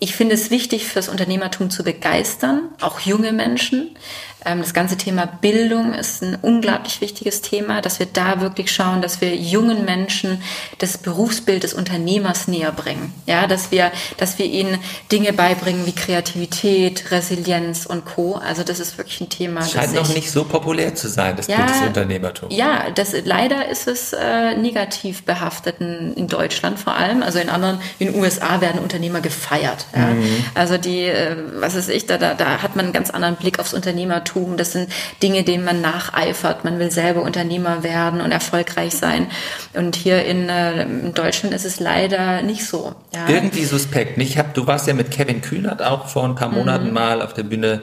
ich 0.00 0.16
finde 0.16 0.34
es 0.34 0.50
wichtig, 0.50 0.86
fürs 0.86 1.08
Unternehmertum 1.08 1.70
zu 1.70 1.82
begeistern, 1.82 2.68
auch 2.80 3.00
junge 3.00 3.32
Menschen, 3.32 3.96
das 4.44 4.74
ganze 4.74 4.96
Thema 4.96 5.26
Bildung 5.26 5.94
ist 5.94 6.22
ein 6.22 6.36
unglaublich 6.40 7.00
wichtiges 7.00 7.40
Thema, 7.40 7.80
dass 7.80 7.98
wir 7.98 8.06
da 8.06 8.40
wirklich 8.40 8.70
schauen, 8.70 9.00
dass 9.00 9.20
wir 9.20 9.34
jungen 9.34 9.84
Menschen 9.84 10.42
das 10.78 10.98
Berufsbild 10.98 11.62
des 11.62 11.72
Unternehmers 11.72 12.46
näher 12.46 12.72
bringen. 12.72 13.12
Ja, 13.26 13.46
dass 13.46 13.70
wir, 13.70 13.90
dass 14.18 14.38
wir 14.38 14.46
ihnen 14.46 14.78
Dinge 15.10 15.32
beibringen 15.32 15.86
wie 15.86 15.92
Kreativität, 15.92 17.10
Resilienz 17.10 17.86
und 17.86 18.04
Co. 18.04 18.34
Also 18.34 18.62
das 18.62 18.80
ist 18.80 18.98
wirklich 18.98 19.20
ein 19.20 19.30
Thema. 19.30 19.60
Das 19.60 19.72
scheint 19.72 19.94
noch 19.94 20.14
nicht 20.14 20.30
so 20.30 20.44
populär 20.44 20.94
zu 20.94 21.08
sein, 21.08 21.36
das 21.36 21.46
ja, 21.46 21.56
Bild 21.56 21.70
des 21.70 21.80
Unternehmertums. 21.86 22.54
Ja, 22.54 22.90
das, 22.94 23.14
leider 23.24 23.68
ist 23.68 23.88
es 23.88 24.12
äh, 24.12 24.54
negativ 24.56 25.24
behaftet 25.24 25.76
in, 25.80 26.14
in, 26.14 26.28
Deutschland 26.28 26.78
vor 26.78 26.94
allem. 26.94 27.22
Also 27.22 27.38
in 27.38 27.48
anderen, 27.48 27.80
in 27.98 28.12
den 28.12 28.20
USA 28.20 28.60
werden 28.60 28.80
Unternehmer 28.80 29.20
gefeiert. 29.20 29.86
Ja. 29.94 30.08
Mhm. 30.08 30.44
Also 30.54 30.76
die, 30.76 31.04
äh, 31.04 31.36
was 31.60 31.76
weiß 31.76 31.88
ich, 31.88 32.06
da, 32.06 32.18
da, 32.18 32.34
da 32.34 32.62
hat 32.62 32.76
man 32.76 32.86
einen 32.86 32.92
ganz 32.92 33.10
anderen 33.10 33.36
Blick 33.36 33.58
aufs 33.58 33.72
Unternehmertum. 33.72 34.33
Das 34.56 34.72
sind 34.72 34.90
Dinge, 35.22 35.42
denen 35.42 35.64
man 35.64 35.80
nacheifert. 35.80 36.64
Man 36.64 36.78
will 36.78 36.90
selber 36.90 37.22
Unternehmer 37.22 37.82
werden 37.82 38.20
und 38.20 38.32
erfolgreich 38.32 38.94
sein. 38.94 39.28
Und 39.72 39.96
hier 39.96 40.24
in, 40.24 40.48
äh, 40.48 40.82
in 40.82 41.14
Deutschland 41.14 41.54
ist 41.54 41.64
es 41.64 41.80
leider 41.80 42.42
nicht 42.42 42.66
so. 42.66 42.94
Ja. 43.14 43.28
Irgendwie 43.28 43.64
suspekt. 43.64 44.18
Ich 44.18 44.38
hab, 44.38 44.54
du 44.54 44.66
warst 44.66 44.86
ja 44.86 44.94
mit 44.94 45.10
Kevin 45.10 45.40
Kühnert 45.40 45.82
auch 45.82 46.08
vor 46.08 46.24
ein 46.24 46.34
paar 46.34 46.48
Monaten 46.48 46.88
mhm. 46.88 46.94
mal 46.94 47.22
auf 47.22 47.34
der 47.34 47.44
Bühne. 47.44 47.82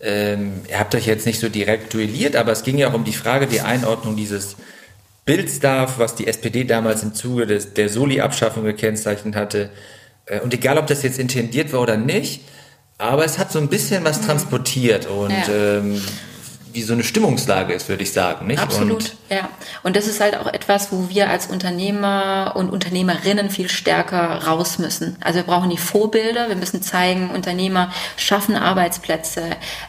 Ähm, 0.00 0.62
ihr 0.68 0.78
habt 0.78 0.94
euch 0.94 1.06
jetzt 1.06 1.26
nicht 1.26 1.40
so 1.40 1.48
direkt 1.48 1.92
duelliert, 1.92 2.36
aber 2.36 2.52
es 2.52 2.62
ging 2.62 2.78
ja 2.78 2.88
auch 2.88 2.94
um 2.94 3.04
die 3.04 3.12
Frage, 3.12 3.46
die 3.46 3.60
Einordnung 3.60 4.14
dieses 4.14 4.56
Bildstarf, 5.24 5.98
was 5.98 6.14
die 6.14 6.26
SPD 6.26 6.64
damals 6.64 7.02
im 7.02 7.14
Zuge 7.14 7.46
des, 7.46 7.74
der 7.74 7.88
Soli-Abschaffung 7.88 8.64
gekennzeichnet 8.64 9.36
hatte. 9.36 9.70
Äh, 10.24 10.40
und 10.40 10.54
egal, 10.54 10.78
ob 10.78 10.86
das 10.86 11.02
jetzt 11.02 11.18
intendiert 11.18 11.72
war 11.72 11.80
oder 11.80 11.96
nicht, 11.96 12.42
aber 12.98 13.24
es 13.24 13.38
hat 13.38 13.52
so 13.52 13.60
ein 13.60 13.68
bisschen 13.68 14.04
was 14.04 14.20
transportiert 14.20 15.06
und 15.06 15.30
ja. 15.30 15.48
ähm, 15.48 16.02
wie 16.72 16.82
so 16.82 16.92
eine 16.92 17.02
Stimmungslage 17.02 17.72
ist, 17.72 17.88
würde 17.88 18.02
ich 18.02 18.12
sagen. 18.12 18.46
Nicht? 18.46 18.60
Absolut, 18.60 18.92
und 18.92 19.16
ja. 19.30 19.48
Und 19.82 19.96
das 19.96 20.06
ist 20.06 20.20
halt 20.20 20.36
auch 20.36 20.46
etwas, 20.46 20.92
wo 20.92 21.08
wir 21.08 21.30
als 21.30 21.46
Unternehmer 21.46 22.52
und 22.56 22.70
Unternehmerinnen 22.70 23.50
viel 23.50 23.68
stärker 23.68 24.44
raus 24.44 24.78
müssen. 24.78 25.16
Also 25.20 25.38
wir 25.38 25.44
brauchen 25.44 25.70
die 25.70 25.78
Vorbilder, 25.78 26.48
wir 26.48 26.56
müssen 26.56 26.82
zeigen, 26.82 27.30
Unternehmer 27.30 27.92
schaffen 28.16 28.54
Arbeitsplätze, 28.54 29.42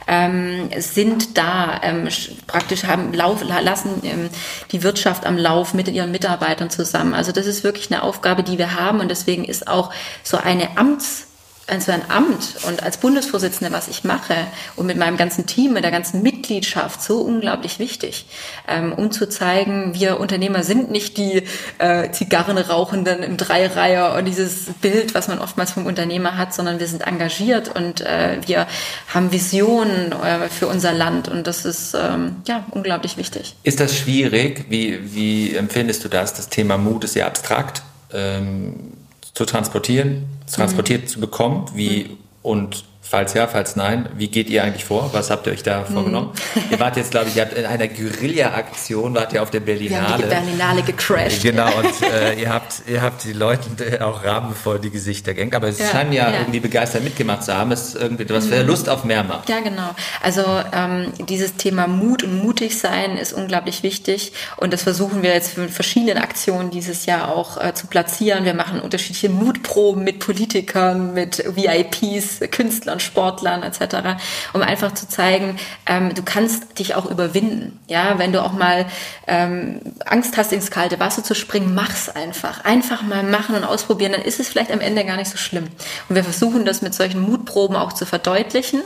ähm, 0.08 0.70
sind 0.78 1.38
da, 1.38 1.80
ähm, 1.84 2.08
praktisch 2.48 2.86
haben, 2.86 3.14
lauf, 3.14 3.44
lassen 3.44 4.02
ähm, 4.04 4.30
die 4.72 4.82
Wirtschaft 4.82 5.26
am 5.26 5.38
Lauf 5.38 5.74
mit 5.74 5.88
ihren 5.90 6.12
Mitarbeitern 6.12 6.70
zusammen. 6.70 7.14
Also 7.14 7.32
das 7.32 7.46
ist 7.46 7.64
wirklich 7.64 7.92
eine 7.92 8.04
Aufgabe, 8.04 8.44
die 8.44 8.58
wir 8.58 8.80
haben 8.80 9.00
und 9.00 9.10
deswegen 9.10 9.46
ist 9.46 9.68
auch 9.68 9.92
so 10.24 10.38
eine 10.38 10.78
Amts 10.78 11.29
also 11.70 11.92
ein 11.92 12.02
Amt 12.10 12.56
und 12.68 12.84
als 12.84 12.98
Bundesvorsitzende, 12.98 13.74
was 13.74 13.88
ich 13.88 14.04
mache 14.04 14.36
und 14.76 14.86
mit 14.86 14.98
meinem 14.98 15.18
ganzen 15.18 15.46
Team, 15.46 15.74
mit 15.74 15.84
der 15.84 15.92
ganzen 15.92 16.22
Mitgliedschaft 16.22 17.02
so 17.02 17.22
unglaublich 17.22 17.80
wichtig, 17.80 18.26
ähm, 18.68 18.94
um 18.94 19.12
zu 19.12 19.30
zeigen, 19.30 19.94
wir 19.94 20.20
Unternehmer 20.20 20.64
sind 20.64 20.92
nicht 20.92 21.18
die 21.18 21.44
äh, 21.78 22.12
Zigarrenrauchenden 22.12 23.24
im 23.24 23.38
Dreireiher 23.38 24.16
und 24.16 24.26
dieses 24.26 24.66
Bild, 24.82 25.14
was 25.16 25.28
man 25.28 25.40
oftmals 25.40 25.72
vom 25.72 25.86
Unternehmer 25.86 26.38
hat, 26.38 26.54
sondern 26.54 26.80
wir 26.80 26.88
sind 26.88 27.06
engagiert 27.06 27.74
und 27.76 28.02
äh, 28.02 28.38
wir 28.46 28.68
haben 29.14 29.32
Visionen 29.32 30.12
äh, 30.12 30.50
für 30.50 30.68
unser 30.68 30.94
Land 30.94 31.28
und 31.28 31.48
das 31.48 31.66
ist 31.66 31.94
ähm, 31.94 32.38
ja 32.48 32.66
unglaublich 32.72 33.18
wichtig. 33.18 33.56
Ist 33.64 33.80
das 33.80 33.96
schwierig? 33.98 34.66
Wie, 34.70 35.14
wie 35.14 35.56
empfindest 35.56 36.04
du 36.04 36.10
das? 36.10 36.34
Das 36.34 36.50
Thema 36.50 36.78
Mut 36.78 37.04
ist 37.04 37.14
sehr 37.14 37.28
abstrakt. 37.28 37.84
Ähm, 38.12 38.94
zu 39.34 39.46
transportieren, 39.46 40.26
transportiert 40.52 41.04
mhm. 41.04 41.08
zu 41.08 41.20
bekommen, 41.20 41.66
wie 41.74 42.06
mhm. 42.06 42.18
und 42.42 42.84
Falls 43.10 43.34
ja, 43.34 43.48
falls 43.48 43.76
nein, 43.76 44.08
wie 44.18 44.28
geht 44.28 44.52
ihr 44.52 44.64
eigentlich 44.64 44.86
vor? 44.86 45.10
Was 45.14 45.32
habt 45.32 45.48
ihr 45.48 45.54
euch 45.54 45.64
da 45.64 45.84
vorgenommen? 45.84 46.30
Hm. 46.54 46.64
ihr 46.70 46.80
wart 46.80 46.96
jetzt, 46.96 47.10
glaube 47.10 47.28
ich, 47.28 47.38
ihr 47.38 47.42
habt 47.42 47.54
in 47.54 47.66
einer 47.66 47.88
Guerilla-Aktion, 47.88 49.16
wart 49.16 49.34
ihr 49.34 49.42
auf 49.42 49.50
der 49.50 49.62
Berlinale. 49.62 49.90
Wir 49.90 50.10
haben 50.10 50.22
die 50.22 50.28
Berlinale 50.28 50.84
gecrashed. 50.84 51.42
Genau, 51.42 51.76
und 51.76 52.04
äh, 52.04 52.40
ihr, 52.40 52.54
habt, 52.54 52.84
ihr 52.88 53.02
habt 53.02 53.24
die 53.24 53.34
Leuten 53.34 53.76
auch 54.00 54.24
Rahmen 54.24 54.54
vor 54.54 54.78
die 54.78 54.92
Gesichter 54.92 55.34
gehängt. 55.34 55.56
Aber 55.56 55.70
es 55.70 55.80
ja, 55.80 55.88
scheinen 55.88 56.14
ja, 56.14 56.30
ja, 56.30 56.42
irgendwie 56.42 56.60
begeistert 56.60 57.04
mitgemacht 57.04 57.46
zu 57.46 57.58
haben. 57.58 57.72
Es 57.72 57.96
ist 57.96 57.96
irgendwie 57.96 58.30
was, 58.30 58.52
wer 58.52 58.62
mhm. 58.62 58.70
Lust 58.70 58.88
auf 58.88 59.04
mehr 59.04 59.24
macht. 59.24 59.50
Ja, 59.50 59.60
genau. 59.62 59.96
Also 60.22 60.44
ähm, 60.72 61.12
dieses 61.28 61.56
Thema 61.56 61.88
Mut 61.88 62.22
und 62.22 62.38
mutig 62.44 62.78
sein 62.78 63.18
ist 63.18 63.34
unglaublich 63.34 63.82
wichtig. 63.82 64.34
Und 64.58 64.72
das 64.72 64.84
versuchen 64.84 65.24
wir 65.24 65.34
jetzt 65.34 65.58
mit 65.58 65.72
verschiedenen 65.72 66.20
Aktionen 66.20 66.70
dieses 66.70 67.08
Jahr 67.08 67.36
auch 67.36 67.60
äh, 67.60 67.74
zu 67.74 67.88
platzieren. 67.88 68.46
Wir 68.46 68.54
machen 68.54 68.80
unterschiedliche 68.80 69.30
Mutproben 69.30 70.04
mit 70.04 70.20
Politikern, 70.20 71.16
mit 71.16 71.44
VIPs, 71.56 72.42
Künstlern 72.52 72.99
und 73.00 73.02
Sportlern 73.02 73.64
etc., 73.64 74.20
um 74.54 74.62
einfach 74.62 74.94
zu 74.94 75.08
zeigen, 75.08 75.58
ähm, 75.86 76.14
du 76.14 76.22
kannst 76.24 76.80
dich 76.80 76.96
auch 76.96 77.06
überwinden. 77.10 77.80
Ja, 77.88 78.20
wenn 78.20 78.34
du 78.34 78.44
auch 78.44 78.52
mal 78.52 78.86
ähm, 79.28 79.80
Angst 80.06 80.38
hast, 80.38 80.52
ins 80.52 80.72
kalte 80.72 81.00
Wasser 81.00 81.24
zu 81.24 81.34
springen, 81.34 81.74
mach's 81.74 82.10
einfach. 82.10 82.66
Einfach 82.66 83.02
mal 83.02 83.24
machen 83.24 83.56
und 83.56 83.64
ausprobieren, 83.64 84.12
dann 84.12 84.22
ist 84.22 84.40
es 84.40 84.50
vielleicht 84.50 84.72
am 84.72 84.82
Ende 84.82 85.06
gar 85.06 85.18
nicht 85.18 85.32
so 85.32 85.38
schlimm. 85.38 85.68
Und 86.10 86.16
wir 86.16 86.24
versuchen 86.24 86.66
das 86.66 86.82
mit 86.82 86.94
solchen 86.94 87.22
Mutproben 87.22 87.76
auch 87.76 87.94
zu 87.94 88.06
verdeutlichen 88.06 88.82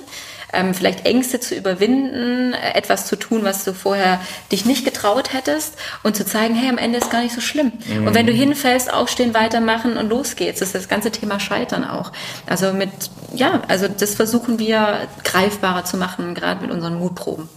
ähm, 0.53 0.73
vielleicht 0.73 1.05
Ängste 1.05 1.39
zu 1.39 1.55
überwinden, 1.55 2.53
äh, 2.53 2.77
etwas 2.77 3.07
zu 3.07 3.15
tun, 3.15 3.43
was 3.43 3.63
du 3.63 3.73
vorher 3.73 4.19
dich 4.51 4.65
nicht 4.65 4.85
getraut 4.85 5.33
hättest 5.33 5.75
und 6.03 6.15
zu 6.15 6.25
zeigen, 6.25 6.55
hey, 6.55 6.69
am 6.69 6.77
Ende 6.77 6.99
ist 6.99 7.11
gar 7.11 7.21
nicht 7.21 7.33
so 7.33 7.41
schlimm. 7.41 7.71
Mhm. 7.87 8.07
Und 8.07 8.13
wenn 8.13 8.25
du 8.25 8.33
hinfällst, 8.33 8.93
aufstehen, 8.93 9.33
weitermachen 9.33 9.97
und 9.97 10.09
los 10.09 10.35
geht's. 10.35 10.59
Das 10.59 10.69
ist 10.69 10.75
das 10.75 10.87
ganze 10.87 11.11
Thema 11.11 11.39
Scheitern 11.39 11.83
auch. 11.83 12.11
Also 12.45 12.73
mit, 12.73 12.89
ja, 13.33 13.61
also 13.67 13.87
das 13.87 14.15
versuchen 14.15 14.59
wir 14.59 15.07
greifbarer 15.23 15.85
zu 15.85 15.97
machen, 15.97 16.35
gerade 16.35 16.61
mit 16.61 16.71
unseren 16.71 16.95
Mutproben. 16.95 17.49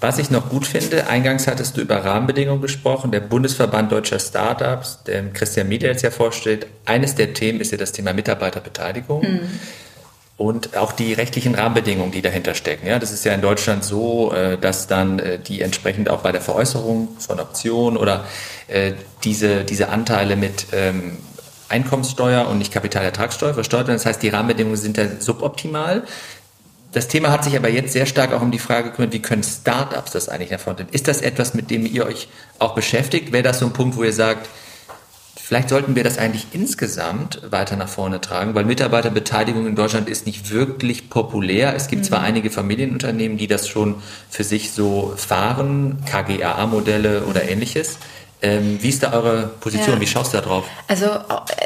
Was 0.00 0.18
ich 0.18 0.30
noch 0.30 0.50
gut 0.50 0.66
finde, 0.66 1.08
eingangs 1.08 1.46
hattest 1.46 1.76
du 1.76 1.80
über 1.80 2.04
Rahmenbedingungen 2.04 2.60
gesprochen. 2.60 3.12
Der 3.12 3.20
Bundesverband 3.20 3.90
Deutscher 3.90 4.18
Startups, 4.18 5.02
der 5.04 5.32
Christian 5.32 5.68
Mieder 5.68 5.88
jetzt 5.88 6.02
ja 6.02 6.10
vorstellt, 6.10 6.66
eines 6.84 7.14
der 7.14 7.32
Themen 7.32 7.60
ist 7.60 7.72
ja 7.72 7.78
das 7.78 7.92
Thema 7.92 8.12
Mitarbeiterbeteiligung. 8.12 9.22
Mhm 9.22 9.50
und 10.36 10.76
auch 10.76 10.92
die 10.92 11.14
rechtlichen 11.14 11.54
Rahmenbedingungen, 11.54 12.12
die 12.12 12.20
dahinter 12.20 12.54
stecken. 12.54 12.86
Ja, 12.86 12.98
das 12.98 13.10
ist 13.10 13.24
ja 13.24 13.32
in 13.32 13.40
Deutschland 13.40 13.84
so, 13.84 14.32
äh, 14.32 14.58
dass 14.58 14.86
dann 14.86 15.18
äh, 15.18 15.38
die 15.38 15.62
entsprechend 15.62 16.10
auch 16.10 16.20
bei 16.20 16.32
der 16.32 16.42
Veräußerung 16.42 17.08
von 17.18 17.40
Optionen 17.40 17.96
oder 17.96 18.24
äh, 18.68 18.92
diese, 19.24 19.64
diese 19.64 19.88
Anteile 19.88 20.36
mit 20.36 20.66
ähm, 20.72 21.16
Einkommenssteuer 21.68 22.48
und 22.48 22.58
nicht 22.58 22.72
Kapitalertragssteuer 22.72 23.54
versteuert 23.54 23.86
werden. 23.88 23.96
Das 23.96 24.06
heißt, 24.06 24.22
die 24.22 24.28
Rahmenbedingungen 24.28 24.76
sind 24.76 24.98
dann 24.98 25.20
suboptimal. 25.20 26.02
Das 26.92 27.08
Thema 27.08 27.30
hat 27.30 27.44
sich 27.44 27.56
aber 27.56 27.68
jetzt 27.68 27.92
sehr 27.92 28.06
stark 28.06 28.32
auch 28.32 28.42
um 28.42 28.50
die 28.50 28.58
Frage 28.58 28.90
gekümmert, 28.90 29.12
wie 29.12 29.22
können 29.22 29.42
Startups 29.42 30.12
das 30.12 30.28
eigentlich 30.28 30.50
nach 30.50 30.60
vorne? 30.60 30.86
Ist 30.92 31.08
das 31.08 31.22
etwas, 31.22 31.54
mit 31.54 31.70
dem 31.70 31.84
ihr 31.86 32.06
euch 32.06 32.28
auch 32.58 32.74
beschäftigt? 32.74 33.32
Wäre 33.32 33.42
das 33.42 33.58
so 33.58 33.66
ein 33.66 33.72
Punkt, 33.72 33.96
wo 33.96 34.04
ihr 34.04 34.12
sagt, 34.12 34.48
Vielleicht 35.46 35.68
sollten 35.68 35.94
wir 35.94 36.02
das 36.02 36.18
eigentlich 36.18 36.48
insgesamt 36.50 37.40
weiter 37.52 37.76
nach 37.76 37.88
vorne 37.88 38.20
tragen, 38.20 38.56
weil 38.56 38.64
Mitarbeiterbeteiligung 38.64 39.68
in 39.68 39.76
Deutschland 39.76 40.08
ist 40.08 40.26
nicht 40.26 40.50
wirklich 40.50 41.08
populär. 41.08 41.76
Es 41.76 41.86
gibt 41.86 42.02
mhm. 42.02 42.06
zwar 42.08 42.20
einige 42.22 42.50
Familienunternehmen, 42.50 43.38
die 43.38 43.46
das 43.46 43.68
schon 43.68 43.94
für 44.28 44.42
sich 44.42 44.72
so 44.72 45.14
fahren, 45.16 45.98
KGAA-Modelle 46.04 47.26
oder 47.26 47.48
ähnliches. 47.48 47.98
Ähm, 48.42 48.78
wie 48.82 48.90
ist 48.90 49.02
da 49.02 49.12
eure 49.12 49.46
Position? 49.60 49.94
Ja. 49.94 50.00
Wie 50.00 50.06
schaust 50.06 50.34
du 50.34 50.36
da 50.36 50.42
drauf? 50.42 50.66
Also 50.88 51.06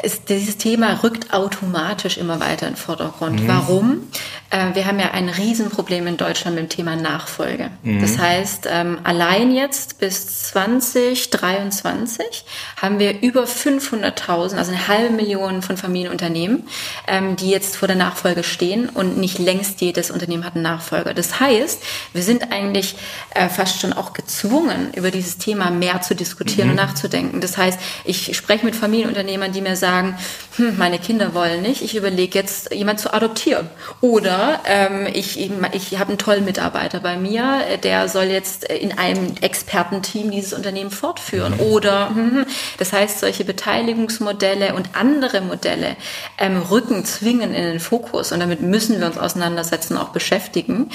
ist, 0.03 0.29
dieses 0.29 0.57
Thema 0.57 1.03
rückt 1.03 1.33
automatisch 1.33 2.17
immer 2.17 2.39
weiter 2.39 2.67
in 2.67 2.73
den 2.73 2.79
Vordergrund. 2.79 3.43
Mhm. 3.43 3.47
Warum? 3.47 4.07
Äh, 4.51 4.73
wir 4.73 4.85
haben 4.85 4.97
ja 4.99 5.11
ein 5.11 5.27
Riesenproblem 5.27 6.07
in 6.07 6.15
Deutschland 6.15 6.55
mit 6.55 6.63
dem 6.63 6.69
Thema 6.69 6.95
Nachfolge. 6.95 7.71
Mhm. 7.83 7.99
Das 7.99 8.17
heißt, 8.17 8.69
ähm, 8.71 8.99
allein 9.03 9.51
jetzt 9.51 9.99
bis 9.99 10.49
2023 10.51 12.45
haben 12.81 12.99
wir 12.99 13.21
über 13.21 13.43
500.000, 13.43 14.55
also 14.55 14.71
eine 14.71 14.87
halbe 14.87 15.13
Million 15.13 15.61
von 15.61 15.75
Familienunternehmen, 15.75 16.63
ähm, 17.07 17.35
die 17.35 17.49
jetzt 17.49 17.75
vor 17.75 17.89
der 17.89 17.97
Nachfolge 17.97 18.43
stehen 18.43 18.87
und 18.87 19.17
nicht 19.17 19.39
längst 19.39 19.81
jedes 19.81 20.09
Unternehmen 20.09 20.45
hat 20.45 20.55
einen 20.55 20.63
Nachfolger. 20.63 21.13
Das 21.13 21.41
heißt, 21.41 21.83
wir 22.13 22.23
sind 22.23 22.53
eigentlich 22.53 22.95
äh, 23.35 23.49
fast 23.49 23.81
schon 23.81 23.91
auch 23.91 24.13
gezwungen, 24.13 24.93
über 24.95 25.11
dieses 25.11 25.37
Thema 25.37 25.69
mehr 25.69 26.01
zu 26.01 26.15
diskutieren 26.15 26.60
reflektieren 26.61 26.67
mhm. 26.67 26.71
und 26.71 26.75
nachzudenken. 26.75 27.41
Das 27.41 27.57
heißt, 27.57 27.79
ich 28.05 28.35
spreche 28.37 28.65
mit 28.65 28.75
Familienunternehmern, 28.75 29.51
die 29.51 29.61
mir 29.61 29.75
sagen, 29.75 30.17
hm, 30.57 30.77
meine 30.77 30.99
Kinder 30.99 31.33
wollen 31.33 31.61
nicht, 31.61 31.81
ich 31.81 31.95
überlege 31.95 32.37
jetzt, 32.37 32.73
jemand 32.73 32.99
zu 32.99 33.13
adoptieren. 33.13 33.69
Oder 34.01 34.61
ähm, 34.65 35.07
ich, 35.11 35.39
ich 35.39 35.99
habe 35.99 36.09
einen 36.09 36.17
tollen 36.17 36.45
Mitarbeiter 36.45 36.99
bei 36.99 37.17
mir, 37.17 37.61
der 37.83 38.07
soll 38.07 38.25
jetzt 38.25 38.65
in 38.65 38.97
einem 38.97 39.35
Expertenteam 39.41 40.31
dieses 40.31 40.53
Unternehmen 40.53 40.91
fortführen. 40.91 41.55
Mhm. 41.55 41.61
Oder, 41.61 42.09
hm, 42.09 42.31
hm, 42.31 42.45
das 42.77 42.93
heißt, 42.93 43.19
solche 43.19 43.45
Beteiligungsmodelle 43.45 44.73
und 44.75 44.89
andere 44.93 45.41
Modelle 45.41 45.95
ähm, 46.37 46.57
rücken, 46.57 47.05
zwingen 47.05 47.53
in 47.53 47.63
den 47.63 47.79
Fokus. 47.79 48.31
Und 48.31 48.39
damit 48.39 48.61
müssen 48.61 48.99
wir 48.99 49.07
uns 49.07 49.17
auseinandersetzen, 49.17 49.97
auch 49.97 50.09
beschäftigen, 50.09 50.89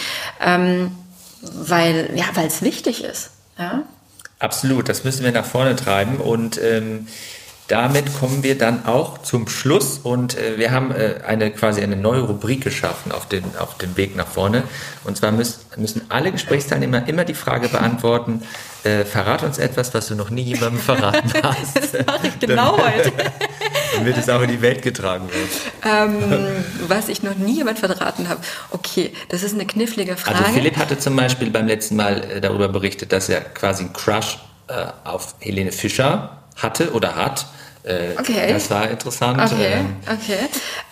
ähm, 0.45 0.93
weil 1.41 2.11
ja, 2.15 2.25
es 2.47 2.63
wichtig 2.63 3.05
ist. 3.05 3.31
Ja? 3.59 3.85
Absolut, 4.39 4.89
das 4.89 5.05
müssen 5.05 5.25
wir 5.25 5.33
nach 5.33 5.47
vorne 5.47 5.77
treiben 5.77 6.19
und 6.19 6.61
ähm, 6.63 7.07
damit 7.69 8.15
kommen 8.15 8.45
wir 8.45 8.57
dann 8.57 8.87
auch 8.87 9.19
zum 9.19 9.49
Schluss 9.49 9.99
und 9.99 10.39
äh, 10.39 10.57
wir 10.57 10.71
haben 10.71 10.93
äh, 10.93 11.21
eine 11.27 11.51
quasi 11.51 11.83
eine 11.83 11.97
neue 11.97 12.21
Rubrik 12.21 12.63
geschaffen 12.63 13.11
auf 13.11 13.27
den, 13.27 13.43
auf 13.59 13.77
dem 13.79 13.97
Weg 13.97 14.15
nach 14.15 14.29
vorne. 14.29 14.63
Und 15.03 15.17
zwar 15.17 15.33
müssen, 15.33 15.61
müssen 15.77 16.03
alle 16.09 16.31
Gesprächsteilnehmer 16.31 17.09
immer 17.09 17.25
die 17.25 17.35
Frage 17.35 17.69
beantworten, 17.69 18.43
äh, 18.85 19.05
verrat 19.05 19.43
uns 19.43 19.59
etwas, 19.59 19.93
was 19.95 20.07
du 20.07 20.15
noch 20.15 20.31
nie 20.31 20.43
jemandem 20.43 20.81
verraten 20.81 21.33
hast. 21.43 21.77
das 21.77 22.07
mache 22.07 22.29
ich 22.29 22.39
genau 22.47 22.79
heute. 22.79 23.13
Damit 23.95 24.17
es 24.17 24.29
auch 24.29 24.43
in 24.43 24.51
die 24.51 24.63
Welt 24.63 24.83
getragen 24.83 25.29
wird. 25.33 25.51
Ähm, 25.85 26.23
was 26.89 27.09
ich 27.09 27.23
noch 27.23 27.35
nie 27.37 27.57
jemand 27.57 27.79
verraten 27.79 28.29
habe. 28.29 28.41
Okay, 28.71 29.13
das 29.29 29.43
ist 29.43 29.55
eine 29.55 29.67
knifflige 29.67 30.17
Frage. 30.17 30.39
Also 30.39 30.53
Philipp 30.53 30.77
hatte 30.77 30.99
zum 30.99 31.17
Beispiel 31.17 31.51
beim 31.51 31.67
letzten 31.67 31.97
Mal 31.97 32.25
äh, 32.25 32.41
darüber 32.41 32.69
berichtet, 32.69 33.13
dass 33.13 33.29
er 33.29 33.41
quasi 33.41 33.85
einen 33.85 33.93
Crush 33.93 34.39
äh, 34.69 34.87
auf 35.05 35.35
Helene 35.41 35.73
Fischer 35.73 36.43
hatte 36.57 36.93
oder 36.93 37.15
hat. 37.15 37.47
Äh, 37.87 38.19
Okay. 38.19 38.53
Das 38.53 38.69
war 38.71 38.91
interessant. 38.91 39.41
Okay, 39.41 39.73
Ähm, 39.75 39.97
okay. 40.13 40.39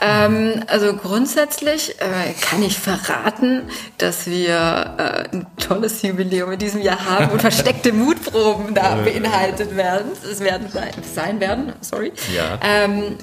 Ähm, 0.00 0.62
also 0.68 0.94
grundsätzlich 0.94 1.96
äh, 2.00 2.32
kann 2.40 2.62
ich 2.62 2.78
verraten, 2.78 3.62
dass 3.98 4.26
wir 4.26 4.94
äh, 4.98 5.36
ein 5.36 5.46
tolles 5.58 6.00
Jubiläum 6.02 6.52
in 6.52 6.58
diesem 6.58 6.80
Jahr 6.82 7.04
haben 7.04 7.30
und 7.30 7.40
versteckte 7.48 7.92
Mutproben 7.92 8.74
da 8.74 8.94
beinhaltet 8.96 9.76
werden. 9.76 10.12
Es 10.30 10.40
werden 10.40 10.68
sein, 11.14 11.40
werden, 11.40 11.72
sorry. 11.80 12.12
Ja. 12.34 12.58
Ähm, 12.62 13.16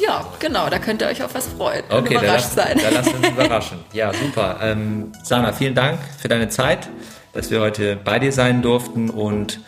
ja, 0.00 0.24
genau, 0.38 0.68
da 0.68 0.78
könnt 0.78 1.02
ihr 1.02 1.08
euch 1.08 1.22
auf 1.22 1.34
was 1.34 1.46
freuen 1.46 1.82
und 1.88 1.98
Okay, 2.04 2.14
da 2.14 2.20
überrascht 2.22 2.50
lass, 2.56 2.66
sein. 2.66 2.80
da 2.82 2.88
lasst 2.90 3.14
uns 3.14 3.28
überraschen. 3.36 3.78
Ja, 3.92 4.12
super. 4.12 4.58
Ähm, 4.62 5.12
Sana, 5.24 5.52
vielen 5.52 5.74
Dank 5.74 5.98
für 6.20 6.28
deine 6.28 6.48
Zeit, 6.48 6.88
dass 7.32 7.50
wir 7.50 7.60
heute 7.60 7.96
bei 7.96 8.18
dir 8.20 8.32
sein 8.32 8.62
durften 8.62 9.10
und 9.10 9.60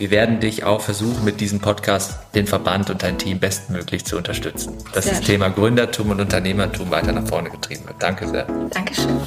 wir 0.00 0.10
werden 0.10 0.40
dich 0.40 0.64
auch 0.64 0.80
versuchen, 0.80 1.26
mit 1.26 1.42
diesem 1.42 1.60
Podcast 1.60 2.20
den 2.34 2.46
Verband 2.46 2.88
und 2.88 3.02
dein 3.02 3.18
Team 3.18 3.38
bestmöglich 3.38 4.06
zu 4.06 4.16
unterstützen, 4.16 4.78
dass 4.94 5.04
Sehr 5.04 5.12
das 5.12 5.26
schön. 5.26 5.34
Thema 5.34 5.50
Gründertum 5.50 6.08
und 6.08 6.22
Unternehmertum 6.22 6.90
weiter 6.90 7.12
nach 7.12 7.28
vorne 7.28 7.50
getrieben 7.50 7.86
wird. 7.86 8.02
Danke 8.02 8.26
sehr. 8.26 8.46
Dankeschön. 8.70 9.20